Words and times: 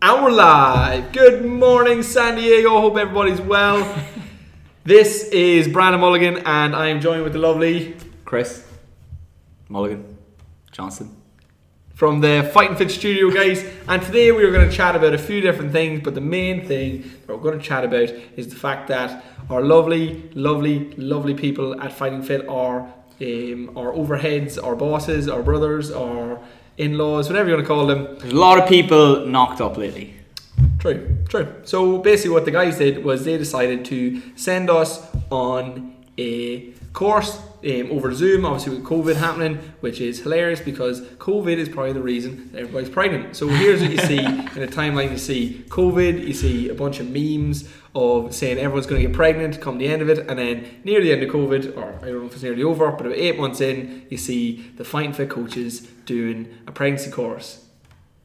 And 0.00 0.22
we're 0.22 0.30
live. 0.30 1.10
Good 1.10 1.44
morning, 1.44 2.04
San 2.04 2.36
Diego. 2.36 2.80
Hope 2.80 2.96
everybody's 2.96 3.40
well. 3.40 4.00
this 4.84 5.24
is 5.30 5.66
Brandon 5.66 6.00
Mulligan, 6.00 6.38
and 6.46 6.76
I 6.76 6.86
am 6.90 7.00
joined 7.00 7.24
with 7.24 7.32
the 7.32 7.40
lovely 7.40 7.96
Chris 8.24 8.64
Mulligan 9.68 10.16
Johnson. 10.70 11.16
from 11.94 12.20
the 12.20 12.48
Fighting 12.54 12.76
Fit 12.76 12.92
Studio, 12.92 13.32
guys. 13.32 13.64
And 13.88 14.00
today 14.00 14.30
we 14.30 14.44
are 14.44 14.52
going 14.52 14.70
to 14.70 14.74
chat 14.74 14.94
about 14.94 15.12
a 15.12 15.18
few 15.18 15.40
different 15.40 15.72
things, 15.72 16.02
but 16.04 16.14
the 16.14 16.20
main 16.20 16.64
thing 16.64 17.02
that 17.26 17.36
we're 17.36 17.42
going 17.42 17.58
to 17.58 17.64
chat 17.64 17.84
about 17.84 18.10
is 18.36 18.46
the 18.46 18.54
fact 18.54 18.86
that 18.88 19.24
our 19.50 19.60
lovely, 19.60 20.30
lovely, 20.34 20.90
lovely 20.94 21.34
people 21.34 21.80
at 21.80 21.92
Fighting 21.92 22.22
Fit 22.22 22.48
are 22.48 22.92
um, 23.20 23.76
our 23.76 23.92
overheads, 23.92 24.62
our 24.62 24.74
bosses, 24.74 25.28
our 25.28 25.42
brothers, 25.42 25.90
our 25.90 26.40
in-laws, 26.78 27.28
whatever 27.28 27.48
you 27.48 27.54
want 27.54 27.66
to 27.66 27.68
call 27.68 27.86
them. 27.86 28.16
There's 28.18 28.32
a 28.32 28.36
lot 28.36 28.58
of 28.58 28.68
people 28.68 29.26
knocked 29.26 29.60
up 29.60 29.76
lately. 29.76 30.14
True, 30.78 31.18
true. 31.28 31.54
So 31.64 31.98
basically, 31.98 32.32
what 32.32 32.44
the 32.44 32.50
guys 32.50 32.78
did 32.78 33.04
was 33.04 33.24
they 33.24 33.38
decided 33.38 33.84
to 33.86 34.20
send 34.36 34.68
us 34.68 35.06
on 35.30 35.94
a 36.18 36.72
course 36.92 37.40
um, 37.64 37.92
over 37.92 38.12
Zoom, 38.12 38.44
obviously 38.44 38.76
with 38.76 38.84
COVID 38.84 39.16
happening, 39.16 39.56
which 39.80 40.00
is 40.00 40.20
hilarious 40.20 40.60
because 40.60 41.00
COVID 41.00 41.56
is 41.56 41.68
probably 41.68 41.92
the 41.92 42.02
reason 42.02 42.50
that 42.52 42.60
everybody's 42.60 42.88
pregnant. 42.88 43.36
So 43.36 43.48
here's 43.48 43.80
what 43.80 43.90
you 43.90 43.98
see 43.98 44.18
in 44.24 44.60
the 44.60 44.66
timeline: 44.66 45.10
you 45.12 45.18
see 45.18 45.64
COVID, 45.68 46.26
you 46.26 46.32
see 46.32 46.68
a 46.68 46.74
bunch 46.74 47.00
of 47.00 47.08
memes 47.08 47.68
of 47.94 48.34
saying 48.34 48.58
everyone's 48.58 48.86
going 48.86 49.02
to 49.02 49.06
get 49.06 49.14
pregnant 49.14 49.60
come 49.60 49.78
the 49.78 49.86
end 49.86 50.02
of 50.02 50.08
it, 50.08 50.18
and 50.18 50.38
then 50.38 50.80
near 50.84 51.00
the 51.00 51.12
end 51.12 51.22
of 51.22 51.30
COVID, 51.30 51.76
or 51.76 51.94
I 52.02 52.06
don't 52.06 52.20
know 52.20 52.26
if 52.26 52.34
it's 52.34 52.42
nearly 52.42 52.62
over, 52.62 52.90
but 52.90 53.06
about 53.06 53.18
eight 53.18 53.38
months 53.38 53.60
in, 53.60 54.06
you 54.10 54.16
see 54.16 54.70
the 54.76 54.84
Fight 54.84 55.14
Fit 55.14 55.30
coaches 55.30 55.82
doing 56.04 56.58
a 56.66 56.72
pregnancy 56.72 57.10
course. 57.10 57.66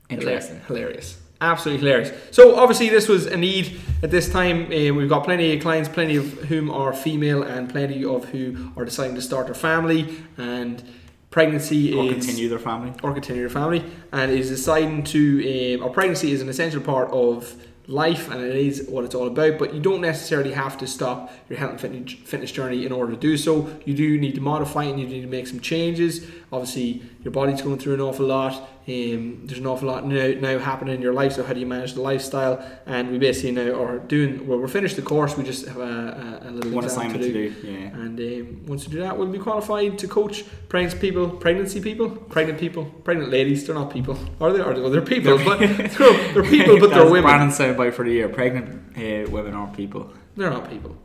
Interesting. 0.09 0.61
Hilarious. 0.67 1.21
Absolutely 1.39 1.85
hilarious. 1.87 2.11
So 2.31 2.55
obviously 2.55 2.89
this 2.89 3.07
was 3.07 3.27
a 3.27 3.37
need 3.37 3.79
at 4.01 4.09
this 4.11 4.29
time. 4.29 4.65
Uh, 4.65 4.93
we've 4.93 5.09
got 5.09 5.23
plenty 5.23 5.55
of 5.55 5.61
clients, 5.61 5.87
plenty 5.87 6.15
of 6.15 6.25
whom 6.45 6.71
are 6.71 6.93
female, 6.93 7.43
and 7.43 7.69
plenty 7.69 8.03
of 8.03 8.25
who 8.25 8.71
are 8.75 8.85
deciding 8.85 9.15
to 9.15 9.21
start 9.21 9.45
their 9.45 9.55
family. 9.55 10.17
And 10.37 10.83
pregnancy 11.29 11.93
Or 11.93 12.05
is 12.05 12.25
continue 12.25 12.49
their 12.49 12.57
family. 12.59 12.93
or 13.03 13.13
continue 13.13 13.41
their 13.43 13.49
family, 13.49 13.83
and 14.11 14.31
is 14.31 14.49
deciding 14.49 15.03
to. 15.03 15.75
Um, 15.75 15.83
or 15.83 15.89
pregnancy 15.91 16.31
is 16.31 16.41
an 16.41 16.49
essential 16.49 16.81
part 16.81 17.11
of 17.11 17.53
life, 17.85 18.29
and 18.31 18.41
it 18.41 18.55
is 18.55 18.87
what 18.89 19.05
it's 19.05 19.13
all 19.13 19.27
about. 19.27 19.59
But 19.59 19.73
you 19.73 19.79
don't 19.79 20.01
necessarily 20.01 20.53
have 20.53 20.77
to 20.79 20.87
stop 20.87 21.31
your 21.49 21.59
health 21.59 21.83
and 21.83 22.09
fitness 22.09 22.51
journey 22.51 22.85
in 22.85 22.91
order 22.91 23.13
to 23.13 23.19
do 23.19 23.37
so. 23.37 23.69
You 23.85 23.93
do 23.93 24.17
need 24.17 24.35
to 24.35 24.41
modify 24.41 24.85
and 24.85 24.99
you 24.99 25.07
need 25.07 25.21
to 25.21 25.27
make 25.27 25.47
some 25.47 25.59
changes. 25.59 26.25
Obviously, 26.51 27.03
your 27.23 27.31
body's 27.31 27.61
going 27.61 27.77
through 27.77 27.93
an 27.95 28.01
awful 28.01 28.25
lot. 28.25 28.67
Um, 28.89 29.41
there's 29.43 29.59
an 29.59 29.67
awful 29.67 29.89
lot 29.89 30.05
now, 30.05 30.31
now 30.39 30.59
happening 30.59 30.95
in 30.95 31.01
your 31.01 31.11
life. 31.11 31.33
So 31.33 31.43
how 31.43 31.51
do 31.51 31.59
you 31.59 31.65
manage 31.65 31.93
the 31.93 32.01
lifestyle? 32.01 32.65
And 32.85 33.11
we 33.11 33.17
basically 33.17 33.51
now 33.51 33.73
are 33.83 33.99
doing. 33.99 34.47
Well, 34.47 34.59
we're 34.59 34.69
finished 34.69 34.95
the 34.95 35.01
course. 35.01 35.35
We 35.35 35.43
just 35.43 35.67
have 35.67 35.77
a, 35.77 36.41
a, 36.45 36.49
a 36.49 36.51
little 36.51 36.71
One 36.71 36.85
assignment 36.85 37.21
to 37.21 37.33
do. 37.33 37.55
Yeah. 37.63 37.75
and 37.75 38.17
um, 38.17 38.65
once 38.65 38.87
we 38.87 38.93
do 38.93 38.99
that, 39.01 39.17
we'll 39.17 39.27
be 39.27 39.39
qualified 39.39 39.97
to 39.99 40.07
coach 40.07 40.45
pregnant 40.69 41.01
people, 41.01 41.29
pregnancy 41.29 41.81
people, 41.81 42.09
pregnant 42.09 42.59
people, 42.59 42.85
pregnant 43.03 43.29
ladies. 43.29 43.65
They're 43.67 43.75
not 43.75 43.91
people, 43.91 44.17
are 44.39 44.53
they? 44.53 44.61
Are 44.61 44.73
they? 44.73 44.79
Well, 44.79 44.89
they're 44.89 45.01
people, 45.01 45.37
but 45.43 45.59
they're, 45.59 45.87
they're 46.33 46.43
people, 46.43 46.79
but 46.79 46.91
they're 46.91 47.03
women. 47.03 47.23
Brandon's 47.23 47.57
soundbite 47.57 47.93
for 47.93 48.05
the 48.05 48.11
year. 48.11 48.29
Pregnant 48.29 48.97
uh, 48.97 49.29
women 49.29 49.53
aren't 49.53 49.75
people. 49.75 50.13
They're 50.37 50.49
not 50.49 50.69
people. 50.69 50.95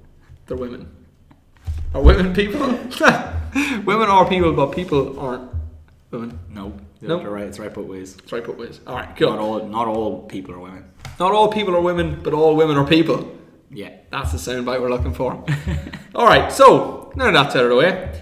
They're 0.47 0.57
women. 0.57 0.89
Are 1.95 2.03
women 2.03 2.33
people? 2.33 2.61
women 3.85 4.09
are 4.09 4.29
people, 4.29 4.53
but 4.53 4.73
people 4.73 5.19
aren't 5.19 5.51
women. 6.11 6.39
No. 6.49 6.73
No. 7.03 7.21
You're 7.21 7.31
right. 7.31 7.45
It's 7.45 7.59
right 7.59 7.73
both 7.73 7.89
ways. 7.89 8.17
It's 8.19 8.33
right, 8.33 8.45
put 8.45 8.57
ways. 8.57 8.81
All 8.87 8.95
right, 8.97 9.15
cool. 9.17 9.31
Not 9.31 9.39
all. 9.39 9.67
Not 9.67 9.89
all 9.89 10.23
people 10.23 10.55
are 10.55 10.61
women. 10.61 10.85
Not 11.19 11.33
all 11.33 11.49
people 11.49 11.75
are 11.75 11.81
women, 11.81 12.21
but 12.23 12.33
all 12.33 12.55
women 12.57 12.77
are 12.77 12.87
people. 12.87 13.37
Yeah. 13.71 13.97
That's 14.11 14.33
the 14.33 14.39
soundbite 14.39 14.81
we're 14.81 14.91
looking 14.91 15.15
for. 15.15 15.45
all 16.15 16.27
right, 16.27 16.53
so 16.53 17.13
now 17.17 17.31
that's 17.31 17.57
out 17.57 17.65
of 17.65 17.71
the 17.71 17.77
way. 17.77 18.21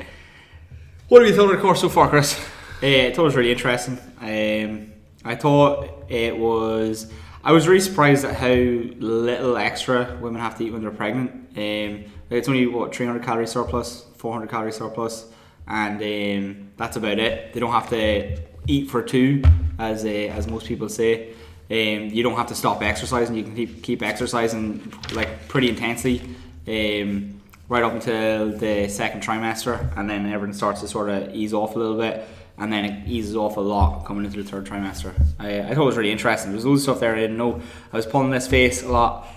What 1.08 1.22
have 1.22 1.28
you 1.30 1.36
thought 1.36 1.50
of 1.50 1.56
the 1.56 1.62
course 1.62 1.80
so 1.80 1.88
far, 1.88 2.08
Chris? 2.08 2.38
Uh, 2.82 2.86
I 2.86 3.12
thought 3.12 3.22
it 3.22 3.24
was 3.24 3.36
really 3.36 3.52
interesting. 3.52 3.98
Um, 4.20 4.92
I 5.24 5.34
thought 5.34 6.04
it 6.08 6.36
was. 6.36 7.12
I 7.42 7.52
was 7.52 7.66
really 7.66 7.80
surprised 7.80 8.24
at 8.24 8.36
how 8.36 8.48
little 8.48 9.56
extra 9.56 10.18
women 10.20 10.40
have 10.40 10.56
to 10.58 10.64
eat 10.64 10.72
when 10.72 10.82
they're 10.82 10.90
pregnant. 10.90 11.32
Um, 11.56 12.04
it's 12.30 12.48
only 12.48 12.66
what 12.66 12.94
300 12.94 13.22
calorie 13.22 13.46
surplus, 13.46 14.04
400 14.18 14.48
calorie 14.48 14.72
surplus, 14.72 15.26
and 15.66 15.96
um, 16.00 16.70
that's 16.76 16.96
about 16.96 17.18
it. 17.18 17.52
They 17.52 17.60
don't 17.60 17.72
have 17.72 17.88
to 17.90 18.36
eat 18.70 18.90
for 18.90 19.02
two, 19.02 19.42
as 19.78 20.04
uh, 20.04 20.08
as 20.08 20.46
most 20.46 20.66
people 20.66 20.88
say. 20.88 21.30
Um, 21.70 22.10
you 22.16 22.22
don't 22.22 22.36
have 22.36 22.48
to 22.48 22.54
stop 22.54 22.82
exercising. 22.82 23.36
You 23.36 23.44
can 23.44 23.54
keep 23.54 23.82
keep 23.82 24.02
exercising 24.02 24.92
like 25.12 25.48
pretty 25.48 25.68
intensely. 25.68 26.22
Um, 26.66 27.40
right 27.68 27.84
up 27.84 27.92
until 27.92 28.50
the 28.50 28.88
second 28.88 29.22
trimester, 29.22 29.96
and 29.96 30.10
then 30.10 30.26
everything 30.26 30.52
starts 30.52 30.80
to 30.80 30.88
sort 30.88 31.08
of 31.08 31.32
ease 31.34 31.54
off 31.54 31.76
a 31.76 31.78
little 31.78 31.96
bit, 31.96 32.26
and 32.58 32.72
then 32.72 32.84
it 32.84 33.08
eases 33.08 33.36
off 33.36 33.56
a 33.56 33.60
lot 33.60 34.04
coming 34.04 34.24
into 34.24 34.42
the 34.42 34.48
third 34.50 34.66
trimester. 34.66 35.14
I, 35.38 35.60
I 35.60 35.74
thought 35.74 35.82
it 35.82 35.86
was 35.86 35.96
really 35.96 36.10
interesting. 36.10 36.50
There's 36.50 36.66
loads 36.66 36.80
of 36.80 36.82
stuff 36.82 37.00
there 37.00 37.14
I 37.14 37.20
didn't 37.20 37.36
know. 37.36 37.62
I 37.92 37.96
was 37.96 38.06
pulling 38.06 38.30
this 38.30 38.48
face 38.48 38.82
a 38.82 38.88
lot 38.88 39.28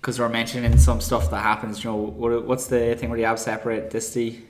because 0.00 0.18
they 0.18 0.22
were 0.22 0.28
mentioning 0.28 0.76
some 0.78 1.00
stuff 1.00 1.30
that 1.30 1.42
happens. 1.42 1.82
You 1.82 1.90
know, 1.90 1.96
what, 1.96 2.44
what's 2.44 2.66
the 2.66 2.94
thing 2.94 3.08
where 3.08 3.18
the 3.18 3.24
abs 3.24 3.42
separate? 3.42 3.90
Disty. 3.90 4.42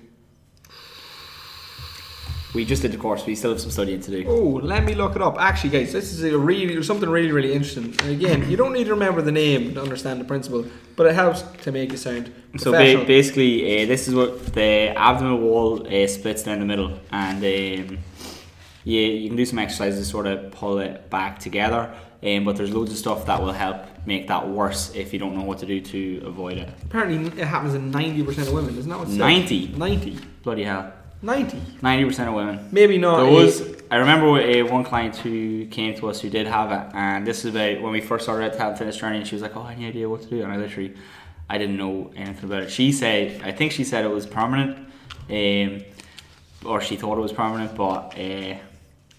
We 2.55 2.67
just 2.67 2.83
did 2.83 2.93
the 2.93 2.99
course, 2.99 3.25
we 3.25 3.35
still 3.35 3.53
have 3.53 3.61
some 3.61 3.71
studying 3.71 4.01
to 4.03 4.11
do. 4.11 4.25
Oh, 4.29 4.61
let 4.63 4.85
me 4.85 4.95
look 4.95 5.17
it 5.17 5.23
up. 5.23 5.41
Actually, 5.41 5.71
guys, 5.71 5.93
this 5.93 6.13
is 6.13 6.23
a 6.25 6.37
really 6.39 6.83
something 6.83 7.09
really 7.09 7.33
really 7.33 7.53
interesting. 7.55 7.85
And 8.03 8.11
again, 8.11 8.51
you 8.51 8.57
don't 8.59 8.75
need 8.75 8.85
to 8.85 8.91
remember 8.91 9.23
the 9.23 9.33
name 9.33 9.75
to 9.75 9.81
understand 9.83 10.21
the 10.21 10.25
principle, 10.25 10.67
but 10.95 11.07
it 11.07 11.15
helps 11.15 11.43
to 11.63 11.73
make 11.73 11.93
it 11.95 11.99
sound 11.99 12.31
So 12.59 12.71
ba- 12.73 13.05
basically, 13.07 13.83
uh, 13.83 13.87
this 13.87 14.07
is 14.07 14.15
what 14.15 14.53
the 14.53 14.93
abdominal 14.95 15.39
wall 15.39 15.87
uh, 15.87 16.07
splits 16.07 16.43
down 16.43 16.59
the 16.61 16.67
middle, 16.67 16.99
and 17.11 17.39
um, 17.39 17.99
you, 18.85 19.01
you 19.01 19.29
can 19.29 19.37
do 19.37 19.47
some 19.47 19.59
exercises 19.59 20.07
to 20.07 20.11
sort 20.11 20.27
of 20.27 20.51
pull 20.53 20.79
it 20.79 21.09
back 21.09 21.39
together. 21.39 21.95
Um, 22.25 22.45
but 22.45 22.55
there's 22.57 22.71
loads 22.73 22.93
of 22.93 22.99
stuff 22.99 23.27
that 23.27 23.43
will 23.43 23.51
help 23.53 23.79
make 24.07 24.29
that 24.29 24.47
worse 24.49 24.95
if 24.95 25.13
you 25.13 25.19
don't 25.19 25.35
know 25.35 25.43
what 25.43 25.59
to 25.59 25.67
do 25.67 25.81
to 25.81 26.23
avoid 26.25 26.57
it. 26.59 26.69
Apparently, 26.85 27.27
it 27.41 27.47
happens 27.47 27.75
in 27.75 27.91
ninety 27.91 28.23
percent 28.23 28.47
of 28.47 28.55
women. 28.55 28.79
Isn't 28.79 28.91
that 28.91 28.99
what 28.99 29.09
90? 29.09 29.69
90. 29.77 30.19
Bloody 30.45 30.63
hell, 30.63 30.93
90. 31.23 31.61
ninety 31.83 32.05
percent 32.05 32.29
of 32.29 32.35
women. 32.35 32.69
Maybe 32.73 32.99
not. 32.99 33.23
There 33.23 33.33
was, 33.33 33.63
I 33.91 33.97
remember 33.97 34.39
a 34.41 34.63
one 34.65 34.85
client 34.85 35.17
who 35.17 35.67
came 35.67 35.95
to 35.97 36.11
us 36.11 36.21
who 36.21 36.29
did 36.29 36.47
have 36.47 36.73
it, 36.73 36.95
and 36.95 37.27
this 37.27 37.45
is 37.45 37.55
about 37.55 37.81
when 37.81 37.93
we 37.93 38.01
first 38.01 38.25
started 38.25 38.55
health 38.55 38.71
and 38.71 38.79
fitness 38.79 38.97
journey, 38.97 39.19
and 39.19 39.27
she 39.27 39.35
was 39.37 39.43
like, 39.43 39.57
"Oh, 39.57 39.63
I 39.63 39.71
have 39.71 39.79
any 39.79 39.89
idea 39.89 40.09
what 40.09 40.23
to 40.23 40.29
do," 40.29 40.43
and 40.43 40.53
I 40.53 40.57
literally, 40.57 40.95
I 41.49 41.59
didn't 41.59 41.77
know 41.77 42.11
anything 42.17 42.45
about 42.45 42.65
it. 42.65 42.71
She 42.71 42.91
said, 42.93 43.41
I 43.43 43.53
think 43.53 43.73
she 43.73 43.85
said 43.85 44.05
it 44.05 44.09
was 44.09 44.27
permanent, 44.27 44.79
um, 45.31 45.85
or 46.65 46.81
she 46.81 46.97
thought 46.97 47.19
it 47.19 47.23
was 47.23 47.33
permanent, 47.33 47.75
but 47.77 48.15
uh, 48.19 48.57
it 48.59 48.61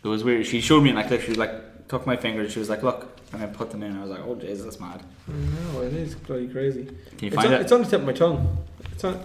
was 0.03 0.23
weird. 0.23 0.45
She 0.45 0.59
showed 0.59 0.81
me 0.81 0.89
and 0.89 0.97
like 0.97 1.09
literally 1.09 1.35
like 1.35 1.87
took 1.87 2.05
my 2.05 2.17
fingers. 2.17 2.51
She 2.51 2.59
was 2.59 2.69
like, 2.69 2.83
"Look," 2.83 3.07
and 3.31 3.41
I 3.41 3.45
put 3.45 3.71
them 3.71 3.81
in. 3.81 3.95
I 3.97 4.01
was 4.01 4.09
like, 4.11 4.21
"Oh, 4.25 4.35
Jesus, 4.35 4.63
that's 4.65 4.79
mad." 4.79 5.03
No, 5.27 5.81
it 5.81 5.93
is 5.93 6.15
bloody 6.15 6.49
crazy. 6.49 6.83
Can 6.85 7.19
you 7.19 7.27
it's, 7.27 7.35
find 7.35 7.47
on, 7.47 7.53
it? 7.53 7.61
it's 7.61 7.71
on 7.71 7.81
the 7.83 7.89
tip 7.89 8.01
of 8.01 8.05
my 8.05 8.13
tongue. 8.13 8.57
It's 8.91 9.03
on. 9.05 9.23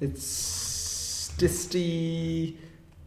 It's 0.00 0.61
disty 1.42 2.56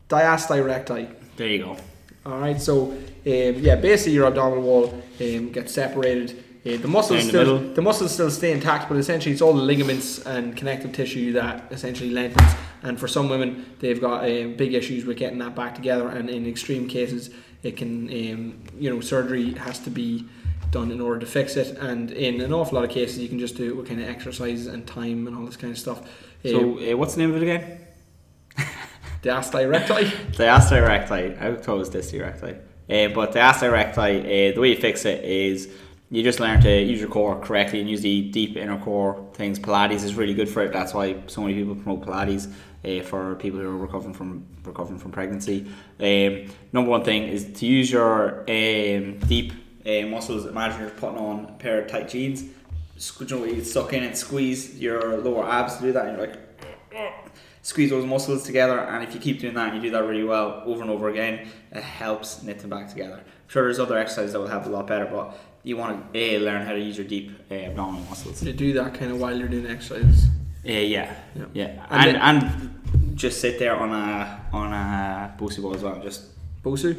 diasti 0.10 0.60
recti. 0.66 1.08
There 1.38 1.48
you 1.48 1.60
go. 1.64 1.78
All 2.26 2.40
right, 2.40 2.60
so 2.60 2.92
um, 2.92 3.02
yeah, 3.26 3.76
basically 3.76 4.14
your 4.14 4.28
abdominal 4.28 4.64
wall 4.64 4.86
um, 5.22 5.52
gets 5.52 5.74
separated. 5.74 6.44
Uh, 6.66 6.78
the 6.78 6.88
muscles 6.88 7.20
Down 7.20 7.28
the 7.28 7.30
still 7.30 7.60
middle. 7.60 7.74
the 7.76 7.82
muscles 7.82 8.12
still 8.12 8.32
stay 8.32 8.52
intact, 8.52 8.90
but 8.90 8.98
essentially 8.98 9.32
it's 9.34 9.42
all 9.42 9.54
the 9.54 9.62
ligaments 9.62 10.26
and 10.26 10.58
connective 10.58 10.92
tissue 10.94 11.32
that 11.34 11.72
essentially 11.72 12.10
lengthens. 12.10 12.52
And 12.82 13.00
for 13.00 13.08
some 13.08 13.30
women, 13.30 13.66
they've 13.80 14.02
got 14.02 14.24
um, 14.24 14.56
big 14.56 14.74
issues 14.74 15.06
with 15.06 15.18
getting 15.18 15.38
that 15.40 15.56
back 15.56 15.76
together. 15.76 16.08
And 16.10 16.30
in 16.30 16.48
extreme 16.48 16.88
cases, 16.88 17.30
it 17.62 17.78
can 17.78 18.08
um, 18.10 18.64
you 18.80 18.90
know 18.90 19.00
surgery 19.02 19.54
has 19.54 19.78
to 19.80 19.92
be 19.92 20.26
done 20.72 20.92
in 20.92 21.00
order 21.00 21.20
to 21.20 21.26
fix 21.28 21.56
it. 21.56 21.78
And 21.78 22.10
in 22.12 22.42
an 22.42 22.52
awful 22.52 22.76
lot 22.80 22.86
of 22.86 22.90
cases, 22.92 23.20
you 23.20 23.30
can 23.30 23.38
just 23.40 23.56
do 23.56 23.70
it 23.70 23.76
with 23.78 23.88
kind 23.88 24.02
of 24.02 24.10
exercises 24.10 24.66
and 24.66 24.88
time 24.88 25.28
and 25.28 25.38
all 25.38 25.46
this 25.46 25.58
kind 25.58 25.72
of 25.72 25.78
stuff. 25.80 26.00
Um, 26.00 26.52
So, 26.52 26.58
uh, 26.80 26.98
what's 26.98 27.14
the 27.14 27.22
name 27.22 27.30
of 27.30 27.38
it 27.38 27.44
again? 27.44 27.85
Diastole 29.26 29.68
recti. 29.68 30.06
Diastasis 30.38 30.88
recti. 30.88 31.36
I 31.40 31.56
thought 31.56 31.76
it 31.76 31.80
was 31.80 31.90
distal 31.90 32.20
recti. 32.20 32.52
Uh, 32.52 33.08
but 33.12 33.34
diastasis 33.34 33.72
recti, 33.72 34.20
uh, 34.20 34.54
the 34.54 34.60
way 34.60 34.70
you 34.70 34.78
fix 34.78 35.04
it 35.04 35.24
is 35.24 35.68
you 36.12 36.22
just 36.22 36.40
learn 36.40 36.62
to 36.62 36.82
use 36.82 37.00
your 37.00 37.10
core 37.10 37.40
correctly 37.40 37.80
and 37.80 37.90
use 37.90 38.02
the 38.02 38.30
deep 38.30 38.56
inner 38.56 38.78
core 38.78 39.28
things. 39.34 39.58
Pilates 39.58 40.04
is 40.04 40.14
really 40.14 40.36
good 40.36 40.48
for 40.48 40.62
it. 40.62 40.72
That's 40.72 40.94
why 40.94 41.16
so 41.26 41.42
many 41.42 41.56
people 41.56 41.74
promote 41.74 42.06
Pilates 42.06 42.54
uh, 42.86 43.04
for 43.04 43.34
people 43.38 43.60
who 43.60 43.68
are 43.68 43.78
recovering 43.78 44.14
from 44.14 44.46
recovering 44.64 45.00
from 45.00 45.12
pregnancy. 45.12 45.66
Um, 46.00 46.54
number 46.72 46.92
one 46.92 47.04
thing 47.04 47.24
is 47.24 47.52
to 47.54 47.66
use 47.66 47.92
your 47.92 48.42
um, 48.42 49.18
deep 49.22 49.54
uh, 49.88 50.06
muscles. 50.08 50.46
Imagine 50.46 50.82
you're 50.82 50.90
putting 50.92 51.18
on 51.18 51.46
a 51.46 51.54
pair 51.54 51.82
of 51.82 51.88
tight 51.88 52.10
jeans. 52.10 52.44
You 52.44 53.28
know, 53.28 53.44
you 53.44 53.64
suck 53.64 53.92
in 53.92 54.04
and 54.04 54.16
squeeze 54.16 54.80
your 54.80 55.18
lower 55.18 55.50
abs 55.50 55.78
to 55.78 55.82
do 55.82 55.92
that, 55.94 56.06
and 56.06 56.18
you're 56.18 56.28
like 56.28 56.40
squeeze 57.72 57.90
those 57.90 58.06
muscles 58.06 58.44
together 58.44 58.78
and 58.80 59.04
if 59.04 59.14
you 59.16 59.20
keep 59.20 59.40
doing 59.40 59.56
that 59.56 59.66
and 59.74 59.76
you 59.78 59.82
do 59.90 59.92
that 59.96 60.04
really 60.06 60.24
well 60.24 60.62
over 60.66 60.82
and 60.84 60.92
over 60.96 61.10
again 61.10 61.48
it 61.72 61.82
helps 61.84 62.44
knit 62.44 62.60
them 62.60 62.70
back 62.70 62.88
together 62.88 63.16
I'm 63.18 63.50
sure 63.54 63.64
there's 63.64 63.80
other 63.80 63.98
exercises 63.98 64.34
that 64.34 64.40
will 64.40 64.48
help 64.56 64.66
a 64.68 64.70
lot 64.70 64.86
better 64.88 65.06
but 65.06 65.36
you 65.64 65.76
want 65.78 66.14
to 66.14 66.20
a 66.20 66.38
learn 66.40 66.62
how 66.68 66.74
to 66.74 66.80
use 66.80 66.96
your 67.00 67.08
deep 67.08 67.28
uh, 67.50 67.56
abdominal 67.56 68.02
muscles 68.10 68.40
To 68.42 68.54
do 68.54 68.74
that 68.74 68.94
kind 68.94 69.10
of 69.12 69.20
while 69.20 69.36
you're 69.38 69.48
doing 69.48 69.66
exercises. 69.66 70.26
uh, 70.68 70.72
yeah 70.72 71.16
Yeah. 71.36 71.46
yeah 71.54 71.86
And 71.90 72.10
and, 72.10 72.42
then- 72.44 72.44
and 72.44 73.18
just 73.18 73.42
sit 73.42 73.58
there 73.60 73.76
on 73.76 73.92
a 73.92 74.42
on 74.54 74.72
a 74.72 75.34
Bosu 75.40 75.62
ball 75.64 75.74
as 75.74 75.82
well 75.82 76.00
just 76.04 76.22
Bosu. 76.64 76.92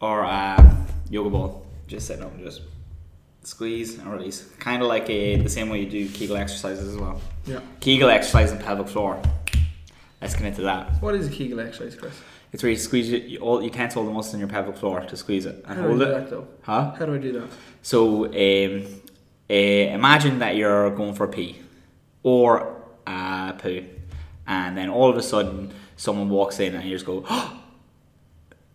or 0.00 0.22
a 0.22 0.86
yoga 1.10 1.30
ball 1.30 1.50
just 1.86 2.06
sitting 2.08 2.24
up 2.24 2.32
and 2.34 2.42
just 2.44 2.62
squeeze 3.42 3.98
and 3.98 4.10
release 4.10 4.38
kind 4.58 4.82
of 4.82 4.88
like 4.88 5.08
a, 5.10 5.36
the 5.36 5.48
same 5.50 5.68
way 5.68 5.80
you 5.82 5.90
do 5.90 6.08
Kegel 6.08 6.36
exercises 6.36 6.88
as 6.88 6.96
well 6.96 7.20
Yeah. 7.46 7.60
Kegel 7.80 8.08
exercise 8.10 8.50
and 8.52 8.60
pelvic 8.60 8.88
floor 8.88 9.20
let's 10.24 10.34
get 10.34 10.46
into 10.46 10.62
that 10.62 10.90
What 11.02 11.14
is 11.14 11.28
a 11.28 11.30
Kegel 11.30 11.60
exercise, 11.60 11.94
Chris? 11.96 12.20
It's 12.52 12.62
where 12.62 12.70
you 12.70 12.78
squeeze 12.78 13.12
it, 13.12 13.24
you, 13.24 13.38
all, 13.40 13.62
you 13.62 13.70
can't 13.70 13.92
hold 13.92 14.06
the 14.06 14.12
muscle 14.12 14.34
in 14.34 14.40
your 14.40 14.48
pelvic 14.48 14.76
floor 14.76 15.00
to 15.00 15.16
squeeze 15.16 15.44
it 15.44 15.56
and 15.66 15.66
How 15.66 15.74
do 15.74 15.80
I 15.80 15.86
hold 15.88 15.98
do 15.98 16.04
it. 16.04 16.08
that 16.12 16.30
though? 16.30 16.46
Huh? 16.62 16.92
How 16.98 17.06
do 17.06 17.14
I 17.14 17.18
do 17.18 17.32
that? 17.32 17.48
So 17.82 18.26
um, 18.26 18.86
uh, 19.50 19.54
imagine 19.54 20.38
that 20.38 20.56
you're 20.56 20.90
going 20.90 21.14
for 21.14 21.24
a 21.24 21.28
pee 21.28 21.60
or 22.22 22.82
a 23.06 23.54
poo, 23.58 23.84
and 24.46 24.76
then 24.78 24.88
all 24.88 25.10
of 25.10 25.16
a 25.16 25.22
sudden 25.22 25.72
someone 25.96 26.30
walks 26.30 26.60
in 26.60 26.74
and 26.74 26.84
you 26.84 26.94
just 26.94 27.04
go. 27.06 27.24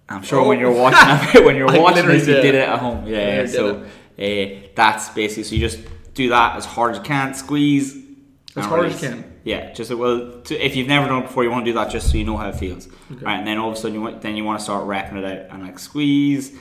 I'm 0.09 0.23
sure 0.23 0.45
when 0.47 0.59
you're 0.59 0.71
watching 0.71 1.45
when 1.45 1.55
you're 1.55 1.67
watching 1.81 2.07
this, 2.07 2.27
you 2.27 2.33
did. 2.33 2.55
it 2.55 2.67
at 2.67 2.79
home. 2.79 3.05
I 3.05 3.09
Yeah, 3.09 3.45
so 3.45 3.83
uh, 4.19 4.69
that's 4.75 5.09
basically 5.09 5.43
so 5.43 5.55
you 5.55 5.61
just 5.61 5.79
do 6.13 6.29
that 6.29 6.57
as 6.57 6.65
hard 6.65 6.91
as 6.91 6.97
you 6.97 7.03
can, 7.03 7.33
squeeze. 7.33 8.08
As 8.55 8.65
hard 8.65 8.85
as 8.87 9.01
you 9.01 9.09
can? 9.09 9.39
Yeah, 9.43 9.71
just 9.73 9.93
well, 9.93 10.41
to, 10.41 10.65
if 10.65 10.75
you've 10.75 10.87
never 10.87 11.07
done 11.07 11.23
it 11.23 11.27
before, 11.27 11.43
you 11.43 11.51
want 11.51 11.65
to 11.65 11.71
do 11.71 11.75
that 11.75 11.91
just 11.91 12.09
so 12.09 12.17
you 12.17 12.23
know 12.23 12.35
how 12.35 12.49
it 12.49 12.55
feels, 12.55 12.87
right? 13.09 13.37
And 13.37 13.47
then 13.47 13.57
all 13.57 13.69
of 13.69 13.77
a 13.77 13.77
sudden, 13.77 13.93
you 13.93 14.01
want, 14.01 14.21
then 14.21 14.35
you 14.35 14.43
want 14.43 14.59
to 14.59 14.63
start 14.63 14.85
wrapping 14.85 15.17
it 15.17 15.25
out 15.25 15.53
and 15.53 15.63
like 15.63 15.77
squeeze 15.77 16.57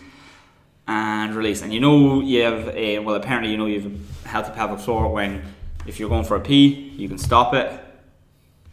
and 0.87 1.35
release. 1.35 1.62
And 1.62 1.73
you 1.73 1.81
know 1.81 2.20
you 2.20 2.43
have 2.43 2.69
a 2.69 2.99
well, 2.99 3.14
apparently 3.14 3.50
you 3.50 3.56
know 3.56 3.67
you 3.67 3.81
have 3.81 3.93
a 4.25 4.29
healthy 4.29 4.52
pelvic 4.52 4.81
floor 4.81 5.12
when 5.12 5.43
if 5.87 5.99
you're 5.99 6.11
going 6.11 6.25
for 6.25 6.37
a 6.37 6.40
pee, 6.40 6.67
you 6.96 7.08
can 7.08 7.19
stop 7.19 7.55
it 7.55 7.81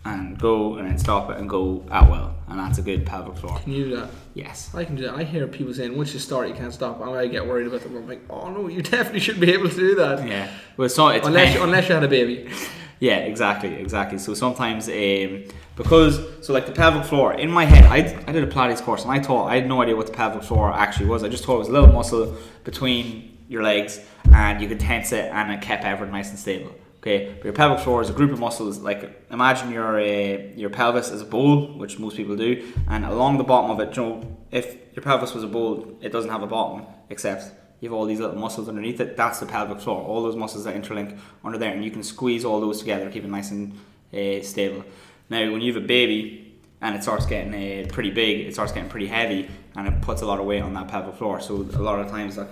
and 0.03 0.37
go, 0.37 0.75
and 0.75 0.87
then 0.87 0.97
stop 0.99 1.31
it 1.31 1.37
and 1.37 1.49
go 1.49 1.83
at 1.89 2.09
will, 2.09 2.31
and 2.47 2.59
that's 2.59 2.77
a 2.77 2.81
good 2.81 3.05
pelvic 3.05 3.37
floor. 3.37 3.57
Can 3.59 3.71
you 3.71 3.85
do 3.85 3.95
that? 3.95 4.09
Yes. 4.35 4.73
I 4.75 4.85
can 4.85 4.95
do 4.95 5.03
that. 5.03 5.15
I 5.15 5.23
hear 5.23 5.47
people 5.47 5.73
saying 5.73 5.97
once 5.97 6.13
you 6.13 6.19
start, 6.19 6.47
you 6.47 6.53
can't 6.53 6.73
stop. 6.73 7.01
And 7.01 7.09
I 7.11 7.25
get 7.27 7.45
worried 7.45 7.67
about 7.67 7.81
them. 7.81 7.95
I'm 7.95 8.07
like, 8.07 8.21
oh 8.29 8.51
no, 8.51 8.67
you 8.67 8.81
definitely 8.83 9.21
should 9.21 9.39
be 9.39 9.51
able 9.51 9.69
to 9.69 9.75
do 9.75 9.95
that. 9.95 10.27
Yeah. 10.27 10.51
Well, 10.77 10.89
so 10.89 11.07
it's 11.07 11.25
Unless 11.25 11.55
you, 11.55 11.63
unless 11.63 11.89
you 11.89 11.95
had 11.95 12.03
a 12.03 12.07
baby. 12.07 12.51
Yeah, 12.99 13.17
exactly, 13.17 13.73
exactly. 13.75 14.17
So 14.17 14.33
sometimes, 14.33 14.87
um, 14.87 15.43
because 15.75 16.19
so 16.41 16.53
like 16.53 16.65
the 16.65 16.71
pelvic 16.71 17.05
floor 17.05 17.33
in 17.33 17.51
my 17.51 17.65
head, 17.65 17.85
I, 17.85 17.97
I 18.27 18.31
did 18.31 18.43
a 18.43 18.47
Pilates 18.47 18.81
course 18.81 19.03
and 19.03 19.11
I 19.11 19.19
thought 19.19 19.47
I 19.47 19.55
had 19.55 19.67
no 19.67 19.81
idea 19.81 19.95
what 19.95 20.07
the 20.07 20.13
pelvic 20.13 20.43
floor 20.43 20.71
actually 20.71 21.07
was. 21.07 21.23
I 21.23 21.29
just 21.29 21.43
thought 21.43 21.55
it 21.55 21.59
was 21.59 21.67
a 21.67 21.73
little 21.73 21.91
muscle 21.91 22.35
between 22.63 23.37
your 23.47 23.63
legs 23.63 23.99
and 24.31 24.61
you 24.61 24.67
could 24.67 24.79
tense 24.79 25.11
it 25.11 25.31
and 25.31 25.51
it 25.51 25.61
kept 25.61 25.83
everything 25.83 26.13
nice 26.13 26.29
and 26.29 26.39
stable. 26.39 26.73
Okay, 26.99 27.33
but 27.35 27.43
your 27.43 27.53
pelvic 27.53 27.83
floor 27.83 28.01
is 28.01 28.09
a 28.09 28.13
group 28.13 28.31
of 28.31 28.39
muscles. 28.39 28.79
Like 28.79 29.27
imagine 29.29 29.71
your 29.71 29.99
uh, 29.99 30.37
your 30.55 30.71
pelvis 30.71 31.11
as 31.11 31.21
a 31.21 31.25
bowl, 31.25 31.77
which 31.77 31.99
most 31.99 32.17
people 32.17 32.35
do, 32.35 32.73
and 32.87 33.05
along 33.05 33.37
the 33.37 33.43
bottom 33.43 33.69
of 33.69 33.79
it, 33.79 33.95
you 33.95 34.01
know, 34.01 34.37
if 34.49 34.75
your 34.95 35.03
pelvis 35.03 35.33
was 35.35 35.43
a 35.43 35.47
bowl, 35.47 35.99
it 36.01 36.11
doesn't 36.11 36.31
have 36.31 36.41
a 36.41 36.47
bottom 36.47 36.87
except 37.09 37.51
you 37.85 37.91
have 37.91 37.99
all 37.99 38.05
these 38.05 38.19
little 38.19 38.35
muscles 38.35 38.67
underneath 38.67 38.99
it. 38.99 39.15
That's 39.15 39.39
the 39.39 39.45
pelvic 39.45 39.79
floor. 39.79 40.01
All 40.01 40.23
those 40.23 40.35
muscles 40.35 40.63
that 40.63 40.75
interlink 40.75 41.17
under 41.43 41.59
there, 41.59 41.71
and 41.71 41.83
you 41.83 41.91
can 41.91 42.01
squeeze 42.01 42.43
all 42.43 42.59
those 42.59 42.79
together, 42.79 43.09
keep 43.11 43.23
it 43.23 43.29
nice 43.29 43.51
and 43.51 43.73
uh, 44.11 44.41
stable. 44.41 44.83
Now, 45.29 45.51
when 45.51 45.61
you 45.61 45.71
have 45.71 45.83
a 45.83 45.85
baby 45.85 46.57
and 46.81 46.95
it 46.95 47.03
starts 47.03 47.27
getting 47.27 47.53
uh, 47.53 47.87
pretty 47.93 48.09
big, 48.09 48.47
it 48.47 48.53
starts 48.53 48.71
getting 48.71 48.89
pretty 48.89 49.05
heavy, 49.05 49.47
and 49.75 49.87
it 49.87 50.01
puts 50.01 50.23
a 50.23 50.25
lot 50.25 50.39
of 50.39 50.45
weight 50.47 50.63
on 50.63 50.73
that 50.73 50.87
pelvic 50.87 51.15
floor. 51.15 51.39
So 51.39 51.57
a 51.57 51.77
lot 51.77 51.99
of 51.99 52.09
times, 52.09 52.37
like 52.37 52.49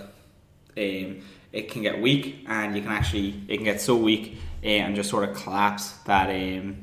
um, 0.77 1.21
it 1.51 1.71
can 1.71 1.81
get 1.81 1.99
weak, 1.99 2.45
and 2.47 2.75
you 2.75 2.83
can 2.83 2.91
actually 2.91 3.41
it 3.47 3.57
can 3.57 3.65
get 3.65 3.81
so 3.81 3.95
weak 3.95 4.37
uh, 4.63 4.67
and 4.67 4.95
just 4.95 5.09
sort 5.09 5.27
of 5.27 5.35
collapse 5.35 5.93
that 6.05 6.29
um, 6.29 6.77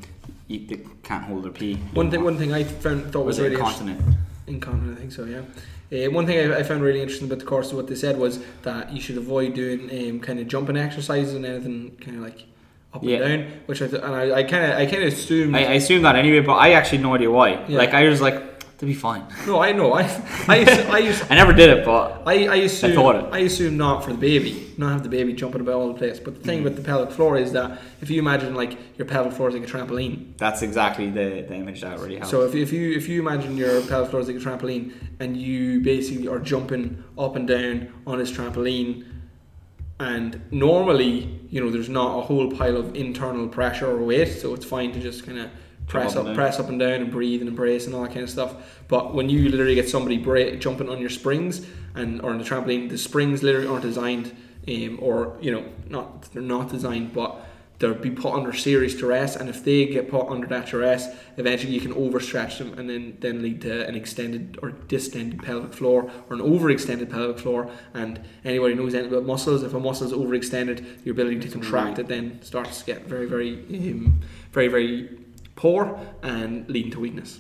you 0.49 0.67
they 0.67 0.81
can't 1.05 1.25
hold 1.25 1.45
their 1.45 1.53
pee. 1.53 1.77
One 1.95 2.11
thing, 2.11 2.25
one 2.25 2.37
thing 2.37 2.53
I 2.53 2.65
found 2.65 3.13
thought 3.13 3.27
was, 3.27 3.39
was 3.39 3.45
really 3.45 3.55
incontinent? 3.55 4.01
Incontinent, 4.49 4.99
I 4.99 5.01
think 5.01 5.13
so. 5.13 5.25
Yeah. 5.25 5.43
Uh, 5.93 6.11
one 6.11 6.27
thing 6.27 6.53
I, 6.53 6.59
I 6.59 6.63
found 6.63 6.83
really 6.83 7.01
interesting 7.03 7.27
about 7.27 7.41
the 7.41 7.45
course, 7.45 7.71
of 7.71 7.77
what 7.77 7.89
they 7.89 7.95
said 7.97 8.17
was 8.19 8.39
that 8.63 8.93
you 8.93 9.01
should 9.01 9.17
avoid 9.17 9.55
doing 9.55 9.91
um, 10.11 10.21
kind 10.21 10.39
of 10.39 10.47
jumping 10.49 10.77
exercises 10.77 11.35
and 11.35 11.45
anything 11.45 11.97
kind 12.01 12.17
of 12.19 12.23
like 12.23 12.45
up 12.95 13.03
Yeah. 13.03 13.19
and 13.19 13.43
down. 13.45 13.53
Which 13.67 13.83
I 13.83 13.89
th- 13.89 14.03
and 14.03 14.15
I 14.15 14.43
kind 14.45 14.73
of 14.73 14.79
I 14.79 14.87
kind 14.87 15.03
of 15.03 15.13
assumed. 15.13 15.57
I, 15.57 15.61
I 15.61 15.73
assume 15.75 16.03
that 16.03 16.17
anyway, 16.17 16.41
but 16.41 16.55
I 16.55 16.73
actually 16.73 16.99
had 16.99 17.07
no 17.07 17.15
idea 17.15 17.31
why. 17.31 17.65
Yeah. 17.67 17.79
Like 17.79 17.93
I 17.95 18.09
was 18.09 18.21
like, 18.21 18.50
to 18.81 18.87
be 18.87 18.95
fine. 18.95 19.25
no, 19.47 19.61
I 19.61 19.73
know. 19.73 19.93
I 19.93 20.03
I 20.49 20.57
used, 20.57 20.81
I 20.97 20.99
used, 20.99 21.23
I 21.31 21.35
never 21.35 21.53
did 21.53 21.69
it, 21.69 21.85
but 21.85 22.23
I, 22.27 22.47
I 22.47 22.57
assume 22.69 22.95
thought 22.95 23.17
it. 23.17 23.25
I 23.31 23.41
assume 23.41 23.77
not 23.77 24.03
for 24.05 24.11
the 24.13 24.19
baby, 24.19 24.73
not 24.79 24.93
have 24.93 25.03
the 25.03 25.11
baby 25.11 25.35
jumping 25.35 25.61
about 25.61 25.75
all 25.75 25.89
the 25.93 25.99
place. 26.03 26.19
But 26.19 26.33
the 26.37 26.41
Mm. 26.41 26.45
thing 26.47 26.65
with 26.65 26.77
the 26.77 26.83
pelvic 26.83 27.11
floor 27.13 27.37
is 27.37 27.53
that 27.53 27.79
if 28.01 28.09
you 28.09 28.19
imagine 28.19 28.55
like 28.55 28.79
your 28.97 29.07
pelvic 29.07 29.35
floor 29.35 29.49
is 29.51 29.55
like 29.55 29.65
a 29.65 29.71
trampoline, 29.75 30.35
that's 30.39 30.63
exactly 30.63 31.11
the, 31.11 31.45
the 31.47 31.55
image 31.55 31.83
that 31.83 31.99
really 32.01 32.17
helps. 32.17 32.31
So 32.31 32.43
if, 32.49 32.55
if 32.55 32.73
you 32.73 32.93
if 32.97 33.07
you 33.07 33.21
imagine 33.21 33.57
your 33.59 33.83
pelvic 33.83 34.09
floor 34.11 34.23
is 34.23 34.29
like 34.29 34.37
a 34.37 34.41
trampoline 34.41 34.93
and 35.21 35.37
you 35.37 35.83
basically 35.83 36.27
are 36.29 36.39
jumping 36.39 37.05
up 37.19 37.37
and 37.37 37.47
down 37.47 37.93
on 38.07 38.17
this 38.19 38.33
trampoline, 38.33 39.05
and 39.99 40.41
normally 40.51 41.39
you 41.51 41.61
know 41.63 41.71
there's 41.71 41.91
not 41.91 42.19
a 42.19 42.23
whole 42.23 42.51
pile 42.51 42.77
of 42.79 42.97
internal 42.97 43.47
pressure 43.47 43.89
or 43.91 43.99
weight, 44.05 44.29
so 44.41 44.55
it's 44.55 44.65
fine 44.65 44.91
to 44.93 45.01
just 45.01 45.27
kind 45.27 45.39
of 45.39 45.51
press 45.91 46.13
up 46.13 46.21
up, 46.21 46.27
and 46.27 46.27
down. 46.27 46.35
press 46.37 46.61
up 46.61 46.69
and 46.69 46.79
down 46.79 46.93
and 46.93 47.11
breathe 47.11 47.41
and 47.41 47.49
embrace 47.49 47.87
and 47.87 47.95
all 47.95 48.03
that 48.03 48.13
kind 48.13 48.23
of 48.23 48.31
stuff. 48.31 48.55
But 48.89 49.15
when 49.15 49.29
you 49.29 49.49
literally 49.49 49.75
get 49.75 49.89
somebody 49.89 50.19
bra- 50.19 50.53
jumping 50.53 50.89
on 50.89 51.01
your 51.01 51.11
springs 51.11 51.67
and 51.95 52.21
or 52.23 52.31
on 52.31 52.39
the 52.39 52.45
trampoline, 52.45 52.89
the 52.89 52.99
springs 52.99 53.43
literally 53.43 53.67
aren't 53.67 53.83
designed, 53.83 54.35
um, 54.69 54.99
or 55.03 55.37
you 55.41 55.51
know 55.51 55.65
not 55.89 56.23
they're 56.33 56.43
not 56.43 56.71
designed, 56.71 57.13
but 57.13 57.47
they'll 57.81 57.95
be 57.95 58.11
put 58.11 58.35
under 58.35 58.53
serious 58.53 58.95
duress, 58.95 59.35
and 59.37 59.49
if 59.49 59.65
they 59.65 59.87
get 59.87 60.11
put 60.11 60.29
under 60.29 60.47
that 60.47 60.67
duress, 60.67 61.09
eventually 61.39 61.73
you 61.73 61.81
can 61.81 61.95
overstretch 61.95 62.59
them, 62.59 62.79
and 62.79 62.89
then 62.89 63.17
then 63.21 63.43
lead 63.43 63.63
to 63.63 63.87
an 63.89 63.97
extended 63.97 64.59
or 64.63 64.71
distended 64.71 65.43
pelvic 65.43 65.73
floor 65.73 66.11
or 66.29 66.37
an 66.37 66.43
overextended 66.43 67.11
pelvic 67.11 67.39
floor. 67.39 67.71
And 67.95 68.21
anybody 68.45 68.75
who 68.75 68.83
knows 68.83 68.95
anything 68.95 69.13
about 69.13 69.27
muscles, 69.27 69.63
if 69.65 69.75
a 69.75 69.81
muscle 69.81 70.07
is 70.07 70.13
overextended, 70.13 71.05
your 71.05 71.15
ability 71.15 71.41
to 71.41 71.49
contract 71.49 71.99
it 71.99 72.07
then 72.07 72.41
starts 72.43 72.81
to 72.81 72.87
get 72.87 73.07
very 73.07 73.27
very 73.27 73.55
um, 73.55 74.21
very 74.53 74.69
very 74.69 75.19
poor 75.61 76.01
and 76.23 76.67
leading 76.71 76.91
to 76.91 76.99
weakness. 76.99 77.39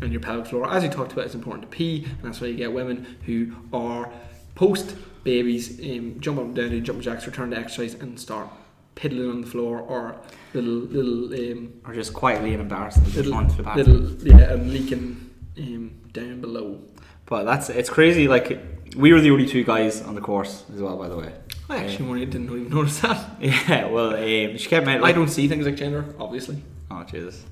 And 0.00 0.10
your 0.10 0.22
pelvic 0.22 0.46
floor, 0.46 0.72
as 0.72 0.82
we 0.82 0.88
talked 0.88 1.12
about, 1.12 1.26
is 1.26 1.34
important 1.34 1.70
to 1.70 1.76
pee, 1.76 2.04
and 2.04 2.22
that's 2.22 2.40
why 2.40 2.46
you 2.46 2.56
get 2.56 2.72
women 2.72 3.18
who 3.26 3.52
are 3.74 4.10
post 4.54 4.96
babies 5.22 5.78
um, 5.80 6.18
jump 6.18 6.38
up 6.38 6.46
and 6.46 6.56
down, 6.56 6.70
do 6.70 6.80
jumping 6.80 7.02
jacks, 7.02 7.26
return 7.26 7.50
to 7.50 7.58
exercise, 7.58 7.92
and 7.92 8.18
start 8.18 8.48
piddling 8.94 9.30
on 9.30 9.40
the 9.42 9.46
floor 9.46 9.80
or 9.80 10.16
little 10.54 10.72
little 10.72 11.52
um, 11.52 11.74
or 11.86 11.92
just 11.92 12.14
quietly 12.14 12.52
and 12.52 12.62
embarrassingly 12.62 13.12
just 13.12 13.26
little, 13.26 13.32
run 13.32 13.56
the 13.56 13.62
bathroom. 13.62 14.18
little 14.18 14.28
yeah, 14.28 14.52
and 14.52 14.72
leaking 14.72 15.30
um, 15.58 15.90
down 16.12 16.40
below. 16.40 16.80
But 17.26 17.44
that's 17.44 17.68
it's 17.68 17.90
crazy. 17.90 18.28
Like 18.28 18.60
we 18.96 19.12
were 19.12 19.20
the 19.20 19.30
only 19.30 19.46
two 19.46 19.62
guys 19.62 20.00
on 20.00 20.14
the 20.14 20.22
course 20.22 20.64
as 20.74 20.80
well, 20.80 20.96
by 20.96 21.08
the 21.08 21.18
way. 21.18 21.32
I 21.68 21.84
actually 21.84 22.08
wanted- 22.08 22.30
didn't 22.30 22.46
even 22.50 22.68
notice 22.68 23.00
that. 23.00 23.30
Yeah. 23.40 23.86
Well, 23.86 24.14
um, 24.14 24.56
she 24.56 24.68
kept 24.68 24.86
mentioning. 24.86 25.08
I 25.08 25.12
don't 25.12 25.28
see 25.28 25.48
things 25.48 25.64
like 25.66 25.76
gender, 25.76 26.04
obviously. 26.18 26.62
Oh 26.90 27.04
Jesus. 27.04 27.44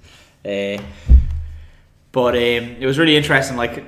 Uh, 0.45 0.83
but 2.13 2.35
um, 2.35 2.77
it 2.81 2.87
was 2.87 2.99
really 2.99 3.17
interesting, 3.17 3.57
like 3.57 3.85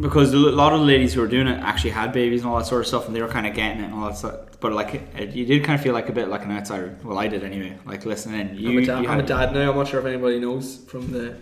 because 0.00 0.32
a 0.32 0.36
lot 0.38 0.72
of 0.72 0.80
the 0.80 0.86
ladies 0.86 1.14
who 1.14 1.20
were 1.20 1.26
doing 1.28 1.46
it 1.46 1.60
actually 1.60 1.90
had 1.90 2.12
babies 2.12 2.42
and 2.42 2.50
all 2.50 2.58
that 2.58 2.66
sort 2.66 2.80
of 2.80 2.86
stuff, 2.86 3.06
and 3.06 3.14
they 3.14 3.20
were 3.22 3.28
kind 3.28 3.46
of 3.46 3.54
getting 3.54 3.82
it 3.82 3.86
and 3.86 3.94
all 3.94 4.06
that 4.06 4.16
stuff. 4.16 4.34
But 4.60 4.72
like, 4.72 4.94
it, 4.94 5.30
you 5.30 5.44
did 5.46 5.64
kind 5.64 5.78
of 5.78 5.82
feel 5.82 5.94
like 5.94 6.08
a 6.08 6.12
bit 6.12 6.28
like 6.28 6.44
an 6.44 6.52
outsider. 6.52 6.96
Well, 7.02 7.18
I 7.18 7.28
did 7.28 7.42
anyway. 7.44 7.78
Like 7.84 8.04
listening 8.04 8.40
in, 8.40 8.56
you, 8.56 8.70
I'm, 8.70 8.78
a 8.78 8.86
dad, 8.86 9.02
you 9.02 9.08
I'm 9.08 9.20
a 9.20 9.22
dad 9.22 9.52
now. 9.52 9.70
I'm 9.70 9.76
not 9.76 9.88
sure 9.88 10.00
if 10.00 10.06
anybody 10.06 10.38
knows 10.38 10.78
from 10.88 11.12
the 11.12 11.36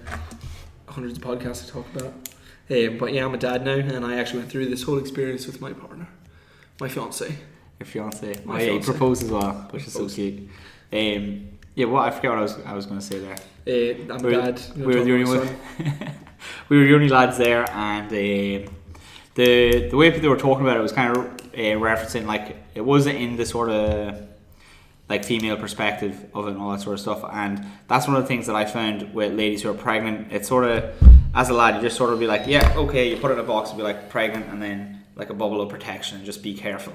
hundreds 0.86 1.18
of 1.18 1.24
podcasts 1.24 1.68
I 1.68 1.72
talk 1.72 1.86
about. 1.94 2.12
Um, 2.70 2.98
but 2.98 3.12
yeah, 3.12 3.24
I'm 3.24 3.34
a 3.34 3.38
dad 3.38 3.64
now, 3.64 3.74
and 3.74 4.04
I 4.04 4.16
actually 4.18 4.40
went 4.40 4.50
through 4.50 4.66
this 4.66 4.82
whole 4.82 4.98
experience 4.98 5.46
with 5.46 5.60
my 5.60 5.72
partner, 5.72 6.08
my 6.80 6.88
fiance. 6.88 7.34
Your 7.78 7.86
fiance. 7.86 8.40
My 8.44 8.54
oh, 8.54 8.64
yeah, 8.64 8.72
he 8.72 8.78
proposed 8.80 9.22
as 9.22 9.30
well, 9.30 9.52
which 9.70 9.86
is 9.86 9.92
so 9.92 10.08
cute. 10.08 10.48
Um, 10.92 11.48
yeah, 11.74 11.86
what 11.86 12.08
I 12.08 12.10
forget 12.10 12.30
what 12.30 12.38
I 12.38 12.42
was 12.42 12.58
I 12.66 12.72
was 12.74 12.86
going 12.86 12.98
to 12.98 13.06
say 13.06 13.20
there. 13.20 13.36
Uh, 13.66 14.12
I'm 14.12 14.22
We're- 14.22 14.34
a 14.36 14.52
dad. 14.52 14.60
you 14.74 14.82
know, 14.82 14.86
we're 14.86 15.04
the 15.04 15.12
only 15.12 15.24
one. 15.24 15.56
we 16.68 16.78
were 16.78 16.84
the 16.84 16.94
only 16.94 17.08
lads 17.08 17.38
there, 17.38 17.70
and 17.70 18.06
uh, 18.08 18.70
the 19.36 19.88
the 19.90 19.96
way 19.96 20.10
people 20.10 20.22
they 20.22 20.28
were 20.28 20.36
talking 20.36 20.64
about 20.64 20.76
it 20.76 20.80
was 20.80 20.92
kind 20.92 21.16
of 21.16 21.24
uh, 21.24 21.78
referencing 21.78 22.26
like 22.26 22.56
it 22.74 22.80
wasn't 22.80 23.16
in 23.16 23.36
the 23.36 23.46
sort 23.46 23.70
of 23.70 24.26
like 25.08 25.24
female 25.24 25.56
perspective 25.56 26.26
of 26.34 26.48
it 26.48 26.50
and 26.50 26.60
all 26.60 26.72
that 26.72 26.80
sort 26.80 26.94
of 26.94 27.00
stuff. 27.00 27.24
And 27.32 27.64
that's 27.86 28.08
one 28.08 28.16
of 28.16 28.22
the 28.22 28.28
things 28.28 28.46
that 28.48 28.56
I 28.56 28.64
found 28.64 29.14
with 29.14 29.32
ladies 29.34 29.62
who 29.62 29.70
are 29.70 29.74
pregnant. 29.74 30.32
It's 30.32 30.48
sort 30.48 30.64
of 30.64 30.92
as 31.34 31.48
a 31.48 31.54
lad, 31.54 31.76
you 31.76 31.82
just 31.82 31.96
sort 31.96 32.12
of 32.12 32.18
be 32.18 32.26
like, 32.26 32.42
yeah, 32.46 32.74
okay, 32.76 33.10
you 33.10 33.16
put 33.18 33.30
it 33.30 33.34
in 33.34 33.40
a 33.40 33.44
box 33.44 33.70
and 33.70 33.78
be 33.78 33.84
like 33.84 34.10
pregnant, 34.10 34.46
and 34.46 34.60
then 34.60 35.04
like 35.14 35.30
a 35.30 35.34
bubble 35.34 35.60
of 35.60 35.68
protection, 35.68 36.16
and 36.16 36.26
just 36.26 36.42
be 36.42 36.54
careful 36.54 36.92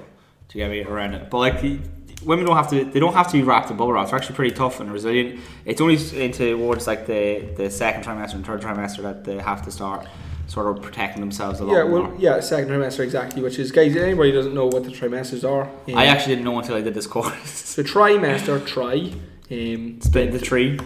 to 0.48 0.58
get 0.58 0.70
me 0.70 0.82
around 0.84 1.14
it. 1.14 1.30
But 1.30 1.38
like 1.38 1.60
the, 1.60 1.78
women 2.24 2.46
don't 2.46 2.56
have 2.56 2.70
to, 2.70 2.84
they 2.84 3.00
don't 3.00 3.14
have 3.14 3.26
to 3.28 3.32
be 3.34 3.42
wrapped 3.42 3.70
in 3.70 3.76
bubble 3.76 3.92
wrap. 3.92 4.08
They're 4.08 4.16
actually 4.18 4.36
pretty 4.36 4.54
tough 4.54 4.80
and 4.80 4.90
resilient. 4.90 5.40
It's 5.64 5.80
only 5.80 5.94
into 6.20 6.56
towards 6.56 6.86
like 6.86 7.06
the 7.06 7.40
the 7.56 7.70
second 7.70 8.04
trimester 8.04 8.34
and 8.34 8.46
third 8.46 8.60
trimester 8.62 9.02
that 9.02 9.24
they 9.24 9.38
have 9.38 9.62
to 9.64 9.70
start 9.70 10.06
sort 10.46 10.66
of 10.76 10.82
protecting 10.82 11.20
themselves 11.20 11.58
a 11.60 11.64
lot 11.64 11.72
Yeah, 11.74 11.84
more. 11.88 12.02
well, 12.02 12.14
yeah, 12.18 12.38
second 12.40 12.68
trimester 12.70 13.00
exactly. 13.00 13.40
Which 13.42 13.58
is, 13.58 13.72
guys, 13.72 13.96
anybody 13.96 14.30
doesn't 14.30 14.52
know 14.54 14.66
what 14.66 14.84
the 14.84 14.90
trimesters 14.90 15.42
are. 15.48 15.62
um, 15.64 15.96
I 15.96 16.04
actually 16.06 16.34
didn't 16.34 16.44
know 16.44 16.58
until 16.58 16.76
I 16.76 16.82
did 16.82 16.92
this 16.92 17.06
course. 17.06 17.74
the 17.76 17.82
trimester, 17.82 18.64
try. 18.66 19.10
Um, 19.50 20.00
Split 20.02 20.32
the 20.32 20.38
tree. 20.38 20.78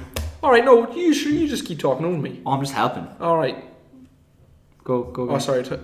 all 0.45 0.53
right, 0.53 0.65
no, 0.65 0.93
you 0.95 1.13
sure 1.13 1.33
you 1.33 1.49
just 1.49 1.65
keep 1.67 1.81
talking 1.81 2.07
over 2.07 2.17
me. 2.17 2.41
Oh, 2.47 2.53
I'm 2.53 2.61
just 2.61 2.73
helping. 2.73 3.07
All 3.21 3.37
right. 3.37 3.65
Go, 4.85 5.03
go. 5.03 5.23
Oh, 5.23 5.27
go. 5.27 5.39
sorry. 5.39 5.65
T- 5.65 5.77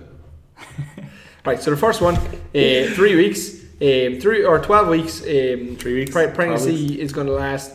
right. 1.45 1.61
So 1.61 1.71
the 1.71 1.77
first 1.77 2.01
one, 2.01 2.15
uh, 2.15 2.21
three 2.93 3.15
weeks, 3.15 3.61
um, 3.81 4.19
three 4.19 4.43
or 4.43 4.59
twelve 4.59 4.87
weeks. 4.87 5.21
Um, 5.21 5.75
Three 5.77 5.95
weeks, 5.95 6.11
Pre- 6.11 6.23
12 6.23 6.33
pregnancy 6.33 6.99
is 7.01 7.11
going 7.11 7.27
to 7.27 7.33
last 7.33 7.73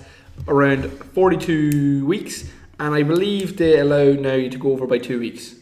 around 0.49 0.91
forty-two 1.15 2.07
weeks, 2.07 2.49
and 2.79 2.95
I 2.95 3.03
believe 3.03 3.57
they 3.57 3.79
allow 3.79 4.13
now 4.13 4.35
you 4.35 4.49
to 4.51 4.59
go 4.59 4.73
over 4.73 4.87
by 4.87 4.99
two 4.99 5.21
weeks. 5.21 5.55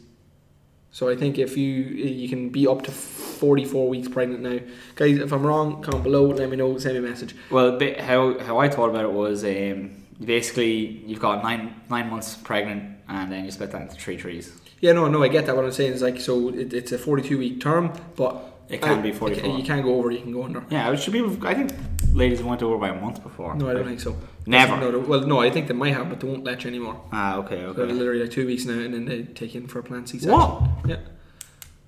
So 0.90 1.08
I 1.08 1.16
think 1.16 1.38
if 1.38 1.56
you 1.56 1.72
you 1.74 2.28
can 2.28 2.48
be 2.50 2.66
up 2.66 2.82
to 2.82 2.90
forty-four 2.90 3.88
weeks 3.88 4.08
pregnant 4.08 4.42
now, 4.42 4.58
guys. 4.94 5.18
If 5.18 5.32
I'm 5.32 5.46
wrong, 5.46 5.82
comment 5.82 6.04
below. 6.04 6.26
Let 6.26 6.48
me 6.50 6.56
know. 6.56 6.78
Send 6.78 6.94
me 6.94 7.06
a 7.06 7.10
message. 7.10 7.34
Well, 7.50 7.78
how 8.00 8.38
how 8.38 8.58
I 8.58 8.68
thought 8.68 8.90
about 8.90 9.04
it 9.04 9.12
was 9.12 9.44
um, 9.44 9.90
basically 10.24 11.02
you've 11.06 11.20
got 11.20 11.42
nine 11.42 11.74
nine 11.90 12.10
months 12.10 12.36
pregnant, 12.36 12.98
and 13.08 13.30
then 13.32 13.44
you 13.44 13.50
split 13.50 13.72
that 13.72 13.82
into 13.82 13.94
three 13.96 14.16
trees. 14.16 14.52
Yeah, 14.80 14.92
no, 14.92 15.08
no, 15.08 15.22
I 15.24 15.28
get 15.28 15.46
that. 15.46 15.56
What 15.56 15.64
I'm 15.64 15.72
saying 15.72 15.94
is 15.94 16.02
like, 16.02 16.20
so 16.20 16.50
it, 16.50 16.72
it's 16.72 16.92
a 16.92 16.98
42 16.98 17.36
week 17.36 17.60
term, 17.60 17.92
but 18.14 18.57
It 18.68 18.82
can 18.82 18.98
I- 18.98 19.02
be 19.02 19.12
44. 19.12 19.58
You 19.58 19.64
can 19.64 19.82
go 19.82 19.94
over, 19.96 20.10
you 20.10 20.20
can 20.20 20.32
go 20.32 20.44
under. 20.44 20.64
Yeah, 20.70 20.90
it 20.92 20.98
should 21.00 21.12
be. 21.12 21.24
I 21.46 21.54
think 21.54 21.72
ladies 22.12 22.42
went 22.42 22.62
over 22.62 22.76
by 22.78 22.88
a 22.88 23.00
month 23.00 23.22
before. 23.22 23.54
No, 23.54 23.68
I 23.70 23.74
don't 23.74 23.84
think 23.86 24.00
so. 24.00 24.16
Never. 24.46 24.76
No, 24.76 24.98
well, 24.98 25.20
no, 25.20 25.40
I 25.40 25.50
think 25.50 25.68
they 25.68 25.74
might 25.74 25.94
have, 25.94 26.08
but 26.08 26.20
they 26.20 26.28
won't 26.28 26.44
let 26.44 26.64
you 26.64 26.68
anymore. 26.68 27.00
Ah, 27.12 27.36
okay, 27.36 27.60
So 27.60 27.68
okay. 27.82 27.92
literally 27.92 28.20
like 28.22 28.30
two 28.30 28.46
weeks 28.46 28.64
now, 28.64 28.78
and 28.78 28.92
then 28.94 29.04
they 29.06 29.22
take 29.22 29.54
you 29.54 29.60
in 29.62 29.66
for 29.68 29.78
a 29.78 29.82
planned 29.82 30.08
C-section. 30.08 30.32
What? 30.38 30.62
Yeah. 30.86 30.96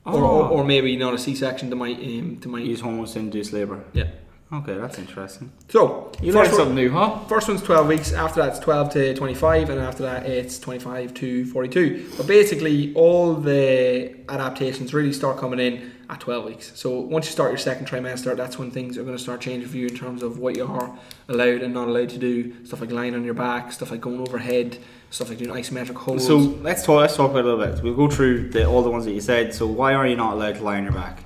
Oh. 0.07 0.15
Or, 0.17 0.25
or, 0.25 0.49
or 0.49 0.65
maybe 0.65 0.97
not 0.97 1.13
a 1.15 1.19
C-section. 1.19 1.69
They 1.71 1.77
might, 1.77 1.97
um, 1.99 2.39
they 2.41 2.49
might. 2.49 2.65
Use 2.65 2.81
hormones 2.81 3.13
to 3.13 3.19
induce 3.19 3.53
labour. 3.53 3.85
Yeah. 3.93 4.09
Okay, 4.53 4.75
that's 4.75 4.99
interesting. 4.99 5.53
So 5.69 6.11
You 6.21 6.33
learned 6.33 6.51
something 6.53 6.75
new, 6.75 6.91
huh? 6.91 7.21
First 7.29 7.47
one's 7.47 7.63
12 7.63 7.87
weeks, 7.87 8.13
after 8.13 8.41
that 8.43 8.49
it's 8.49 8.59
12 8.59 8.93
to 8.95 9.15
25, 9.15 9.71
and 9.71 9.81
after 9.81 10.03
that 10.03 10.27
it's 10.27 10.59
25 10.59 11.15
to 11.15 11.45
42. 11.47 12.11
But 12.17 12.27
basically, 12.27 12.93
all 12.95 13.35
the 13.35 14.17
adaptations 14.29 14.93
really 14.93 15.13
start 15.13 15.37
coming 15.39 15.61
in 15.61 15.93
at 16.11 16.19
12 16.19 16.45
weeks. 16.45 16.73
So 16.75 16.99
once 16.99 17.27
you 17.27 17.33
start 17.33 17.53
your 17.53 17.59
second 17.59 17.87
trimester, 17.87 18.37
that's 18.37 18.59
when 18.59 18.73
things 18.73 18.99
are 18.99 19.05
going 19.05 19.17
to 19.17 19.23
start 19.23 19.41
changing 19.41 19.69
for 19.69 19.77
you 19.77 19.87
in 19.87 19.97
terms 19.97 20.23
of 20.23 20.39
what 20.39 20.57
you 20.57 20.67
are 20.67 20.99
allowed 21.29 21.63
and 21.63 21.73
not 21.73 21.87
allowed 21.87 22.09
to 22.11 22.19
do. 22.19 22.65
Stuff 22.67 22.81
like 22.81 22.91
lying 22.91 23.15
on 23.15 23.25
your 23.25 23.35
back, 23.35 23.71
stuff 23.71 23.93
like 23.93 24.01
going 24.01 24.21
overhead, 24.21 24.79
stuff 25.11 25.29
like 25.29 25.39
doing 25.39 25.51
isometric 25.51 25.95
holds. 25.95 26.27
So 26.27 26.37
let's 26.37 26.85
talk. 26.85 27.01
Let's 27.01 27.17
talk 27.17 27.31
about 27.31 27.41
it 27.41 27.45
a 27.45 27.55
little 27.55 27.75
bit. 27.75 27.85
We'll 27.85 27.95
go 27.95 28.09
through 28.09 28.51
the, 28.51 28.67
all 28.67 28.83
the 28.83 28.91
ones 28.91 29.05
that 29.05 29.13
you 29.13 29.21
said. 29.21 29.55
So 29.55 29.67
why 29.67 29.95
are 29.95 30.07
you 30.07 30.17
not 30.17 30.33
allowed 30.33 30.57
to 30.57 30.65
lie 30.65 30.79
on 30.79 30.83
your 30.85 30.93
back? 30.93 31.19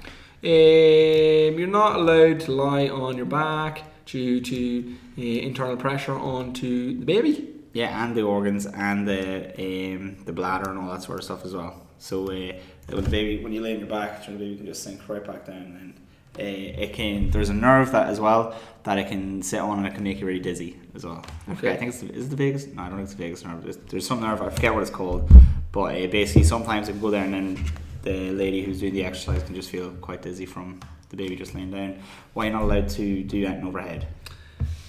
Um, 0.42 1.58
you're 1.58 1.66
not 1.66 1.96
allowed 1.96 2.40
to 2.40 2.52
lie 2.52 2.88
on 2.88 3.16
your 3.16 3.26
back 3.26 4.04
due 4.04 4.42
to 4.42 4.94
uh, 5.16 5.22
internal 5.22 5.78
pressure 5.78 6.12
onto 6.12 6.98
the 6.98 7.04
baby. 7.06 7.48
Yeah, 7.72 8.04
and 8.04 8.14
the 8.14 8.22
organs 8.22 8.66
and 8.66 9.08
the 9.08 9.50
um, 9.58 10.16
the 10.26 10.32
bladder 10.32 10.68
and 10.68 10.78
all 10.78 10.92
that 10.92 11.02
sort 11.02 11.20
of 11.20 11.24
stuff 11.24 11.44
as 11.46 11.54
well. 11.54 11.80
So 11.98 12.30
uh, 12.30 12.52
when 12.88 13.04
the 13.04 13.10
baby, 13.10 13.42
when 13.42 13.52
you 13.52 13.60
lay 13.60 13.74
on 13.74 13.80
your 13.80 13.88
back, 13.88 14.24
the 14.26 14.32
baby 14.32 14.56
can 14.56 14.66
just 14.66 14.82
sink 14.82 15.08
right 15.08 15.24
back 15.24 15.46
down, 15.46 15.56
and 15.80 15.94
uh, 16.38 16.42
it 16.42 16.92
can. 16.92 17.30
There's 17.30 17.48
a 17.48 17.54
nerve 17.54 17.92
that 17.92 18.08
as 18.08 18.20
well 18.20 18.54
that 18.84 18.98
it 18.98 19.08
can 19.08 19.42
sit 19.42 19.60
on, 19.60 19.78
and 19.78 19.86
it 19.86 19.94
can 19.94 20.04
make 20.04 20.20
you 20.20 20.26
really 20.26 20.40
dizzy 20.40 20.78
as 20.94 21.04
well. 21.04 21.24
I 21.48 21.54
forget. 21.54 21.76
I 21.76 21.76
think 21.76 21.90
it's 21.90 22.00
the, 22.00 22.12
is 22.12 22.26
it 22.26 22.30
the 22.30 22.36
vagus. 22.36 22.66
No, 22.66 22.82
I 22.82 22.88
don't 22.88 22.96
think 22.96 23.08
it's 23.08 23.14
the 23.14 23.22
vagus 23.22 23.44
nerve. 23.44 23.62
There's, 23.62 23.76
there's 23.76 24.06
some 24.06 24.20
nerve. 24.20 24.42
I 24.42 24.50
forget 24.50 24.74
what 24.74 24.82
it's 24.82 24.90
called, 24.90 25.30
but 25.72 25.94
uh, 25.94 26.06
basically 26.08 26.44
sometimes 26.44 26.88
it 26.88 26.92
can 26.92 27.00
go 27.00 27.10
there, 27.10 27.24
and 27.24 27.34
then 27.34 27.64
the 28.02 28.30
lady 28.32 28.62
who's 28.62 28.80
doing 28.80 28.92
the 28.92 29.04
exercise 29.04 29.42
can 29.42 29.54
just 29.54 29.70
feel 29.70 29.90
quite 29.92 30.20
dizzy 30.20 30.44
from 30.44 30.80
the 31.08 31.16
baby 31.16 31.36
just 31.36 31.54
laying 31.54 31.70
down. 31.70 31.98
Why 32.34 32.44
are 32.44 32.46
you 32.48 32.52
not 32.52 32.62
allowed 32.62 32.88
to 32.90 33.22
do 33.22 33.46
anything 33.46 33.66
overhead? 33.66 34.06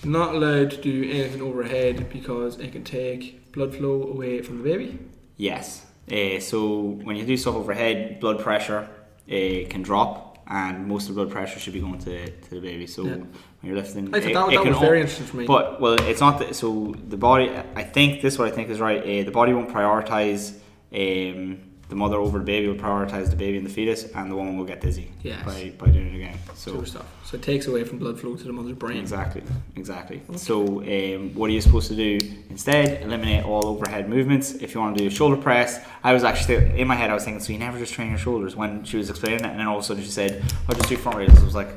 Not 0.04 0.36
allowed 0.36 0.72
to 0.72 0.78
do 0.78 1.10
anything 1.10 1.42
overhead 1.42 2.10
because 2.10 2.60
it 2.60 2.72
can 2.74 2.84
take 2.84 3.52
blood 3.54 3.74
flow 3.74 4.04
away 4.04 4.42
from 4.42 4.58
the 4.58 4.64
baby. 4.64 5.00
Yes. 5.38 5.86
Uh, 6.12 6.40
so 6.40 6.80
when 7.04 7.16
you 7.16 7.26
do 7.26 7.36
stuff 7.38 7.56
overhead, 7.56 8.20
blood 8.20 8.40
pressure 8.40 8.88
uh, 9.28 9.68
can 9.70 9.82
drop, 9.82 10.38
and 10.48 10.88
most 10.88 11.10
of 11.10 11.16
the 11.16 11.24
blood 11.24 11.34
pressure 11.34 11.60
should 11.60 11.74
be 11.74 11.80
going 11.80 11.98
to, 12.00 12.30
to 12.30 12.50
the 12.52 12.60
baby. 12.60 12.86
So 12.86 13.04
Yeah. 13.04 13.16
when 13.16 13.30
you're 13.64 13.76
lifting, 13.76 14.14
I 14.14 14.20
that, 14.20 14.30
it 14.30 14.34
that 14.34 14.66
was 14.66 14.78
very 14.78 15.02
interesting 15.02 15.26
for 15.26 15.38
me. 15.38 15.48
But 15.48 15.82
well, 15.82 15.96
it's 16.02 16.22
not 16.22 16.40
that. 16.40 16.56
So 16.56 16.94
the 17.08 17.18
body, 17.18 17.50
I 17.76 17.84
think 17.84 18.22
this 18.22 18.34
is 18.36 18.40
what 18.40 18.48
I 18.48 18.52
think 18.52 18.70
is 18.70 18.80
right. 18.80 19.02
Uh, 19.02 19.24
the 19.24 19.32
body 19.32 19.54
won't 19.54 19.70
prioritize 19.70 20.54
um, 20.94 21.60
the 21.90 21.96
mother 21.96 22.18
over 22.18 22.40
the 22.40 22.46
baby. 22.46 22.68
Will 22.68 22.76
prioritize 22.76 23.30
the 23.30 23.36
baby 23.36 23.58
and 23.58 23.66
the 23.66 23.70
fetus, 23.72 24.06
and 24.16 24.32
the 24.32 24.36
woman 24.36 24.58
will 24.58 24.66
get 24.66 24.82
dizzy 24.82 25.12
Yes. 25.22 25.46
by, 25.46 25.72
by 25.78 25.88
doing 25.92 26.14
it 26.14 26.16
again. 26.16 26.38
So 26.56 26.84
stuff. 26.84 27.06
So 27.26 27.36
it 27.38 27.42
takes 27.44 27.68
away 27.68 27.84
from 27.84 28.00
blood 28.00 28.20
flow 28.20 28.36
to 28.36 28.44
the 28.44 28.54
mother's 28.54 28.74
brain. 28.78 28.98
Exactly, 29.00 29.44
exactly. 29.76 30.22
So, 30.36 30.82
um, 30.82 31.34
what 31.36 31.50
are 31.50 31.54
you 31.54 31.62
supposed 31.62 31.88
to 31.90 31.96
do 31.96 32.20
instead? 32.50 33.02
Eliminate 33.04 33.46
all 33.46 33.66
overhead 33.68 34.10
movements. 34.10 34.54
If 34.54 34.74
you 34.74 34.80
want 34.82 34.98
to 34.98 35.04
do 35.04 35.08
a 35.08 35.12
shoulder 35.12 35.38
press, 35.38 35.80
I 36.04 36.14
was 36.14 36.24
actually 36.24 36.80
in 36.80 36.88
my 36.88 36.96
head. 36.96 37.10
I 37.10 37.14
was 37.14 37.24
thinking, 37.24 37.42
so 37.42 37.52
you 37.54 37.60
never 37.60 37.78
just 37.78 37.94
train 37.94 38.10
your 38.10 38.20
shoulders 38.20 38.56
when 38.56 38.84
she 38.84 38.98
was 38.98 39.10
explaining 39.10 39.42
it, 39.46 39.50
and 39.52 39.60
then 39.60 39.68
all 39.68 39.78
of 39.78 39.84
a 39.84 39.86
sudden 39.86 40.04
she 40.04 40.10
said, 40.10 40.44
"I'll 40.68 40.76
just 40.76 40.90
do 40.90 40.98
front 40.98 41.18
raises." 41.18 41.40
I 41.40 41.46
was 41.46 41.56
like, 41.56 41.70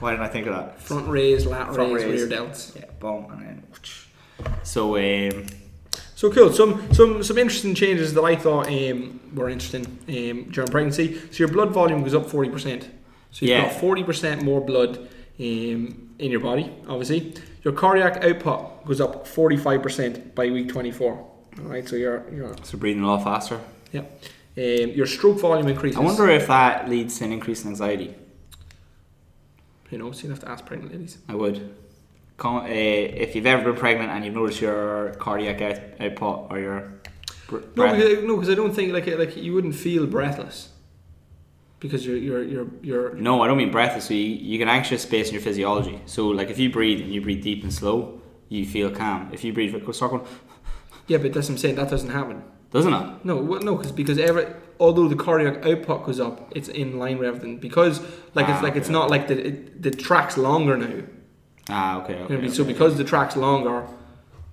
why 0.00 0.10
didn't 0.12 0.24
I 0.24 0.28
think 0.28 0.46
of 0.46 0.54
that? 0.54 0.80
Front 0.80 1.08
raise, 1.08 1.46
lat 1.46 1.72
Front 1.74 1.92
raise, 1.92 2.04
raise. 2.04 2.22
rear 2.22 2.40
delts. 2.40 2.76
Yeah, 2.76 2.84
boom, 3.00 3.26
and 3.32 3.42
then. 3.42 3.62
So, 4.62 4.96
um, 4.96 5.46
So 6.18 6.32
cool. 6.32 6.52
Some 6.52 6.92
some 6.92 7.22
some 7.22 7.38
interesting 7.38 7.76
changes 7.76 8.12
that 8.14 8.24
I 8.24 8.34
thought 8.34 8.66
um, 8.66 9.20
were 9.36 9.48
interesting 9.48 9.86
um, 10.08 10.50
during 10.50 10.68
pregnancy. 10.68 11.16
So 11.30 11.38
your 11.44 11.48
blood 11.48 11.70
volume 11.70 12.02
goes 12.02 12.12
up 12.12 12.26
forty 12.28 12.50
percent. 12.50 12.90
So 13.30 13.46
you've 13.46 13.50
Yeah. 13.50 13.62
got 13.68 13.78
forty 13.78 14.02
percent 14.02 14.42
more 14.42 14.60
blood 14.60 14.98
um, 14.98 16.10
in 16.18 16.30
your 16.32 16.40
body. 16.40 16.72
Obviously, 16.88 17.34
your 17.62 17.72
cardiac 17.72 18.24
output 18.24 18.84
goes 18.84 19.00
up 19.00 19.28
forty 19.28 19.56
five 19.56 19.80
percent 19.80 20.34
by 20.34 20.50
week 20.50 20.68
twenty 20.68 20.90
four. 20.90 21.12
All 21.60 21.64
right. 21.74 21.88
So 21.88 21.94
you're 21.94 22.24
you're 22.34 22.56
so 22.64 22.76
breathing 22.78 23.04
a 23.04 23.06
lot 23.06 23.22
faster. 23.22 23.60
yeah. 23.92 24.00
Um, 24.00 24.90
your 24.98 25.06
stroke 25.06 25.38
volume 25.38 25.68
increases. 25.68 26.00
I 26.00 26.02
wonder 26.02 26.28
if 26.28 26.48
that 26.48 26.88
leads 26.88 27.16
to 27.18 27.26
an 27.26 27.32
increase 27.32 27.62
in 27.62 27.68
anxiety. 27.70 28.12
You 29.92 29.98
know, 29.98 30.10
so 30.10 30.24
you 30.24 30.30
have 30.30 30.40
to 30.40 30.48
ask 30.48 30.66
pregnant 30.66 30.90
ladies. 30.90 31.18
I 31.28 31.36
would. 31.36 31.76
Uh, 32.44 32.64
if 32.68 33.34
you've 33.34 33.46
ever 33.46 33.64
been 33.72 33.80
pregnant 33.80 34.10
and 34.10 34.24
you've 34.24 34.34
noticed 34.34 34.60
your 34.60 35.14
cardiac 35.18 35.60
out- 35.60 36.00
output 36.00 36.46
or 36.50 36.58
your 36.60 36.92
br- 37.48 37.58
No, 37.74 37.92
because, 37.96 38.22
no, 38.24 38.36
because 38.36 38.50
I 38.50 38.54
don't 38.54 38.72
think 38.74 38.92
like 38.92 39.06
like 39.18 39.36
you 39.36 39.52
wouldn't 39.54 39.74
feel 39.74 40.06
breathless 40.06 40.68
because 41.80 42.06
you're 42.06 42.16
you're 42.16 42.44
you're 42.44 42.66
you're 42.82 43.14
No, 43.14 43.42
I 43.42 43.46
don't 43.48 43.58
mean 43.58 43.70
breathless. 43.72 44.04
So 44.06 44.14
you, 44.14 44.20
you 44.20 44.58
get 44.58 44.68
anxious 44.68 45.04
based 45.04 45.30
on 45.30 45.34
your 45.34 45.42
physiology. 45.42 46.00
So 46.06 46.28
like 46.28 46.48
if 46.50 46.58
you 46.58 46.70
breathe 46.70 47.00
and 47.00 47.12
you 47.12 47.20
breathe 47.20 47.42
deep 47.42 47.62
and 47.64 47.72
slow, 47.72 48.20
you 48.48 48.64
feel 48.64 48.90
calm. 48.90 49.30
If 49.32 49.42
you 49.44 49.52
breathe, 49.52 49.74
start 49.92 50.12
going, 50.12 50.24
yeah, 51.08 51.18
but 51.18 51.32
that's 51.32 51.48
what 51.48 51.54
I'm 51.54 51.58
saying. 51.58 51.74
That 51.76 51.90
doesn't 51.90 52.10
happen. 52.10 52.42
doesn't 52.70 52.92
it? 52.92 53.24
No, 53.24 53.36
well, 53.36 53.60
no, 53.60 53.74
because 53.74 53.92
because 53.92 54.18
every 54.18 54.46
although 54.78 55.08
the 55.08 55.16
cardiac 55.16 55.66
output 55.66 56.06
goes 56.06 56.20
up, 56.20 56.52
it's 56.54 56.68
in 56.68 56.98
line 57.00 57.18
with 57.18 57.26
everything. 57.28 57.58
Because 57.58 58.00
like 58.34 58.48
Ah, 58.48 58.54
it's 58.54 58.62
like 58.62 58.76
it's 58.76 58.88
not 58.88 59.10
like 59.10 59.26
the 59.26 59.46
it, 59.48 59.82
the 59.82 59.90
track's 59.90 60.36
longer 60.38 60.76
now. 60.76 61.02
Ah, 61.68 62.02
okay, 62.02 62.14
know, 62.14 62.24
okay. 62.24 62.48
so 62.48 62.62
okay. 62.62 62.72
because 62.72 62.96
the 62.96 63.04
track's 63.04 63.36
longer, 63.36 63.86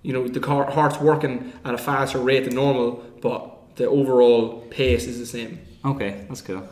you 0.01 0.13
know 0.13 0.27
the 0.27 0.39
car, 0.39 0.69
heart's 0.69 0.99
working 0.99 1.53
at 1.63 1.73
a 1.73 1.77
faster 1.77 2.19
rate 2.19 2.45
than 2.45 2.55
normal, 2.55 3.03
but 3.21 3.75
the 3.75 3.87
overall 3.87 4.61
pace 4.69 5.05
is 5.07 5.19
the 5.19 5.25
same. 5.25 5.59
okay, 5.83 6.25
that's 6.27 6.41
cool. 6.41 6.67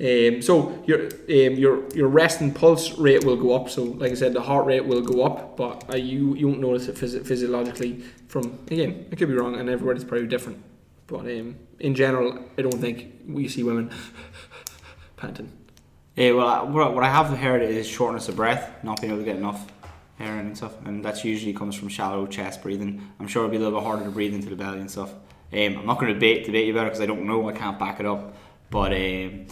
Um, 0.00 0.42
so 0.42 0.82
your 0.86 1.04
um, 1.04 1.54
your 1.58 1.88
your 1.94 2.08
rest 2.08 2.40
and 2.40 2.54
pulse 2.54 2.98
rate 2.98 3.24
will 3.24 3.36
go 3.36 3.54
up. 3.54 3.68
So 3.70 3.82
like 3.84 4.10
I 4.10 4.14
said, 4.14 4.32
the 4.32 4.40
heart 4.40 4.66
rate 4.66 4.84
will 4.84 5.02
go 5.02 5.24
up, 5.24 5.56
but 5.56 5.84
uh, 5.92 5.96
you 5.96 6.34
you 6.34 6.48
won't 6.48 6.60
notice 6.60 6.88
it 6.88 6.96
phys- 6.96 7.24
physiologically. 7.24 8.02
From 8.28 8.58
again, 8.68 9.06
I 9.12 9.14
could 9.16 9.28
be 9.28 9.34
wrong, 9.34 9.54
and 9.56 9.68
everybody's 9.68 10.04
probably 10.04 10.26
different. 10.26 10.62
But 11.06 11.20
um, 11.20 11.56
in 11.78 11.94
general, 11.94 12.38
I 12.58 12.62
don't 12.62 12.80
think 12.80 13.12
we 13.28 13.46
see 13.48 13.62
women 13.62 13.90
panting. 15.16 15.52
Yeah, 16.16 16.32
well, 16.32 16.48
I- 16.48 16.62
what 16.62 17.04
I 17.04 17.10
have 17.10 17.28
heard 17.38 17.62
is 17.62 17.86
shortness 17.86 18.28
of 18.28 18.36
breath, 18.36 18.82
not 18.82 19.00
being 19.00 19.12
able 19.12 19.22
to 19.22 19.24
get 19.26 19.36
enough 19.36 19.70
in 20.22 20.46
and 20.46 20.56
stuff, 20.56 20.74
and 20.84 21.04
that 21.04 21.24
usually 21.24 21.52
comes 21.52 21.74
from 21.74 21.88
shallow 21.88 22.26
chest 22.26 22.62
breathing. 22.62 23.02
I'm 23.18 23.28
sure 23.28 23.42
it'll 23.44 23.50
be 23.50 23.56
a 23.56 23.60
little 23.60 23.78
bit 23.78 23.86
harder 23.86 24.04
to 24.04 24.10
breathe 24.10 24.34
into 24.34 24.48
the 24.48 24.56
belly 24.56 24.80
and 24.80 24.90
stuff 24.90 25.12
Um, 25.52 25.78
I'm 25.78 25.86
not 25.86 25.98
going 25.98 26.08
to 26.08 26.14
debate 26.14 26.46
debate 26.46 26.66
you 26.66 26.72
about 26.72 26.86
it 26.86 26.90
because 26.90 27.00
I 27.00 27.06
don't 27.06 27.26
know. 27.26 27.48
I 27.48 27.52
can't 27.52 27.78
back 27.78 28.00
it 28.00 28.06
up. 28.06 28.34
But 28.70 28.92
um, 28.92 29.46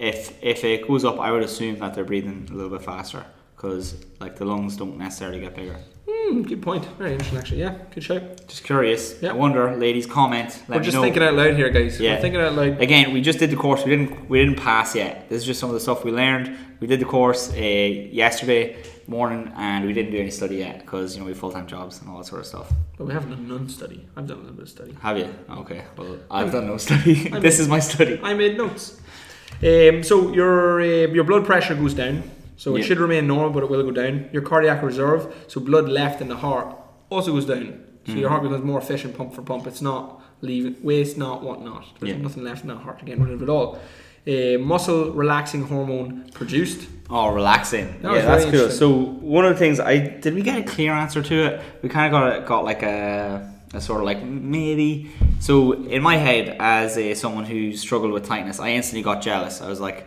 if 0.00 0.42
if 0.42 0.64
it 0.64 0.88
goes 0.88 1.04
up, 1.04 1.20
I 1.20 1.30
would 1.30 1.42
assume 1.42 1.78
that 1.78 1.94
they're 1.94 2.04
breathing 2.04 2.48
a 2.50 2.54
little 2.54 2.70
bit 2.70 2.82
faster 2.82 3.24
because 3.54 4.04
like 4.18 4.36
the 4.36 4.44
lungs 4.44 4.76
don't 4.76 4.98
necessarily 4.98 5.40
get 5.40 5.54
bigger. 5.54 5.78
Hmm, 6.26 6.42
good 6.42 6.60
point. 6.60 6.84
Very 6.98 7.12
interesting, 7.12 7.38
actually. 7.38 7.60
Yeah, 7.60 7.76
good 7.94 8.02
shout. 8.02 8.48
Just 8.48 8.64
curious. 8.64 9.14
Yeah. 9.22 9.30
I 9.30 9.32
wonder, 9.34 9.76
ladies, 9.76 10.06
comment. 10.06 10.60
Let 10.66 10.78
We're 10.78 10.82
just 10.84 10.96
know. 10.96 11.02
thinking 11.02 11.22
out 11.22 11.34
loud 11.34 11.54
here, 11.54 11.70
guys. 11.70 12.00
Yeah. 12.00 12.16
We're 12.16 12.20
thinking 12.20 12.40
out 12.40 12.54
loud. 12.54 12.80
Again, 12.80 13.12
we 13.12 13.20
just 13.20 13.38
did 13.38 13.50
the 13.50 13.56
course. 13.56 13.84
We 13.84 13.90
didn't 13.90 14.28
we 14.28 14.38
didn't 14.40 14.56
pass 14.56 14.94
yet. 14.96 15.28
This 15.28 15.42
is 15.42 15.46
just 15.46 15.60
some 15.60 15.70
of 15.70 15.74
the 15.74 15.80
stuff 15.80 16.04
we 16.04 16.10
learned. 16.10 16.56
We 16.80 16.86
did 16.88 17.00
the 17.00 17.04
course 17.04 17.52
uh, 17.52 17.56
yesterday 17.56 18.76
morning, 19.06 19.52
and 19.56 19.86
we 19.86 19.92
didn't 19.92 20.10
do 20.10 20.18
any 20.18 20.30
study 20.30 20.56
yet 20.56 20.80
because 20.80 21.14
you 21.14 21.20
know 21.20 21.26
we 21.26 21.30
have 21.32 21.38
full 21.38 21.52
time 21.52 21.66
jobs 21.68 22.00
and 22.00 22.10
all 22.10 22.18
that 22.18 22.24
sort 22.26 22.40
of 22.40 22.46
stuff. 22.46 22.72
But 22.98 23.06
we 23.06 23.12
haven't 23.12 23.30
done 23.30 23.46
none 23.48 23.68
study. 23.68 24.04
I've 24.16 24.26
done 24.26 24.38
a 24.38 24.40
little 24.40 24.56
bit 24.56 24.64
of 24.64 24.68
study. 24.70 24.96
Have 25.02 25.18
you? 25.18 25.32
Okay. 25.48 25.84
Well, 25.96 26.18
I've 26.28 26.50
done 26.50 26.66
no 26.66 26.76
study. 26.78 27.28
This 27.40 27.60
is 27.60 27.68
my 27.68 27.78
study. 27.78 28.18
I 28.22 28.34
made 28.34 28.56
notes. 28.58 29.00
Um, 29.62 30.02
so 30.02 30.32
your 30.32 30.80
uh, 30.80 30.84
your 31.12 31.24
blood 31.24 31.44
pressure 31.46 31.76
goes 31.76 31.94
down. 31.94 32.22
So 32.56 32.74
it 32.74 32.80
Yeah. 32.80 32.84
should 32.86 32.98
remain 33.00 33.26
normal, 33.26 33.50
but 33.50 33.62
it 33.62 33.70
will 33.70 33.82
go 33.82 33.90
down. 33.90 34.26
Your 34.32 34.42
cardiac 34.42 34.82
reserve, 34.82 35.26
so 35.46 35.60
blood 35.60 35.88
left 35.88 36.20
in 36.20 36.28
the 36.28 36.36
heart, 36.36 36.68
also 37.10 37.32
goes 37.32 37.44
down. 37.44 37.80
So 38.06 38.12
Mm. 38.12 38.20
your 38.20 38.30
heart 38.30 38.42
becomes 38.44 38.64
more 38.64 38.78
efficient 38.78 39.16
pump 39.16 39.34
for 39.34 39.42
pump. 39.42 39.66
It's 39.66 39.82
not 39.82 40.20
leaving 40.40 40.76
waste, 40.82 41.18
not 41.18 41.42
whatnot. 41.42 41.84
There's 42.00 42.12
Yeah. 42.16 42.22
nothing 42.22 42.44
left 42.44 42.62
in 42.62 42.68
that 42.68 42.78
heart 42.78 42.98
to 43.00 43.04
get 43.04 43.18
rid 43.18 43.32
of 43.32 43.42
it 43.42 43.48
all. 43.48 43.78
Uh, 44.28 44.58
muscle 44.58 45.12
relaxing 45.12 45.64
hormone 45.64 46.24
produced. 46.34 46.88
Oh, 47.10 47.26
relaxin. 47.40 48.00
That 48.02 48.14
yeah, 48.14 48.22
that's 48.22 48.44
cool. 48.46 48.70
So 48.70 48.90
one 49.20 49.44
of 49.44 49.52
the 49.52 49.58
things 49.58 49.78
I 49.78 49.98
did 49.98 50.34
we 50.34 50.42
get 50.42 50.58
a 50.58 50.62
clear 50.64 50.92
answer 50.92 51.22
to 51.22 51.34
it? 51.46 51.60
We 51.82 51.88
kind 51.88 52.06
of 52.06 52.12
got 52.20 52.36
a, 52.36 52.40
got 52.40 52.64
like 52.64 52.82
a, 52.82 53.48
a 53.74 53.80
sort 53.80 54.00
of 54.00 54.06
like 54.06 54.24
maybe. 54.24 55.10
So 55.40 55.72
in 55.72 56.02
my 56.02 56.16
head, 56.16 56.56
as 56.58 56.96
a 56.98 57.14
someone 57.14 57.44
who 57.44 57.72
struggled 57.74 58.12
with 58.12 58.24
tightness, 58.26 58.58
I 58.58 58.70
instantly 58.70 59.02
got 59.02 59.20
jealous. 59.22 59.60
I 59.60 59.68
was 59.68 59.80
like. 59.80 60.06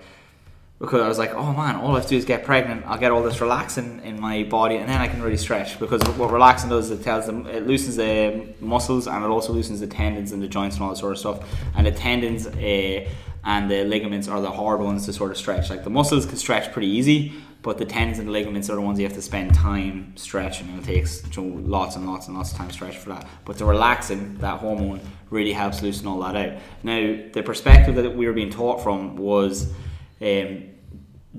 Because 0.80 1.02
I 1.02 1.10
was 1.10 1.18
like, 1.18 1.34
oh 1.34 1.52
man, 1.52 1.76
all 1.76 1.92
I 1.92 1.96
have 1.96 2.04
to 2.04 2.10
do 2.10 2.16
is 2.16 2.24
get 2.24 2.46
pregnant. 2.46 2.86
I'll 2.86 2.98
get 2.98 3.12
all 3.12 3.22
this 3.22 3.40
relaxin 3.40 4.02
in 4.02 4.18
my 4.20 4.44
body, 4.44 4.78
and 4.78 4.88
then 4.88 5.02
I 5.02 5.10
can 5.10 5.22
really 5.22 5.36
stretch. 5.36 5.78
Because 5.78 6.02
what 6.18 6.32
relaxin 6.32 6.70
does, 6.70 6.90
is 6.90 7.02
it 7.02 7.04
tells 7.04 7.26
them 7.26 7.46
it 7.48 7.68
loosens 7.68 7.98
the 7.98 8.48
muscles, 8.62 9.06
and 9.06 9.22
it 9.22 9.28
also 9.28 9.52
loosens 9.52 9.82
the 9.82 9.88
tendons 9.88 10.32
and 10.32 10.42
the 10.42 10.48
joints 10.48 10.78
and 10.78 10.84
all 10.84 10.92
that 10.92 10.96
sort 10.96 11.12
of 11.12 11.20
stuff. 11.20 11.44
And 11.76 11.86
the 11.86 11.92
tendons 11.92 12.48
uh, 12.48 13.10
and 13.44 13.70
the 13.70 13.84
ligaments 13.84 14.30
are 14.30 14.40
the 14.40 14.52
hard 14.52 14.80
ones 14.80 15.06
to 15.08 15.14
sort 15.14 15.32
of 15.32 15.38
stretch. 15.38 15.70
Like 15.70 15.84
the 15.84 15.90
muscles 15.90 16.26
can 16.26 16.38
stretch 16.38 16.72
pretty 16.72 16.88
easy, 16.88 17.34
but 17.62 17.78
the 17.78 17.86
tendons 17.86 18.20
and 18.20 18.30
the 18.30 18.32
ligaments 18.32 18.70
are 18.70 18.76
the 18.76 18.82
ones 18.82 19.00
you 19.00 19.06
have 19.06 19.16
to 19.16 19.22
spend 19.22 19.54
time 19.54 20.14
stretching, 20.16 20.70
and 20.70 20.80
it 20.80 20.86
takes 20.86 21.26
lots 21.38 21.98
and 21.98 22.08
lots 22.08 22.28
and 22.28 22.38
lots 22.38 22.54
of 22.54 22.58
time 22.58 22.70
to 22.70 22.74
stretch 22.74 22.96
for 22.96 23.10
that. 23.10 23.28
But 23.44 23.58
the 23.58 23.66
relaxin, 23.66 24.40
that 24.40 24.62
hormone, 24.62 25.02
really 25.30 25.52
helps 25.52 25.82
loosen 25.82 26.08
all 26.08 26.22
that 26.22 26.38
out. 26.38 26.62
Now, 26.84 27.18
the 27.34 27.44
perspective 27.44 27.96
that 27.96 28.16
we 28.16 28.28
were 28.28 28.34
being 28.34 28.50
taught 28.50 28.82
from 28.82 29.18
was. 29.18 29.74
Um, 30.22 30.70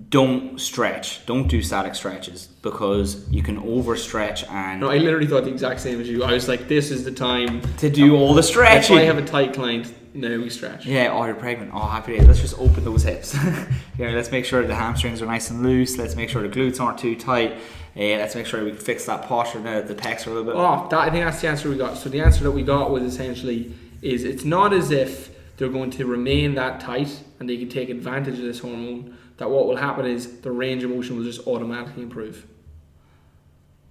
don't 0.08 0.60
stretch. 0.60 1.24
Don't 1.26 1.48
do 1.48 1.62
static 1.62 1.94
stretches 1.94 2.46
because 2.46 3.28
you 3.30 3.42
can 3.42 3.60
overstretch 3.60 4.48
and 4.50 4.80
No, 4.80 4.90
I 4.90 4.98
literally 4.98 5.26
thought 5.26 5.44
the 5.44 5.50
exact 5.50 5.80
same 5.80 6.00
as 6.00 6.08
you. 6.08 6.22
I 6.22 6.32
was 6.32 6.48
like, 6.48 6.68
this 6.68 6.90
is 6.90 7.04
the 7.04 7.10
time 7.10 7.60
to 7.78 7.90
do 7.90 8.16
all 8.16 8.34
the 8.34 8.42
stretching. 8.42 8.96
If. 8.96 9.02
I 9.02 9.04
have 9.06 9.18
a 9.18 9.24
tight 9.24 9.52
client, 9.52 9.92
now 10.14 10.36
we 10.38 10.48
stretch. 10.48 10.86
Yeah, 10.86 11.12
oh, 11.12 11.24
you're 11.24 11.34
pregnant. 11.34 11.72
Oh, 11.74 11.86
happy 11.86 12.16
days. 12.16 12.26
Let's 12.26 12.40
just 12.40 12.58
open 12.58 12.84
those 12.84 13.02
hips. 13.02 13.34
yeah, 13.98 14.10
let's 14.10 14.30
make 14.30 14.44
sure 14.44 14.64
the 14.64 14.74
hamstrings 14.74 15.22
are 15.22 15.26
nice 15.26 15.50
and 15.50 15.62
loose. 15.62 15.98
Let's 15.98 16.16
make 16.16 16.30
sure 16.30 16.42
the 16.42 16.48
glutes 16.48 16.80
aren't 16.80 16.98
too 16.98 17.16
tight. 17.16 17.52
Uh, 17.96 18.16
let's 18.18 18.36
make 18.36 18.46
sure 18.46 18.64
we 18.64 18.72
fix 18.72 19.06
that 19.06 19.22
posture 19.22 19.58
now 19.58 19.80
that 19.80 19.88
the 19.88 19.94
pecs 19.94 20.26
are 20.26 20.30
a 20.30 20.34
little 20.34 20.44
bit. 20.44 20.54
Oh, 20.56 20.86
that, 20.90 21.00
I 21.00 21.10
think 21.10 21.24
that's 21.24 21.40
the 21.40 21.48
answer 21.48 21.68
we 21.68 21.76
got. 21.76 21.96
So 21.96 22.08
the 22.08 22.20
answer 22.20 22.44
that 22.44 22.52
we 22.52 22.62
got 22.62 22.90
was 22.90 23.02
essentially 23.02 23.74
is 24.02 24.24
it's 24.24 24.44
not 24.44 24.72
as 24.72 24.92
if 24.92 25.36
they're 25.56 25.68
going 25.68 25.90
to 25.90 26.06
remain 26.06 26.54
that 26.54 26.80
tight 26.80 27.22
and 27.40 27.48
they 27.48 27.56
can 27.56 27.68
take 27.68 27.88
advantage 27.88 28.34
of 28.34 28.44
this 28.44 28.60
hormone. 28.60 29.16
That 29.38 29.50
what 29.50 29.66
will 29.66 29.76
happen 29.76 30.06
is 30.06 30.40
the 30.42 30.52
range 30.52 30.84
of 30.84 30.90
motion 30.90 31.16
will 31.16 31.24
just 31.24 31.46
automatically 31.46 32.02
improve. 32.02 32.46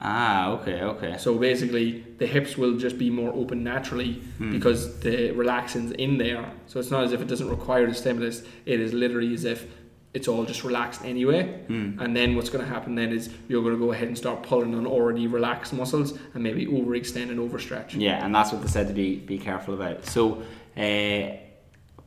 Ah, 0.01 0.51
okay, 0.51 0.81
okay. 0.83 1.17
So 1.17 1.37
basically, 1.37 2.05
the 2.19 2.25
hips 2.25 2.57
will 2.57 2.77
just 2.77 2.97
be 2.97 3.09
more 3.09 3.33
open 3.33 3.63
naturally 3.65 4.21
because 4.51 4.99
the 5.01 5.31
relaxin's 5.31 5.91
in 5.91 6.17
there. 6.17 6.49
So 6.67 6.79
it's 6.79 6.89
not 6.91 7.03
as 7.03 7.11
if 7.11 7.19
it 7.21 7.27
doesn't 7.27 7.49
require 7.49 7.85
the 7.85 7.93
stimulus. 7.93 8.43
It 8.65 8.79
is 8.79 8.93
literally 8.93 9.33
as 9.33 9.43
if 9.43 9.67
it's 10.13 10.27
all 10.29 10.45
just 10.45 10.63
relaxed 10.63 11.03
anyway. 11.03 11.63
And 11.67 12.15
then 12.15 12.35
what's 12.37 12.49
going 12.49 12.63
to 12.63 12.69
happen 12.69 12.95
then 12.95 13.11
is 13.11 13.29
you're 13.49 13.61
going 13.61 13.73
to 13.75 13.79
go 13.79 13.91
ahead 13.91 14.07
and 14.07 14.17
start 14.17 14.41
pulling 14.43 14.73
on 14.73 14.87
already 14.87 15.27
relaxed 15.27 15.73
muscles 15.73 16.17
and 16.33 16.41
maybe 16.43 16.65
overextend 16.65 17.29
and 17.29 17.39
overstretch. 17.39 17.99
Yeah, 17.99 18.23
and 18.23 18.33
that's 18.33 18.53
what 18.53 18.61
they 18.61 18.69
said 18.69 18.87
to 18.87 18.93
be 18.93 19.17
be 19.17 19.37
careful 19.37 19.73
about. 19.73 20.05
So, 20.05 20.43
uh, 20.77 21.37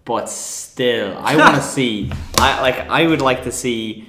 but 0.05 0.29
still, 0.29 1.17
I 1.19 1.37
want 1.37 1.57
to 1.57 1.63
see. 1.77 2.11
I 2.39 2.61
like. 2.61 2.77
I 2.89 3.07
would 3.07 3.21
like 3.23 3.45
to 3.45 3.53
see 3.53 4.09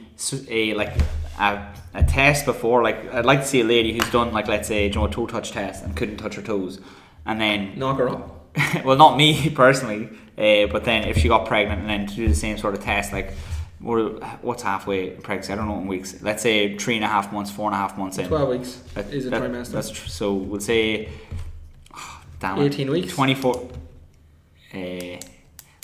a 0.50 0.74
like 0.74 0.94
a, 1.40 1.74
a 1.94 2.04
test 2.04 2.46
before. 2.46 2.82
Like, 2.84 3.14
I'd 3.14 3.26
like 3.26 3.42
to 3.42 3.46
see 3.48 3.62
a 3.62 3.66
lady 3.66 3.94
who's 3.94 4.10
done 4.12 4.32
like 4.34 4.48
let's 4.48 4.68
say 4.68 4.88
you 4.88 4.94
know 4.94 5.06
a 5.06 5.10
toe 5.12 5.28
touch 5.28 5.52
test 5.52 5.84
and 5.84 5.96
couldn't 5.96 6.18
touch 6.18 6.36
her 6.36 6.42
toes, 6.42 6.80
and 7.26 7.40
then 7.40 7.74
Knock 7.78 7.98
her 8.00 8.10
up. 8.10 8.56
well, 8.86 8.96
not 8.98 9.18
me 9.18 9.50
personally, 9.50 10.10
uh, 10.38 10.68
but 10.72 10.84
then 10.84 11.04
if 11.08 11.18
she 11.18 11.28
got 11.28 11.48
pregnant 11.48 11.82
and 11.82 11.90
then 11.90 12.06
to 12.08 12.16
do 12.16 12.28
the 12.28 12.36
same 12.36 12.58
sort 12.58 12.74
of 12.76 12.84
test, 12.84 13.12
like 13.12 13.34
what's 13.80 14.64
halfway 14.64 15.10
pregnancy? 15.10 15.52
I 15.52 15.56
don't 15.58 15.68
know 15.68 15.78
in 15.80 15.88
weeks. 15.88 16.22
Let's 16.22 16.42
say 16.42 16.78
three 16.78 16.96
and 16.96 17.04
a 17.04 17.08
half 17.08 17.34
months, 17.34 17.52
four 17.52 17.66
and 17.68 17.76
a 17.76 17.78
half 17.78 17.98
months 17.98 18.18
in. 18.18 18.28
12 18.30 18.50
weeks 18.50 18.76
That- 18.94 19.12
is 19.14 19.26
a 19.26 19.30
that- 19.32 19.42
trimester. 19.42 19.72
That's 19.72 19.90
tr- 19.90 20.08
so 20.08 20.34
we'll 20.36 20.62
say, 20.62 21.10
oh, 21.94 22.22
damn 22.40 22.60
it, 22.62 22.66
18 22.66 22.92
weeks. 22.92 23.14
twenty 23.14 23.36
four. 23.36 23.70
Uh, 24.74 25.18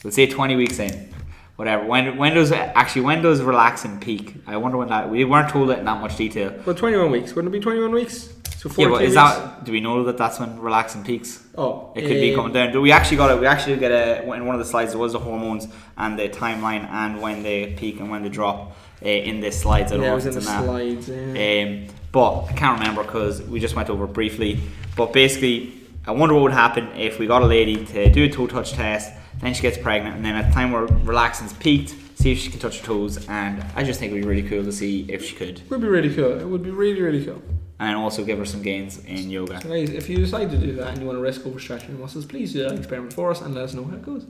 we'll 0.03 0.11
say 0.11 0.27
twenty 0.27 0.55
weeks 0.55 0.79
in, 0.79 1.13
whatever. 1.55 1.85
When 1.85 2.17
when 2.17 2.33
does 2.33 2.51
actually 2.51 3.01
when 3.03 3.21
does 3.21 3.41
relaxin 3.41 3.99
peak? 4.01 4.35
I 4.47 4.57
wonder 4.57 4.77
when 4.77 4.89
that. 4.89 5.09
We 5.09 5.23
weren't 5.25 5.49
told 5.49 5.69
it 5.71 5.79
in 5.79 5.85
that 5.85 6.01
much 6.01 6.15
detail. 6.17 6.53
Well, 6.65 6.75
21 6.75 7.11
weeks. 7.11 7.33
Wouldn't 7.33 7.53
it 7.53 7.57
be 7.57 7.63
21 7.63 7.91
weeks? 7.91 8.33
So 8.57 8.67
42 8.67 8.81
Yeah, 8.81 8.89
but 8.89 9.03
is 9.03 9.09
weeks? 9.09 9.15
that? 9.15 9.63
Do 9.63 9.71
we 9.71 9.79
know 9.79 10.03
that 10.03 10.17
that's 10.17 10.37
when 10.39 10.57
relaxin 10.59 11.05
peaks? 11.05 11.45
Oh, 11.57 11.93
It 11.95 12.01
could 12.01 12.09
be 12.19 12.31
um, 12.31 12.35
coming 12.35 12.53
down. 12.53 12.73
Do 12.73 12.81
we 12.81 12.91
actually 12.91 13.15
got 13.17 13.31
it? 13.31 13.39
We 13.39 13.45
actually 13.47 13.77
get 13.77 13.91
a 13.91 14.21
in 14.23 14.45
one 14.45 14.53
of 14.55 14.59
the 14.59 14.65
slides. 14.65 14.91
There 14.91 14.99
was 14.99 15.13
the 15.13 15.19
hormones 15.19 15.67
and 15.97 16.19
the 16.19 16.27
timeline 16.27 16.85
and 16.89 17.21
when 17.21 17.41
they 17.43 17.73
peak 17.73 17.99
and 18.01 18.09
when 18.11 18.21
they 18.23 18.29
drop 18.29 18.75
uh, 19.01 19.07
in 19.07 19.39
this 19.39 19.61
slides. 19.61 19.91
I 19.93 19.95
don't 19.95 20.03
Yeah, 20.03 20.07
it 20.07 20.09
know 20.09 20.15
was 20.15 20.25
if 20.25 20.31
in 20.33 20.37
it's 20.39 20.47
the 20.47 20.51
in 20.51 20.65
that. 20.65 20.65
slides. 20.65 21.09
Yeah. 21.09 21.63
Um, 21.89 21.95
but 22.11 22.45
I 22.49 22.53
can't 22.53 22.79
remember 22.79 23.03
because 23.03 23.41
we 23.43 23.59
just 23.61 23.75
went 23.75 23.89
over 23.89 24.07
briefly. 24.07 24.59
But 24.97 25.13
basically, 25.13 25.71
I 26.05 26.11
wonder 26.11 26.33
what 26.35 26.43
would 26.43 26.51
happen 26.51 26.87
if 26.97 27.17
we 27.17 27.27
got 27.27 27.43
a 27.43 27.45
lady 27.45 27.85
to 27.85 28.11
do 28.11 28.25
a 28.25 28.29
toe 28.29 28.47
touch 28.47 28.73
test, 28.73 29.13
then 29.41 29.53
she 29.53 29.61
gets 29.61 29.77
pregnant, 29.77 30.15
and 30.15 30.25
then 30.25 30.35
at 30.35 30.47
the 30.47 30.53
time 30.53 30.71
where 30.71 30.87
relaxin's 30.87 31.53
peaked, 31.53 31.95
see 32.15 32.31
if 32.31 32.37
she 32.39 32.49
can 32.49 32.59
touch 32.59 32.79
her 32.79 32.85
toes. 32.85 33.27
And 33.29 33.63
I 33.75 33.83
just 33.83 33.99
think 33.99 34.11
it 34.11 34.15
would 34.15 34.21
be 34.23 34.27
really 34.27 34.47
cool 34.47 34.63
to 34.63 34.71
see 34.71 35.05
if 35.09 35.23
she 35.25 35.35
could, 35.35 35.59
It 35.59 35.69
would 35.69 35.81
be 35.81 35.87
really 35.87 36.13
cool. 36.13 36.37
It 36.39 36.45
would 36.47 36.63
be 36.63 36.71
really, 36.71 37.01
really 37.01 37.23
cool. 37.25 37.41
and 37.79 37.95
also 37.95 38.25
give 38.25 38.37
her 38.37 38.45
some 38.45 38.61
gains 38.61 39.03
in 39.05 39.29
yoga. 39.29 39.59
Guys, 39.63 39.89
if 39.91 40.09
you 40.09 40.17
decide 40.17 40.51
to 40.51 40.57
do 40.57 40.73
that 40.73 40.89
and 40.89 40.99
you 40.99 41.05
want 41.05 41.17
to 41.17 41.21
risk 41.21 41.41
overstretching 41.41 41.89
your 41.89 41.99
muscles, 41.99 42.25
please 42.25 42.51
do 42.53 42.63
that 42.63 42.77
experiment 42.77 43.13
for 43.13 43.31
us 43.31 43.39
and 43.41 43.55
let 43.55 43.63
us 43.63 43.73
know 43.73 43.85
how 43.85 43.95
it 43.95 44.01
goes. 44.01 44.25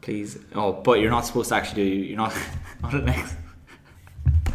Please. 0.00 0.38
Oh, 0.54 0.72
but 0.72 1.00
you're 1.00 1.10
not 1.10 1.24
supposed 1.26 1.48
to 1.50 1.54
actually 1.56 1.84
do. 1.84 1.94
You're 2.08 2.16
not. 2.16 2.34
not 2.82 2.94
next. 3.04 3.36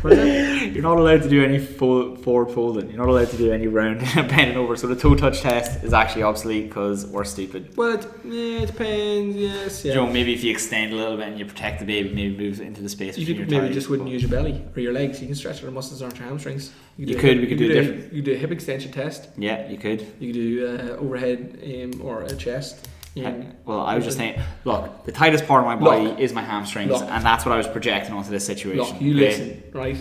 What 0.03 0.13
is 0.13 0.19
it? 0.19 0.73
You're 0.73 0.83
not 0.83 0.97
allowed 0.97 1.21
to 1.23 1.29
do 1.29 1.43
any 1.43 1.59
fo- 1.59 2.15
forward 2.17 2.51
folding. 2.53 2.89
You're 2.89 2.97
not 2.99 3.07
allowed 3.07 3.29
to 3.29 3.37
do 3.37 3.51
any 3.53 3.67
round 3.67 3.99
bending 4.15 4.57
over. 4.57 4.75
So 4.75 4.87
the 4.87 4.95
toe 4.95 5.15
touch 5.15 5.41
test 5.41 5.83
is 5.83 5.93
actually 5.93 6.23
obsolete 6.23 6.67
because 6.67 7.05
we're 7.07 7.23
stupid. 7.23 7.75
Well, 7.77 7.93
it, 7.97 8.05
yeah, 8.25 8.61
it 8.63 8.67
depends. 8.67 9.35
Yes, 9.37 9.85
yeah. 9.85 9.93
You 9.93 9.97
know, 10.01 10.07
maybe 10.11 10.33
if 10.33 10.43
you 10.43 10.51
extend 10.51 10.91
a 10.93 10.95
little 10.95 11.15
bit 11.17 11.27
and 11.29 11.39
you 11.39 11.45
protect 11.45 11.79
the 11.79 11.85
baby, 11.85 12.09
maybe 12.13 12.35
moves 12.37 12.59
into 12.59 12.81
the 12.81 12.89
space. 12.89 13.17
You 13.17 13.25
could 13.33 13.49
maybe 13.49 13.73
just 13.73 13.89
wouldn't 13.89 14.09
use 14.09 14.21
your 14.21 14.31
belly 14.31 14.61
or 14.75 14.81
your 14.81 14.93
legs. 14.93 15.21
You 15.21 15.27
can 15.27 15.35
stretch 15.35 15.61
your 15.61 15.71
muscles 15.71 16.01
aren't 16.01 16.17
your 16.19 16.27
hamstrings. 16.27 16.71
You 16.97 17.05
do 17.05 17.17
a 17.17 17.19
could, 17.19 17.39
we 17.39 17.47
could 17.47 17.59
you 17.59 17.67
do 17.67 17.71
a- 17.71 17.81
different- 17.81 18.13
You 18.13 18.21
could 18.21 18.25
do 18.25 18.33
a 18.33 18.37
hip 18.37 18.51
extension 18.51 18.91
test. 18.91 19.29
Yeah, 19.37 19.69
you 19.69 19.77
could. 19.77 20.01
You 20.19 20.33
could 20.33 20.33
do 20.33 20.67
uh, 20.67 20.97
overhead 21.01 21.59
um, 21.93 22.01
or 22.01 22.23
a 22.23 22.35
chest. 22.35 22.87
Um, 23.15 23.54
well, 23.65 23.82
I 23.82 23.95
was 23.95 24.06
just 24.06 24.17
saying. 24.17 24.41
Look, 24.65 25.06
the 25.06 25.12
tightest 25.12 25.45
part 25.45 25.62
of 25.62 25.65
my 25.67 25.76
body 25.76 26.08
Look. 26.08 26.19
is 26.19 26.34
my 26.34 26.41
hamstrings, 26.41 26.91
Look. 26.91 27.04
and 27.04 27.23
that's 27.23 27.45
what 27.45 27.52
I 27.54 27.58
was 27.58 27.67
projecting 27.67 28.13
onto 28.13 28.30
this 28.30 28.45
situation. 28.45 28.78
look, 28.78 29.02
you 29.02 29.13
listen, 29.13 29.63
right? 29.71 29.97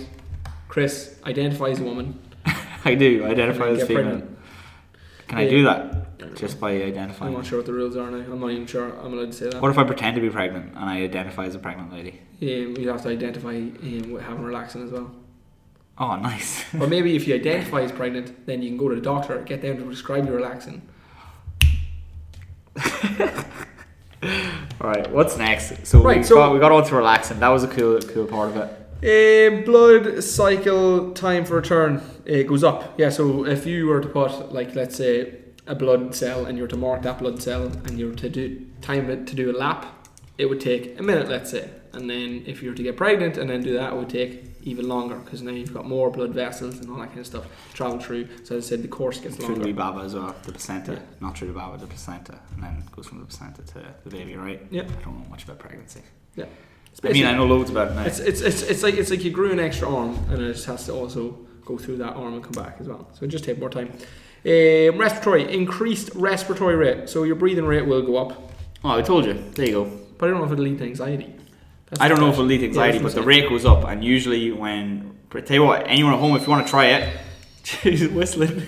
Chris 0.68 1.18
identifies 1.24 1.78
a 1.80 1.82
woman. 1.82 2.18
I 2.84 2.94
do 2.94 3.24
identify 3.24 3.68
as 3.68 3.86
female. 3.86 4.02
pregnant. 4.02 4.38
Can 5.28 5.38
I 5.38 5.48
do 5.48 5.64
that 5.64 6.02
just 6.34 6.60
by 6.60 6.70
identifying. 6.70 7.32
I'm 7.32 7.38
not 7.38 7.46
sure 7.46 7.58
what 7.58 7.66
the 7.66 7.72
rules 7.72 7.96
are 7.96 8.10
now. 8.10 8.18
I'm 8.18 8.40
not 8.40 8.50
even 8.50 8.66
sure 8.66 8.98
I'm 9.00 9.12
allowed 9.12 9.32
to 9.32 9.32
say 9.32 9.50
that. 9.50 9.60
What 9.60 9.70
if 9.70 9.78
I 9.78 9.84
pretend 9.84 10.14
to 10.16 10.20
be 10.20 10.30
pregnant 10.30 10.74
and 10.74 10.84
I 10.84 11.02
identify 11.02 11.44
as 11.44 11.54
a 11.54 11.58
pregnant 11.58 11.92
lady? 11.92 12.20
Yeah, 12.38 12.56
you 12.56 12.88
have 12.88 13.02
to 13.02 13.08
identify 13.08 13.56
um, 13.56 14.12
with 14.12 14.22
having 14.22 14.44
relaxin 14.44 14.84
as 14.84 14.90
well. 14.90 15.10
Oh, 15.98 16.16
nice. 16.20 16.64
Or 16.74 16.86
maybe 16.86 17.16
if 17.16 17.26
you 17.26 17.34
identify 17.34 17.82
as 17.82 17.92
pregnant, 17.92 18.46
then 18.46 18.62
you 18.62 18.70
can 18.70 18.78
go 18.78 18.88
to 18.88 18.94
the 18.94 19.00
doctor, 19.00 19.40
get 19.42 19.62
them 19.62 19.78
to 19.78 19.84
prescribe 19.84 20.26
you 20.26 20.32
relaxin. 20.32 20.80
All 24.80 24.88
right, 24.88 25.10
what's 25.10 25.36
next? 25.36 25.86
So, 25.86 26.00
Right, 26.02 26.18
we, 26.18 26.22
so- 26.22 26.36
got, 26.36 26.52
we 26.52 26.60
got 26.60 26.72
on 26.72 26.84
to 26.84 26.94
relaxin. 26.94 27.38
That 27.40 27.48
was 27.48 27.64
a 27.64 27.68
cool, 27.68 28.00
cool 28.00 28.26
part 28.26 28.50
of 28.50 28.56
it. 28.56 28.78
Uh, 29.04 29.62
blood 29.64 30.22
cycle 30.22 31.12
time 31.12 31.44
for 31.44 31.56
return 31.56 32.00
uh, 32.30 32.42
goes 32.42 32.62
up. 32.62 32.94
Yeah, 32.98 33.08
so 33.10 33.44
if 33.44 33.66
you 33.66 33.86
were 33.86 34.00
to 34.00 34.08
put, 34.08 34.52
like, 34.52 34.76
let's 34.76 34.96
say 34.96 35.34
a 35.66 35.74
blood 35.74 36.14
cell 36.14 36.46
and 36.46 36.56
you 36.56 36.62
were 36.62 36.68
to 36.68 36.76
mark 36.76 37.02
that 37.02 37.18
blood 37.18 37.42
cell 37.42 37.64
and 37.84 37.98
you 37.98 38.08
were 38.08 38.14
to 38.14 38.28
do 38.28 38.64
time 38.80 39.10
it 39.10 39.26
to 39.26 39.34
do 39.34 39.50
a 39.50 39.56
lap, 39.56 39.86
it 40.38 40.46
would 40.46 40.60
take 40.60 40.98
a 41.00 41.02
minute, 41.02 41.28
let's 41.28 41.50
say. 41.50 41.68
And 41.92 42.08
then 42.08 42.44
if 42.46 42.62
you 42.62 42.70
were 42.70 42.76
to 42.76 42.82
get 42.82 42.96
pregnant 42.96 43.36
and 43.38 43.50
then 43.50 43.60
do 43.62 43.72
that, 43.74 43.92
it 43.92 43.96
would 43.96 44.08
take 44.08 44.51
even 44.62 44.88
longer 44.88 45.16
because 45.16 45.42
now 45.42 45.50
you've 45.52 45.74
got 45.74 45.86
more 45.86 46.10
blood 46.10 46.30
vessels 46.32 46.78
and 46.78 46.90
all 46.90 46.98
that 46.98 47.08
kind 47.08 47.20
of 47.20 47.26
stuff 47.26 47.44
to 47.70 47.74
travel 47.76 47.98
through. 47.98 48.28
So 48.44 48.56
as 48.56 48.66
I 48.66 48.68
said, 48.70 48.82
the 48.82 48.88
course 48.88 49.18
gets 49.18 49.36
Through 49.36 49.46
the 49.46 49.52
longer. 49.52 49.66
wee 49.66 49.72
baba 49.72 50.00
as 50.00 50.14
well, 50.14 50.34
the 50.44 50.52
placenta. 50.52 50.92
Yeah. 50.92 50.98
Not 51.20 51.36
through 51.36 51.48
the 51.48 51.54
baba, 51.54 51.76
the 51.78 51.86
placenta. 51.86 52.38
And 52.54 52.62
then 52.62 52.84
goes 52.94 53.06
from 53.06 53.20
the 53.20 53.26
placenta 53.26 53.62
to 53.62 53.82
the 54.04 54.10
baby, 54.10 54.36
right? 54.36 54.60
Yeah. 54.70 54.82
I 54.82 55.04
don't 55.04 55.18
know 55.18 55.26
much 55.30 55.44
about 55.44 55.58
pregnancy. 55.58 56.00
Yeah. 56.36 56.46
I 57.04 57.12
mean, 57.12 57.26
I 57.26 57.32
know 57.34 57.46
loads 57.46 57.70
about 57.70 57.92
it 57.92 57.94
now. 57.94 58.02
It's, 58.04 58.18
it's, 58.18 58.40
it's, 58.42 58.62
it's 58.62 58.82
like 58.82 58.94
it's 58.94 59.10
like 59.10 59.24
you 59.24 59.30
grew 59.30 59.50
an 59.50 59.58
extra 59.58 59.88
arm 59.92 60.14
and 60.30 60.42
it 60.42 60.52
just 60.52 60.66
has 60.66 60.84
to 60.86 60.92
also 60.92 61.38
go 61.64 61.78
through 61.78 61.96
that 61.98 62.12
arm 62.14 62.34
and 62.34 62.42
come 62.44 62.52
back 62.52 62.76
as 62.80 62.86
well. 62.88 63.08
So 63.14 63.24
it 63.24 63.28
just 63.28 63.44
take 63.44 63.58
more 63.58 63.70
time. 63.70 63.88
Um, 64.44 64.98
respiratory 64.98 65.52
increased 65.54 66.10
respiratory 66.14 66.76
rate, 66.76 67.08
so 67.08 67.22
your 67.22 67.36
breathing 67.36 67.64
rate 67.64 67.86
will 67.86 68.02
go 68.02 68.16
up. 68.18 68.52
oh, 68.84 68.90
I 68.98 69.02
told 69.02 69.24
you. 69.24 69.34
There 69.54 69.66
you 69.66 69.72
go. 69.72 69.84
But 70.18 70.26
I 70.26 70.32
don't 70.32 70.40
know 70.40 70.46
if 70.46 70.52
it'll 70.52 70.64
lead 70.64 70.78
to 70.78 70.84
anxiety. 70.84 71.34
That's 71.92 72.00
I 72.00 72.08
don't 72.08 72.20
know 72.20 72.28
if 72.28 72.34
it'll 72.34 72.46
lead 72.46 72.60
to 72.60 72.68
anxiety, 72.68 72.96
Yeah, 72.96 73.02
but 73.02 73.14
the 73.14 73.22
rate 73.22 73.50
goes 73.50 73.66
up. 73.66 73.84
And 73.84 74.02
usually, 74.02 74.50
when 74.50 75.14
tell 75.30 75.54
you 75.54 75.62
what, 75.62 75.86
anyone 75.86 76.14
at 76.14 76.20
home, 76.20 76.34
if 76.36 76.46
you 76.46 76.48
want 76.48 76.66
to 76.66 76.70
try 76.70 76.86
it, 76.86 77.20
she's 77.64 78.08
whistling. 78.08 78.62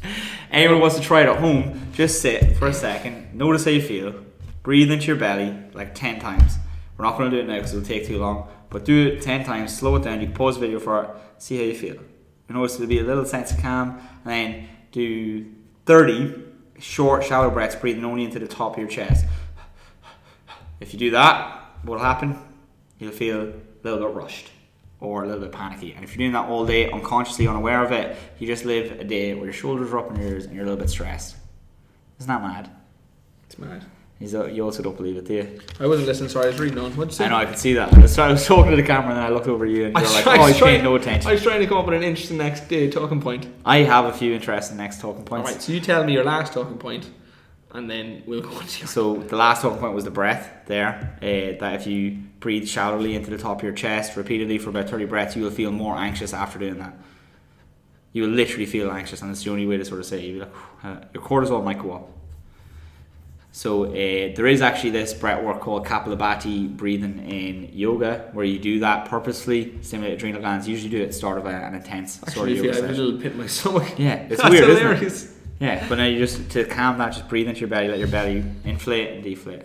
anyone 0.50 0.80
wants 0.82 0.96
to 0.96 1.00
try 1.00 1.22
it 1.22 1.28
at 1.30 1.38
home, 1.38 1.90
just 1.94 2.20
sit 2.20 2.54
for 2.58 2.68
a 2.68 2.74
second, 2.74 3.32
notice 3.32 3.64
how 3.64 3.70
you 3.70 3.80
feel, 3.80 4.14
breathe 4.62 4.90
into 4.90 5.06
your 5.06 5.16
belly 5.16 5.56
like 5.72 5.94
ten 5.94 6.20
times. 6.20 6.56
We're 6.98 7.06
not 7.06 7.16
going 7.16 7.30
to 7.30 7.36
do 7.38 7.42
it 7.42 7.48
now 7.48 7.54
because 7.54 7.72
it'll 7.72 7.86
take 7.86 8.06
too 8.06 8.18
long, 8.18 8.46
but 8.68 8.84
do 8.84 9.06
it 9.06 9.22
ten 9.22 9.42
times. 9.42 9.74
Slow 9.74 9.96
it 9.96 10.02
down. 10.02 10.20
You 10.20 10.26
can 10.26 10.36
pause 10.36 10.56
the 10.56 10.60
video 10.60 10.78
for 10.78 11.02
it. 11.02 11.10
See 11.38 11.56
how 11.56 11.64
you 11.64 11.74
feel. 11.74 11.94
You 11.94 12.54
notice 12.54 12.74
there'll 12.74 12.90
be 12.90 12.98
a 12.98 13.04
little 13.04 13.24
sense 13.24 13.52
of 13.52 13.58
calm, 13.62 13.98
and 14.26 14.30
then 14.30 14.68
do 14.92 15.46
thirty 15.86 16.42
short, 16.78 17.24
shallow 17.24 17.48
breaths, 17.48 17.74
breathing 17.74 18.04
only 18.04 18.24
into 18.24 18.38
the 18.38 18.46
top 18.46 18.74
of 18.74 18.78
your 18.80 18.88
chest. 18.88 19.24
If 20.78 20.92
you 20.92 20.98
do 20.98 21.10
that, 21.12 21.78
what'll 21.82 22.04
happen? 22.04 22.38
You'll 22.98 23.12
feel 23.12 23.40
a 23.42 23.52
little 23.82 24.06
bit 24.06 24.14
rushed 24.16 24.50
or 25.00 25.24
a 25.24 25.26
little 25.26 25.42
bit 25.42 25.52
panicky. 25.52 25.92
And 25.92 26.02
if 26.04 26.10
you're 26.10 26.18
doing 26.18 26.32
that 26.32 26.48
all 26.48 26.64
day, 26.64 26.90
unconsciously 26.90 27.46
unaware 27.46 27.84
of 27.84 27.92
it, 27.92 28.16
you 28.38 28.46
just 28.46 28.64
live 28.64 28.98
a 28.98 29.04
day 29.04 29.34
where 29.34 29.44
your 29.44 29.52
shoulders 29.52 29.92
are 29.92 29.98
up 29.98 30.10
in 30.10 30.16
your 30.16 30.28
ears 30.28 30.46
and 30.46 30.54
you're 30.54 30.64
a 30.64 30.66
little 30.66 30.80
bit 30.80 30.90
stressed. 30.90 31.36
Isn't 32.18 32.28
that 32.28 32.42
mad? 32.42 32.70
It's 33.44 33.58
mad. 33.58 33.84
That, 34.18 34.54
you 34.54 34.64
also 34.64 34.82
don't 34.82 34.96
believe 34.96 35.18
it, 35.18 35.26
do 35.26 35.34
you? 35.34 35.60
I 35.78 35.86
wasn't 35.86 36.08
listening, 36.08 36.30
sorry, 36.30 36.46
I 36.46 36.48
was 36.48 36.58
reading 36.58 36.78
on. 36.78 36.96
What'd 36.96 37.12
you 37.12 37.16
say? 37.16 37.26
I 37.26 37.28
know, 37.28 37.36
I 37.36 37.44
could 37.44 37.58
see 37.58 37.74
that. 37.74 37.92
I 37.92 37.98
was, 37.98 38.18
I 38.18 38.32
was 38.32 38.46
talking 38.46 38.70
to 38.70 38.76
the 38.76 38.82
camera 38.82 39.10
and 39.10 39.18
then 39.18 39.24
I 39.24 39.28
looked 39.28 39.46
over 39.46 39.66
at 39.66 39.70
you 39.70 39.86
and 39.86 39.94
you're 39.94 40.04
like, 40.10 40.22
trying- 40.22 40.38
oh, 40.38 40.42
I 40.42 40.46
was 40.46 40.56
he's 40.56 40.64
paying 40.64 40.82
no 40.84 40.94
attention. 40.96 41.28
I 41.28 41.34
was 41.34 41.42
trying 41.42 41.60
to 41.60 41.66
come 41.66 41.76
up 41.76 41.84
with 41.84 41.96
an 41.96 42.02
interesting 42.02 42.38
next 42.38 42.72
uh, 42.72 42.90
talking 42.90 43.20
point. 43.20 43.46
I 43.66 43.78
have 43.78 44.06
a 44.06 44.12
few 44.14 44.32
interesting 44.32 44.78
next 44.78 45.02
talking 45.02 45.22
points. 45.22 45.46
Alright, 45.46 45.62
so 45.62 45.70
you 45.72 45.80
tell 45.80 46.02
me 46.02 46.14
your 46.14 46.24
last 46.24 46.54
talking 46.54 46.78
point, 46.78 47.10
and 47.76 47.90
then 47.90 48.22
we'll 48.26 48.40
go 48.40 48.48
on 48.48 48.66
to 48.66 48.86
So 48.86 49.16
the 49.16 49.36
last 49.36 49.60
talking 49.60 49.78
point 49.78 49.94
was 49.94 50.04
the 50.04 50.10
breath 50.10 50.50
there. 50.64 51.16
Uh, 51.20 51.58
that 51.60 51.74
if 51.74 51.86
you 51.86 52.18
breathe 52.40 52.66
shallowly 52.66 53.14
into 53.14 53.30
the 53.30 53.36
top 53.36 53.58
of 53.58 53.62
your 53.62 53.74
chest 53.74 54.16
repeatedly 54.16 54.56
for 54.56 54.70
about 54.70 54.88
30 54.88 55.04
breaths, 55.04 55.36
you 55.36 55.42
will 55.42 55.50
feel 55.50 55.70
more 55.70 55.94
anxious 55.94 56.32
after 56.32 56.58
doing 56.58 56.78
that. 56.78 56.94
You 58.12 58.22
will 58.22 58.30
literally 58.30 58.64
feel 58.64 58.90
anxious, 58.90 59.20
and 59.20 59.30
it's 59.30 59.44
the 59.44 59.50
only 59.50 59.66
way 59.66 59.76
to 59.76 59.84
sort 59.84 60.00
of 60.00 60.06
say 60.06 60.32
be 60.32 60.40
like, 60.40 60.52
uh, 60.82 60.96
your 61.12 61.22
cortisol 61.22 61.62
might 61.62 61.78
go 61.78 61.92
up. 61.92 62.08
So 63.52 63.84
uh, 63.84 63.90
there 64.34 64.46
is 64.46 64.62
actually 64.62 64.90
this 64.90 65.12
breath 65.12 65.42
work 65.42 65.60
called 65.60 65.86
Kapalabhati 65.86 66.76
breathing 66.76 67.30
in 67.30 67.70
yoga, 67.74 68.30
where 68.32 68.44
you 68.44 68.58
do 68.58 68.80
that 68.80 69.06
purposely, 69.06 69.82
stimulate 69.82 70.14
adrenal 70.14 70.40
glands. 70.40 70.66
You 70.66 70.72
usually 70.72 70.90
do 70.90 71.00
it 71.00 71.04
at 71.04 71.08
the 71.08 71.14
start 71.14 71.36
of 71.36 71.44
a, 71.44 71.50
an 71.50 71.74
intense 71.74 72.14
sort 72.14 72.28
Actually, 72.28 72.52
of 72.52 72.58
if 72.58 72.64
yoga 72.64 72.76
you 72.76 72.82
have 72.84 72.98
a 72.98 73.02
little 73.02 73.20
pit 73.20 73.32
in 73.32 73.38
my 73.38 73.46
stomach. 73.46 73.98
Yeah, 73.98 74.14
it's 74.14 74.42
That's 74.42 74.50
weird, 74.50 74.68
isn't 74.70 75.30
it? 75.32 75.35
Yeah, 75.60 75.86
but 75.88 75.96
now 75.96 76.04
you 76.06 76.18
just 76.18 76.50
to 76.50 76.64
calm 76.64 76.98
that, 76.98 77.12
just 77.12 77.28
breathe 77.28 77.48
into 77.48 77.60
your 77.60 77.68
belly, 77.68 77.88
let 77.88 77.98
your 77.98 78.08
belly 78.08 78.44
inflate 78.64 79.10
and 79.14 79.22
deflate. 79.24 79.62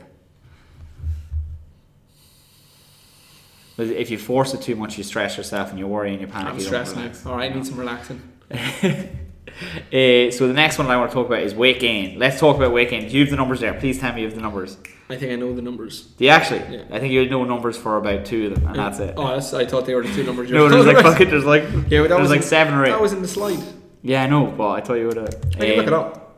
But 3.78 3.88
if 3.88 4.10
you 4.10 4.18
force 4.18 4.54
it 4.54 4.62
too 4.62 4.76
much, 4.76 4.98
you 4.98 5.04
stress 5.04 5.38
yourself 5.38 5.70
and 5.72 5.80
you 5.80 5.88
worry 5.88 6.12
and 6.12 6.22
you 6.22 6.28
panic. 6.28 6.54
I'm 6.54 6.60
you 6.60 6.64
stressed 6.66 6.96
now. 6.96 7.12
Alright, 7.26 7.52
I 7.52 7.56
need 7.56 7.66
some 7.66 7.76
relaxin. 7.78 8.20
Uh, 8.52 10.32
so 10.32 10.48
the 10.48 10.54
next 10.54 10.78
one 10.78 10.88
I 10.88 10.98
want 10.98 11.10
to 11.12 11.16
talk 11.16 11.26
about 11.28 11.42
is 11.42 11.56
weight 11.56 11.80
gain. 11.80 12.20
Let's 12.20 12.40
talk 12.40 12.58
about 12.58 12.74
weight 12.74 12.90
gain. 12.90 13.08
Do 13.08 13.14
you 13.18 13.22
have 13.22 13.32
the 13.32 13.38
numbers 13.38 13.60
there? 13.60 13.74
Please 13.74 14.00
tell 14.00 14.14
me 14.14 14.22
you 14.22 14.28
have 14.28 14.36
the 14.36 14.42
numbers. 14.42 14.78
I 15.10 15.18
think 15.18 15.32
I 15.34 15.36
know 15.36 15.54
the 15.54 15.62
numbers. 15.62 16.04
Do 16.04 16.24
you 16.24 16.30
actually? 16.30 16.60
Yeah. 16.70 16.84
I 16.90 17.00
think 17.00 17.12
you 17.12 17.28
know 17.28 17.44
numbers 17.44 17.76
for 17.76 17.98
about 17.98 18.26
two 18.26 18.48
of 18.48 18.56
them, 18.56 18.68
and 18.68 18.76
that's 18.78 19.00
it. 19.00 19.16
Oh, 19.18 19.28
that's, 19.28 19.54
I 19.54 19.66
thought 19.66 19.86
they 19.86 19.94
were 19.94 20.04
the 20.04 20.14
two 20.14 20.24
numbers. 20.24 20.50
you 20.50 20.56
no, 20.58 20.64
were 20.64 20.70
there's 20.70 20.86
like 20.86 20.98
talking 20.98 21.06
about. 21.06 21.14
fucking, 21.14 21.30
there's 21.30 21.46
like 21.46 21.64
Yeah, 21.90 22.08
there's 22.08 22.22
was 22.22 22.30
like 22.30 22.38
in- 22.42 22.48
seven 22.48 22.76
or 22.76 22.86
eight. 22.86 22.92
That 22.92 23.02
was 23.02 23.12
in 23.14 23.22
the 23.22 23.28
slide. 23.28 23.62
Yeah, 24.04 24.24
I 24.24 24.28
know, 24.28 24.46
but 24.48 24.70
I 24.70 24.82
thought 24.82 24.96
you 24.96 25.08
would 25.08 25.18
have. 25.18 25.36
I 25.56 25.66
can 25.66 25.78
look 25.78 25.88
it 25.88 25.94
up. 25.94 26.36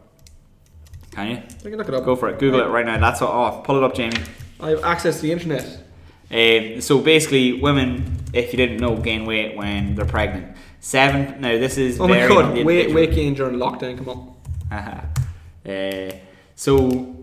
Can 1.12 1.28
you? 1.28 1.38
I 1.38 1.70
can 1.70 1.78
look 1.78 1.88
it 1.88 1.94
up. 1.94 2.04
Go 2.06 2.16
for 2.16 2.30
it. 2.30 2.40
Google 2.40 2.62
it 2.62 2.68
right 2.70 2.86
now. 2.86 3.00
That's 3.00 3.22
what. 3.22 3.30
Oh, 3.30 3.62
pull 3.64 3.78
it 3.78 3.84
up, 3.84 3.94
Jamie. 3.94 4.18
I 4.60 4.70
have 4.72 4.84
access 4.84 5.18
to 5.18 5.22
the 5.24 5.32
internet. 5.32 5.84
Um, 6.32 6.82
so 6.82 7.00
basically, 7.00 7.54
women, 7.62 8.18
if 8.34 8.52
you 8.52 8.58
didn't 8.58 8.78
know, 8.78 8.98
gain 8.98 9.26
weight 9.26 9.56
when 9.56 9.96
they're 9.96 10.06
pregnant. 10.06 10.58
Seven. 10.80 11.40
Now 11.40 11.58
this 11.58 11.78
is 11.78 12.00
Oh 12.00 12.08
my 12.08 12.28
god, 12.28 12.66
weight, 12.66 12.94
weight 12.94 13.12
gain 13.12 13.36
during 13.36 13.56
lockdown, 13.56 13.98
come 13.98 14.10
on. 14.10 15.72
uh, 15.72 16.12
so 16.56 17.16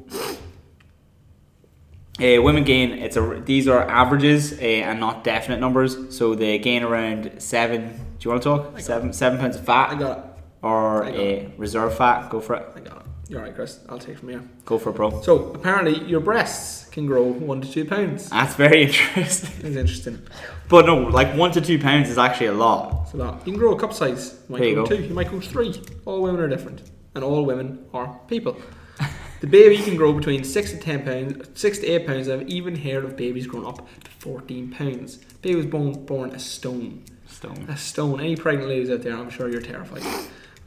uh, 2.19 2.41
women 2.43 2.65
gain. 2.65 2.93
It's 2.93 3.17
a. 3.17 3.43
These 3.45 3.69
are 3.69 3.83
averages 3.83 4.53
uh, 4.53 4.63
and 4.63 5.01
not 5.01 5.25
definite 5.25 5.59
numbers. 5.61 6.17
So 6.17 6.35
they 6.35 6.59
gain 6.59 6.83
around 6.83 7.33
seven. 7.43 7.89
Do 8.19 8.29
you 8.29 8.31
want 8.31 8.43
to 8.43 8.49
talk? 8.49 8.79
Seven 8.81 9.13
seven 9.13 9.39
pounds 9.39 9.57
of 9.57 9.65
fat 9.65 9.91
I 9.91 9.95
got 9.97 10.19
it. 10.19 10.25
Or 10.63 11.05
a 11.09 11.53
reserve 11.57 11.97
fat. 11.97 12.31
Go 12.31 12.41
for 12.41 12.55
it. 12.57 12.67
I 12.77 12.81
got 12.81 12.99
it. 12.99 13.03
You're 13.29 13.43
right, 13.43 13.55
Chris. 13.55 13.79
I'll 13.89 13.99
take 13.99 14.17
it 14.17 14.19
from 14.19 14.31
here. 14.31 14.43
Go 14.65 14.77
for 14.79 14.91
it, 14.91 14.97
bro. 14.97 15.23
So, 15.23 15.53
apparently, 15.53 16.03
your 16.05 16.19
breasts 16.19 16.89
can 16.91 17.07
grow 17.07 17.23
one 17.23 17.61
to 17.61 17.71
two 17.71 17.85
pounds. 17.85 18.29
That's 18.29 18.55
very 18.57 18.83
interesting. 18.87 19.51
That's 19.63 19.77
interesting. 19.77 20.23
But 20.69 20.87
no, 20.87 20.97
like 20.97 21.37
one 21.37 21.53
to 21.53 21.61
two 21.61 21.79
pounds 21.79 22.11
is 22.11 22.19
actually 22.19 22.47
a 22.49 22.55
lot. 22.55 23.03
It's 23.05 23.15
a 23.15 23.19
lot. 23.19 23.47
You 23.47 23.53
can 23.53 23.61
grow 23.61 23.75
a 23.77 23.79
cup 23.79 23.93
size. 23.93 24.35
You 24.49 24.53
might 24.55 24.59
There 24.59 24.69
you 24.69 24.75
go, 24.75 24.85
go. 24.87 24.97
two. 24.97 25.03
You 25.05 25.15
might 25.15 25.31
go 25.31 25.41
three. 25.41 25.81
All 26.07 26.23
women 26.23 26.41
are 26.41 26.49
different, 26.49 26.83
and 27.15 27.23
all 27.23 27.45
women 27.45 27.87
are 27.95 28.19
people. 28.27 28.57
the 29.41 29.47
baby 29.47 29.79
can 29.79 29.95
grow 29.97 30.13
between 30.13 30.43
six 30.43 30.73
to 30.73 30.79
ten 30.79 31.05
pounds, 31.05 31.49
six 31.59 31.79
to 31.79 31.87
eight 31.87 32.09
pounds. 32.09 32.29
I've 32.29 32.49
even 32.49 32.75
heard 32.75 33.05
of 33.05 33.17
babies 33.17 33.47
growing 33.47 33.67
up 33.67 33.87
to 34.03 34.11
fourteen 34.11 34.73
pounds. 34.73 35.19
Baby 35.41 35.55
was 35.55 35.67
born 35.67 36.05
born 36.05 36.31
a 36.31 36.39
stone. 36.41 37.05
Stone. 37.29 37.67
A 37.69 37.77
stone. 37.77 38.19
Any 38.19 38.35
pregnant 38.35 38.69
ladies 38.69 38.91
out 38.91 39.03
there, 39.03 39.15
I'm 39.17 39.31
sure 39.31 39.49
you're 39.49 39.61
terrified. 39.63 40.03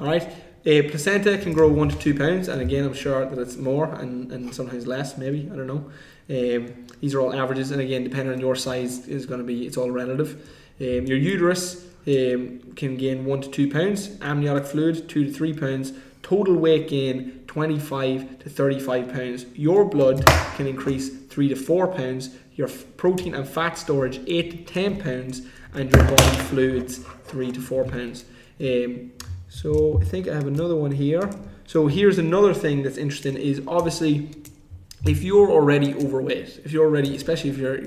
All 0.03 0.09
right. 0.09 0.35
A 0.65 0.81
placenta 0.89 1.37
can 1.37 1.53
grow 1.53 1.71
one 1.71 1.87
to 1.87 1.97
two 1.97 2.13
pounds, 2.13 2.49
and 2.49 2.59
again, 2.59 2.83
I'm 2.83 2.93
sure 2.93 3.25
that 3.25 3.39
it's 3.39 3.55
more 3.55 3.85
and, 3.85 4.33
and 4.33 4.53
sometimes 4.53 4.85
less, 4.85 5.17
maybe. 5.17 5.49
I 5.49 5.55
don't 5.55 5.65
know. 5.65 5.89
Um, 6.29 6.87
these 6.99 7.15
are 7.15 7.21
all 7.21 7.33
averages, 7.33 7.71
and 7.71 7.79
again, 7.79 8.03
depending 8.03 8.33
on 8.33 8.41
your 8.41 8.57
size, 8.57 9.07
is 9.07 9.25
going 9.25 9.39
to 9.39 9.45
be 9.45 9.65
it's 9.65 9.77
all 9.77 9.89
relative. 9.91 10.45
Um, 10.81 11.05
your 11.05 11.17
uterus 11.17 11.85
um, 12.05 12.73
can 12.75 12.97
gain 12.97 13.23
one 13.23 13.39
to 13.43 13.49
two 13.49 13.71
pounds. 13.71 14.17
Amniotic 14.21 14.65
fluid 14.65 15.07
two 15.07 15.23
to 15.23 15.31
three 15.31 15.53
pounds. 15.53 15.93
Total 16.21 16.53
weight 16.53 16.89
gain 16.89 17.45
25 17.47 18.39
to 18.39 18.49
35 18.49 19.13
pounds. 19.13 19.45
Your 19.55 19.85
blood 19.85 20.25
can 20.57 20.67
increase 20.67 21.17
three 21.27 21.47
to 21.47 21.55
four 21.55 21.87
pounds. 21.87 22.35
Your 22.55 22.67
protein 22.97 23.35
and 23.35 23.47
fat 23.47 23.77
storage 23.77 24.19
eight 24.27 24.51
to 24.51 24.73
ten 24.73 24.99
pounds, 24.99 25.43
and 25.73 25.89
your 25.89 26.03
body 26.03 26.37
fluids 26.49 26.97
three 27.23 27.53
to 27.53 27.61
four 27.61 27.85
pounds. 27.85 28.25
Um, 28.59 29.13
so 29.53 29.99
I 30.01 30.05
think 30.05 30.27
I 30.27 30.33
have 30.33 30.47
another 30.47 30.75
one 30.75 30.91
here. 30.91 31.29
So 31.67 31.87
here's 31.87 32.17
another 32.17 32.53
thing 32.53 32.81
that's 32.83 32.97
interesting 32.97 33.37
is 33.37 33.61
obviously 33.67 34.29
if 35.05 35.21
you're 35.21 35.49
already 35.51 35.93
overweight, 35.93 36.61
if 36.65 36.71
you're 36.71 36.85
already, 36.85 37.15
especially 37.15 37.51
if 37.51 37.57
you're 37.57 37.79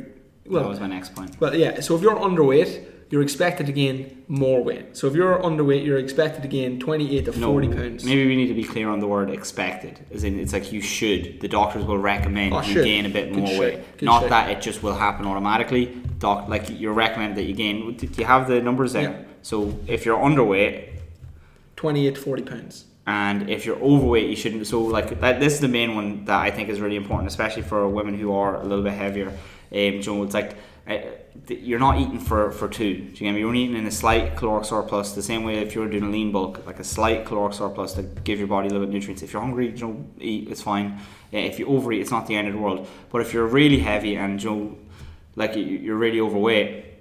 well, 0.46 0.62
that 0.62 0.68
was 0.68 0.80
my 0.80 0.86
next 0.86 1.14
point. 1.14 1.38
well, 1.40 1.54
yeah. 1.54 1.80
So 1.80 1.96
if 1.96 2.02
you're 2.02 2.14
underweight, 2.14 2.84
you're 3.10 3.22
expected 3.22 3.66
to 3.66 3.72
gain 3.72 4.24
more 4.28 4.62
weight. 4.62 4.96
So 4.96 5.08
if 5.08 5.14
you're 5.14 5.38
underweight, 5.40 5.84
you're 5.84 5.98
expected 5.98 6.42
to 6.42 6.48
gain 6.48 6.78
28 6.78 7.24
to 7.24 7.32
40 7.32 7.68
pounds. 7.68 8.04
Maybe 8.04 8.26
we 8.26 8.36
need 8.36 8.46
to 8.48 8.54
be 8.54 8.62
clear 8.64 8.88
on 8.88 9.00
the 9.00 9.08
word 9.08 9.28
expected. 9.28 9.98
As 10.12 10.22
in, 10.22 10.38
it's 10.38 10.52
like 10.52 10.72
you 10.72 10.80
should. 10.80 11.40
The 11.40 11.48
doctors 11.48 11.84
will 11.84 11.98
recommend 11.98 12.54
Oh, 12.54 12.62
you 12.62 12.74
should. 12.74 12.84
gain 12.84 13.06
a 13.06 13.08
bit 13.08 13.32
Good 13.32 13.42
more 13.42 13.58
weight. 13.58 13.98
Good 13.98 14.06
Not 14.06 14.28
that 14.28 14.50
it 14.50 14.60
just 14.62 14.84
will 14.84 14.94
happen 14.94 15.26
automatically. 15.26 15.86
Doc, 16.20 16.48
like 16.48 16.68
you're 16.70 16.92
recommended 16.92 17.36
that 17.38 17.44
you 17.44 17.54
gain. 17.54 17.96
Do 17.96 18.06
you 18.06 18.24
have 18.24 18.46
the 18.46 18.60
numbers 18.60 18.92
there? 18.92 19.02
Yeah. 19.02 19.22
So 19.42 19.78
if 19.88 20.06
you're 20.06 20.18
underweight 20.18 20.95
28 21.76 22.14
to 22.14 22.20
40 22.20 22.42
pounds. 22.42 22.84
and 23.06 23.48
if 23.48 23.64
you're 23.64 23.78
overweight, 23.78 24.28
you 24.28 24.36
shouldn't. 24.36 24.66
So 24.66 24.80
like 24.82 25.20
that, 25.20 25.38
this 25.38 25.54
is 25.54 25.60
the 25.60 25.68
main 25.68 25.94
one 25.94 26.24
that 26.24 26.40
I 26.40 26.50
think 26.50 26.68
is 26.68 26.80
really 26.80 26.96
important, 26.96 27.28
especially 27.28 27.62
for 27.62 27.88
women 27.88 28.18
who 28.18 28.32
are 28.32 28.56
a 28.56 28.64
little 28.64 28.82
bit 28.82 28.94
heavier. 28.94 29.28
Um, 29.72 30.00
Joe, 30.00 30.22
it's 30.24 30.34
like 30.34 30.56
uh, 30.88 30.98
you're 31.48 31.78
not 31.78 32.00
eating 32.00 32.18
for 32.18 32.50
for 32.50 32.68
two. 32.68 32.94
Do 32.94 33.02
you 33.02 33.12
get 33.12 33.32
me? 33.32 33.40
You're 33.40 33.48
only 33.48 33.62
eating 33.62 33.76
in 33.76 33.86
a 33.86 33.90
slight 33.90 34.36
caloric 34.36 34.64
surplus. 34.64 35.12
The 35.12 35.22
same 35.22 35.44
way 35.44 35.58
if 35.58 35.74
you're 35.74 35.88
doing 35.88 36.04
a 36.04 36.08
lean 36.08 36.32
bulk, 36.32 36.64
like 36.66 36.80
a 36.80 36.84
slight 36.84 37.26
caloric 37.26 37.54
surplus 37.54 37.92
to 37.94 38.02
give 38.02 38.38
your 38.38 38.48
body 38.48 38.68
a 38.68 38.70
little 38.70 38.86
bit 38.86 38.90
of 38.90 38.94
nutrients. 38.94 39.22
If 39.22 39.32
you're 39.32 39.42
hungry, 39.42 39.70
you 39.70 39.86
know, 39.86 40.06
eat. 40.18 40.48
It's 40.48 40.62
fine. 40.62 40.98
Uh, 41.32 41.38
if 41.38 41.58
you 41.58 41.66
overeat, 41.66 42.00
it's 42.00 42.10
not 42.10 42.26
the 42.26 42.34
end 42.34 42.48
of 42.48 42.54
the 42.54 42.60
world. 42.60 42.88
But 43.10 43.20
if 43.20 43.32
you're 43.32 43.46
really 43.46 43.80
heavy 43.80 44.16
and 44.16 44.42
you 44.42 44.50
know, 44.50 44.78
like 45.34 45.54
you're 45.54 45.96
really 45.96 46.20
overweight, 46.20 46.95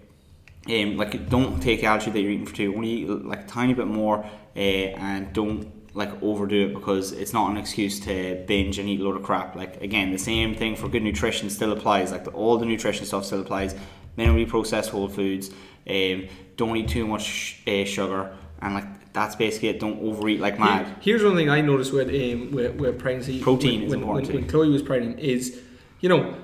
um, 0.67 0.97
like 0.97 1.29
don't 1.29 1.61
take 1.61 1.83
algae 1.83 2.11
that 2.11 2.19
you're 2.19 2.31
eating 2.31 2.45
for 2.45 2.55
two. 2.55 2.73
Only 2.75 2.89
eat 2.89 3.07
like 3.07 3.41
a 3.41 3.47
tiny 3.47 3.73
bit 3.73 3.87
more, 3.87 4.25
uh, 4.55 4.59
and 4.59 5.31
don't 5.33 5.71
like 5.95 6.11
overdo 6.21 6.67
it 6.67 6.73
because 6.73 7.11
it's 7.13 7.31
not 7.33 7.49
an 7.49 7.57
excuse 7.57 7.99
to 8.01 8.43
binge 8.47 8.79
and 8.79 8.89
eat 8.89 8.99
a 8.99 9.03
load 9.03 9.15
of 9.15 9.23
crap. 9.23 9.55
Like 9.55 9.81
again, 9.81 10.11
the 10.11 10.17
same 10.17 10.55
thing 10.55 10.75
for 10.75 10.89
good 10.89 11.03
nutrition 11.03 11.49
still 11.49 11.71
applies. 11.71 12.11
Like 12.11 12.25
the, 12.25 12.31
all 12.31 12.57
the 12.57 12.65
nutrition 12.65 13.05
stuff 13.05 13.25
still 13.25 13.41
applies. 13.41 13.75
Minimally 14.17 14.47
processed 14.47 14.89
whole 14.89 15.07
foods. 15.07 15.49
Um, 15.87 16.27
don't 16.57 16.75
eat 16.77 16.89
too 16.89 17.05
much 17.05 17.61
uh, 17.67 17.85
sugar, 17.85 18.35
and 18.61 18.73
like 18.73 19.13
that's 19.13 19.35
basically 19.35 19.69
it. 19.69 19.79
Don't 19.79 20.01
overeat 20.01 20.39
like 20.39 20.59
mad. 20.59 20.97
Here's 21.01 21.23
one 21.23 21.35
thing 21.35 21.49
I 21.49 21.61
noticed 21.61 21.93
with 21.93 22.09
um, 22.09 22.51
with, 22.51 22.75
with 22.75 22.97
pregnancy. 22.97 23.41
Protein 23.41 23.81
when, 23.81 23.83
is 23.83 23.91
when, 23.91 23.99
important 23.99 24.27
when, 24.27 24.37
when 24.37 24.49
Chloe 24.49 24.69
was 24.69 24.81
pregnant 24.81 25.19
is, 25.19 25.61
you 25.99 26.09
know, 26.09 26.35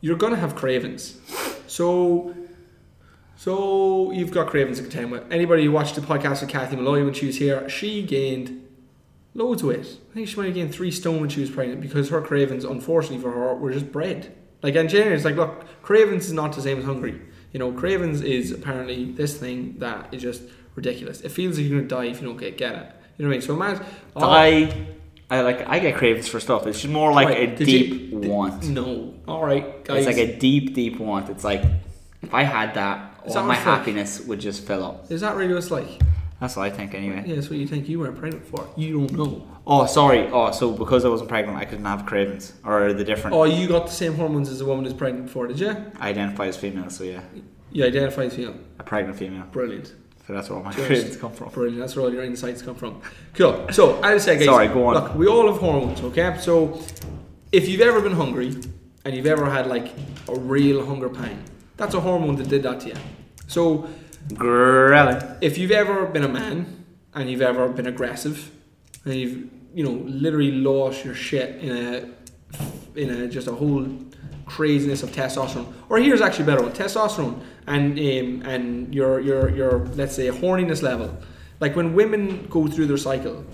you're 0.00 0.16
gonna 0.16 0.36
have 0.36 0.54
cravings. 0.54 1.18
So, 1.74 2.32
so 3.34 4.12
you've 4.12 4.30
got 4.30 4.46
cravings 4.46 4.76
to 4.76 4.84
contend 4.84 5.10
with. 5.10 5.24
Anybody 5.32 5.64
who 5.64 5.72
watched 5.72 5.96
the 5.96 6.02
podcast 6.02 6.40
with 6.40 6.48
Kathy 6.48 6.76
Malloy 6.76 7.04
when 7.04 7.14
she 7.14 7.26
was 7.26 7.38
here, 7.38 7.68
she 7.68 8.04
gained 8.04 8.64
loads 9.34 9.62
of 9.62 9.70
weight. 9.70 9.98
I 10.12 10.14
think 10.14 10.28
she 10.28 10.36
might 10.36 10.46
have 10.46 10.54
gained 10.54 10.72
three 10.72 10.92
stone 10.92 11.18
when 11.18 11.30
she 11.30 11.40
was 11.40 11.50
pregnant 11.50 11.80
because 11.80 12.10
her 12.10 12.20
cravings, 12.20 12.62
unfortunately 12.62 13.18
for 13.18 13.32
her, 13.32 13.56
were 13.56 13.72
just 13.72 13.90
bread. 13.90 14.32
Like 14.62 14.76
and 14.76 14.88
general, 14.88 15.16
it's 15.16 15.24
like 15.24 15.34
look, 15.34 15.64
cravings 15.82 16.26
is 16.26 16.32
not 16.32 16.52
the 16.52 16.62
same 16.62 16.78
as 16.78 16.84
hungry. 16.84 17.20
You 17.50 17.58
know, 17.58 17.72
cravings 17.72 18.20
is 18.20 18.52
apparently 18.52 19.10
this 19.10 19.36
thing 19.36 19.74
that 19.78 20.14
is 20.14 20.22
just 20.22 20.44
ridiculous. 20.76 21.22
It 21.22 21.30
feels 21.30 21.58
like 21.58 21.66
you're 21.66 21.80
gonna 21.80 21.88
die 21.88 22.04
if 22.04 22.20
you 22.20 22.28
don't 22.28 22.36
get 22.36 22.56
get 22.56 22.72
it. 22.76 22.92
You 23.18 23.24
know 23.24 23.30
what 23.30 23.34
I 23.34 23.38
mean? 23.38 23.42
So 23.42 23.54
imagine 23.54 23.84
oh, 24.14 24.20
I, 25.34 25.40
like 25.42 25.68
I 25.68 25.78
get 25.78 25.96
cravings 25.96 26.28
for 26.28 26.40
stuff. 26.40 26.66
It's 26.66 26.80
just 26.82 26.92
more 26.92 27.12
like 27.12 27.28
Right, 27.28 27.48
a 27.48 27.56
did 27.56 27.66
deep 27.66 28.12
you- 28.12 28.18
want. 28.30 28.68
No, 28.68 29.14
all 29.28 29.44
right, 29.44 29.84
guys. 29.84 30.06
It's 30.06 30.16
like 30.16 30.28
a 30.28 30.36
deep, 30.38 30.74
deep 30.74 30.98
want. 30.98 31.28
It's 31.30 31.44
like 31.44 31.62
if 32.22 32.32
I 32.32 32.42
had 32.42 32.74
that, 32.74 33.20
all 33.26 33.34
that 33.34 33.42
my 33.42 33.48
like? 33.54 33.58
happiness 33.58 34.20
would 34.20 34.40
just 34.40 34.66
fill 34.66 34.84
up. 34.84 35.10
is 35.10 35.20
that 35.22 35.36
really 35.36 35.52
what 35.54 35.58
it's 35.62 35.70
like? 35.70 35.88
That's 36.40 36.56
what 36.56 36.64
I 36.66 36.70
think 36.70 36.94
anyway. 36.94 37.22
Yeah, 37.26 37.36
that's 37.36 37.48
what 37.48 37.58
you 37.58 37.66
think 37.66 37.88
you 37.88 37.98
weren't 38.00 38.18
pregnant 38.18 38.44
for. 38.46 38.68
You 38.76 39.06
don't 39.06 39.12
know. 39.12 39.48
Oh, 39.66 39.86
sorry. 39.86 40.28
Oh, 40.30 40.50
so 40.50 40.72
because 40.72 41.04
I 41.04 41.08
wasn't 41.08 41.28
pregnant, 41.30 41.56
I 41.56 41.64
couldn't 41.64 41.84
have 41.86 42.04
cravings, 42.04 42.52
or 42.64 42.92
the 42.92 43.04
different. 43.04 43.34
Oh, 43.34 43.44
you 43.44 43.66
got 43.68 43.86
the 43.86 43.92
same 43.92 44.14
hormones 44.14 44.48
as 44.50 44.60
a 44.60 44.66
woman 44.66 44.84
who's 44.84 44.92
pregnant 44.94 45.30
for, 45.30 45.46
did 45.46 45.58
you? 45.60 45.70
I 45.98 46.10
identify 46.10 46.46
as 46.48 46.56
female, 46.56 46.90
so 46.90 47.04
yeah, 47.04 47.22
You 47.72 47.84
identify 47.86 48.24
as 48.24 48.34
female. 48.34 48.56
a 48.78 48.82
pregnant 48.82 49.16
female. 49.18 49.44
Brilliant. 49.52 49.94
So 50.26 50.32
that's 50.32 50.48
where 50.48 50.58
all 50.58 50.64
my 50.64 50.72
cravings 50.72 51.16
come 51.18 51.32
from. 51.32 51.50
Brilliant. 51.50 51.78
That's 51.80 51.94
where 51.96 52.04
all 52.06 52.12
your 52.12 52.24
insights 52.24 52.62
come 52.62 52.74
from. 52.74 53.02
Cool. 53.34 53.66
So, 53.72 54.00
I 54.02 54.16
said, 54.18 54.38
guys, 54.38 54.46
Sorry, 54.46 54.68
go 54.68 54.86
on. 54.86 54.94
look, 54.94 55.14
we 55.14 55.26
all 55.26 55.46
have 55.52 55.60
hormones, 55.60 56.00
okay? 56.00 56.36
So, 56.40 56.80
if 57.52 57.68
you've 57.68 57.82
ever 57.82 58.00
been 58.00 58.12
hungry 58.12 58.56
and 59.04 59.14
you've 59.14 59.26
ever 59.26 59.50
had 59.50 59.66
like 59.66 59.92
a 60.28 60.34
real 60.34 60.84
hunger 60.84 61.10
pang, 61.10 61.42
that's 61.76 61.94
a 61.94 62.00
hormone 62.00 62.36
that 62.36 62.48
did 62.48 62.62
that 62.62 62.80
to 62.80 62.88
you. 62.88 62.94
So, 63.48 63.86
Grilling. 64.32 65.20
if 65.42 65.58
you've 65.58 65.70
ever 65.72 66.06
been 66.06 66.24
a 66.24 66.28
man 66.28 66.84
and 67.14 67.30
you've 67.30 67.42
ever 67.42 67.68
been 67.68 67.86
aggressive 67.86 68.50
and 69.04 69.14
you've 69.14 69.50
you 69.74 69.84
know 69.84 69.90
literally 70.06 70.52
lost 70.52 71.04
your 71.04 71.14
shit 71.14 71.56
in 71.62 71.76
a 71.76 72.98
in 72.98 73.10
a 73.10 73.28
just 73.28 73.48
a 73.48 73.52
whole 73.52 73.86
craziness 74.46 75.02
of 75.02 75.10
testosterone 75.10 75.70
or 75.88 75.98
here's 75.98 76.20
actually 76.20 76.44
a 76.44 76.46
better 76.46 76.62
one 76.62 76.72
testosterone 76.72 77.38
and 77.66 77.98
um, 77.98 78.48
and 78.48 78.94
your 78.94 79.20
your 79.20 79.48
your 79.50 79.78
let's 79.94 80.14
say 80.14 80.28
horniness 80.28 80.82
level 80.82 81.16
like 81.60 81.74
when 81.76 81.94
women 81.94 82.46
go 82.48 82.66
through 82.66 82.86
their 82.86 82.96
cycle 82.96 83.44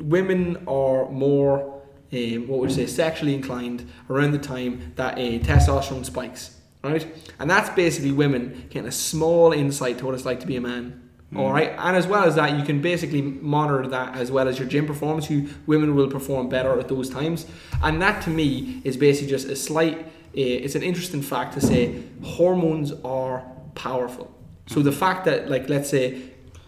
women 0.00 0.56
are 0.66 1.08
more 1.10 1.82
um, 2.12 2.48
what 2.48 2.60
would 2.60 2.70
you 2.70 2.76
say 2.76 2.86
sexually 2.86 3.34
inclined 3.34 3.90
around 4.08 4.32
the 4.32 4.38
time 4.38 4.92
that 4.96 5.18
a 5.18 5.38
testosterone 5.40 6.04
spikes 6.04 6.56
right 6.82 7.06
and 7.38 7.50
that's 7.50 7.68
basically 7.70 8.12
women 8.12 8.66
getting 8.70 8.88
a 8.88 8.92
small 8.92 9.52
insight 9.52 9.98
to 9.98 10.06
what 10.06 10.14
it's 10.14 10.24
like 10.24 10.40
to 10.40 10.46
be 10.46 10.56
a 10.56 10.60
man 10.60 11.08
all 11.36 11.52
right, 11.52 11.74
and 11.76 11.94
as 11.94 12.06
well 12.06 12.24
as 12.24 12.36
that, 12.36 12.58
you 12.58 12.64
can 12.64 12.80
basically 12.80 13.20
monitor 13.20 13.86
that 13.88 14.16
as 14.16 14.32
well 14.32 14.48
as 14.48 14.58
your 14.58 14.66
gym 14.66 14.86
performance. 14.86 15.26
Who 15.26 15.46
women 15.66 15.94
will 15.94 16.08
perform 16.08 16.48
better 16.48 16.78
at 16.80 16.88
those 16.88 17.10
times, 17.10 17.46
and 17.82 18.00
that 18.00 18.22
to 18.22 18.30
me 18.30 18.80
is 18.82 18.96
basically 18.96 19.28
just 19.28 19.46
a 19.46 19.54
slight. 19.54 19.98
Uh, 19.98 20.06
it's 20.34 20.74
an 20.74 20.82
interesting 20.82 21.20
fact 21.20 21.52
to 21.54 21.60
say 21.60 22.02
hormones 22.22 22.92
are 23.04 23.44
powerful. 23.78 24.34
So 24.66 24.82
the 24.82 24.92
fact 24.92 25.24
that, 25.24 25.48
like, 25.48 25.68
let's 25.68 25.88
say, 25.88 26.20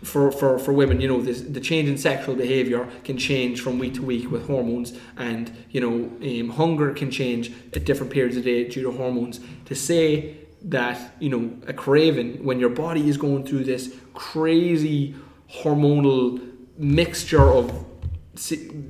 for, 0.03 0.33
for, 0.33 0.59
for 0.59 0.73
women, 0.73 1.01
you 1.01 1.09
know, 1.09 1.21
this, 1.21 1.43
the 1.43 1.61
change 1.61 1.89
in 1.89 1.99
sexual 1.99 2.35
behavior 2.35 2.89
can 3.05 3.19
change 3.19 3.61
from 3.61 3.79
week 3.79 3.95
to 3.95 4.03
week 4.03 4.31
with 4.31 4.47
hormones, 4.47 4.99
and 5.19 5.53
you 5.71 5.81
know, 5.81 5.95
um, 6.27 6.49
hunger 6.51 6.95
can 6.95 7.11
change 7.11 7.53
at 7.75 7.85
different 7.85 8.11
periods 8.11 8.37
of 8.39 8.45
the 8.45 8.65
day 8.65 8.71
due 8.71 8.83
to 8.83 8.93
hormones. 8.93 9.41
To 9.67 9.75
say 9.75 10.39
that 10.63 11.15
you 11.21 11.29
know 11.29 11.55
a 11.67 11.73
craving 11.73 12.45
when 12.45 12.59
your 12.61 12.71
body 12.71 13.09
is 13.09 13.17
going 13.17 13.45
through 13.45 13.65
this 13.65 13.95
crazy 14.15 15.15
hormonal 15.51 16.41
mixture 16.79 17.43
of 17.43 17.87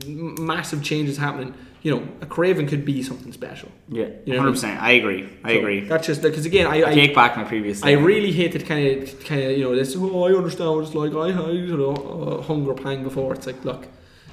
massive 0.06 0.82
changes 0.82 1.16
happening 1.16 1.54
you 1.82 1.90
know 1.94 2.06
a 2.20 2.26
craving 2.26 2.66
could 2.66 2.84
be 2.84 3.02
something 3.02 3.32
special 3.32 3.70
Yeah, 3.88 4.04
You 4.04 4.08
know 4.08 4.12
what 4.14 4.26
I 4.26 4.36
hundred 4.36 4.44
mean? 4.44 4.52
percent. 4.54 4.82
I 4.82 4.90
agree. 4.92 5.28
I 5.44 5.52
So 5.54 5.58
agree. 5.60 5.80
that's 5.80 6.06
just 6.06 6.22
because 6.22 6.44
again 6.46 6.66
I, 6.66 6.82
I 6.82 6.90
I, 6.90 6.94
take 6.94 7.14
back 7.14 7.36
my 7.36 7.44
previous. 7.44 7.82
I 7.82 7.92
really 7.92 8.32
hate 8.32 8.52
to 8.52 8.58
kind 8.58 8.84
of 9.02 9.24
kind 9.24 9.42
of 9.44 9.50
you 9.58 9.64
know 9.64 9.74
this 9.74 9.94
oh 9.96 10.24
I 10.24 10.32
understand 10.36 10.70
what 10.74 10.84
it's 10.84 10.94
like 10.94 11.12
I 11.14 11.28
had 11.36 11.54
you 11.54 11.76
know 11.76 11.94
a 11.94 12.42
hunger 12.42 12.74
pang 12.74 13.02
before 13.02 13.32
it's 13.34 13.46
like 13.46 13.64
look 13.64 13.86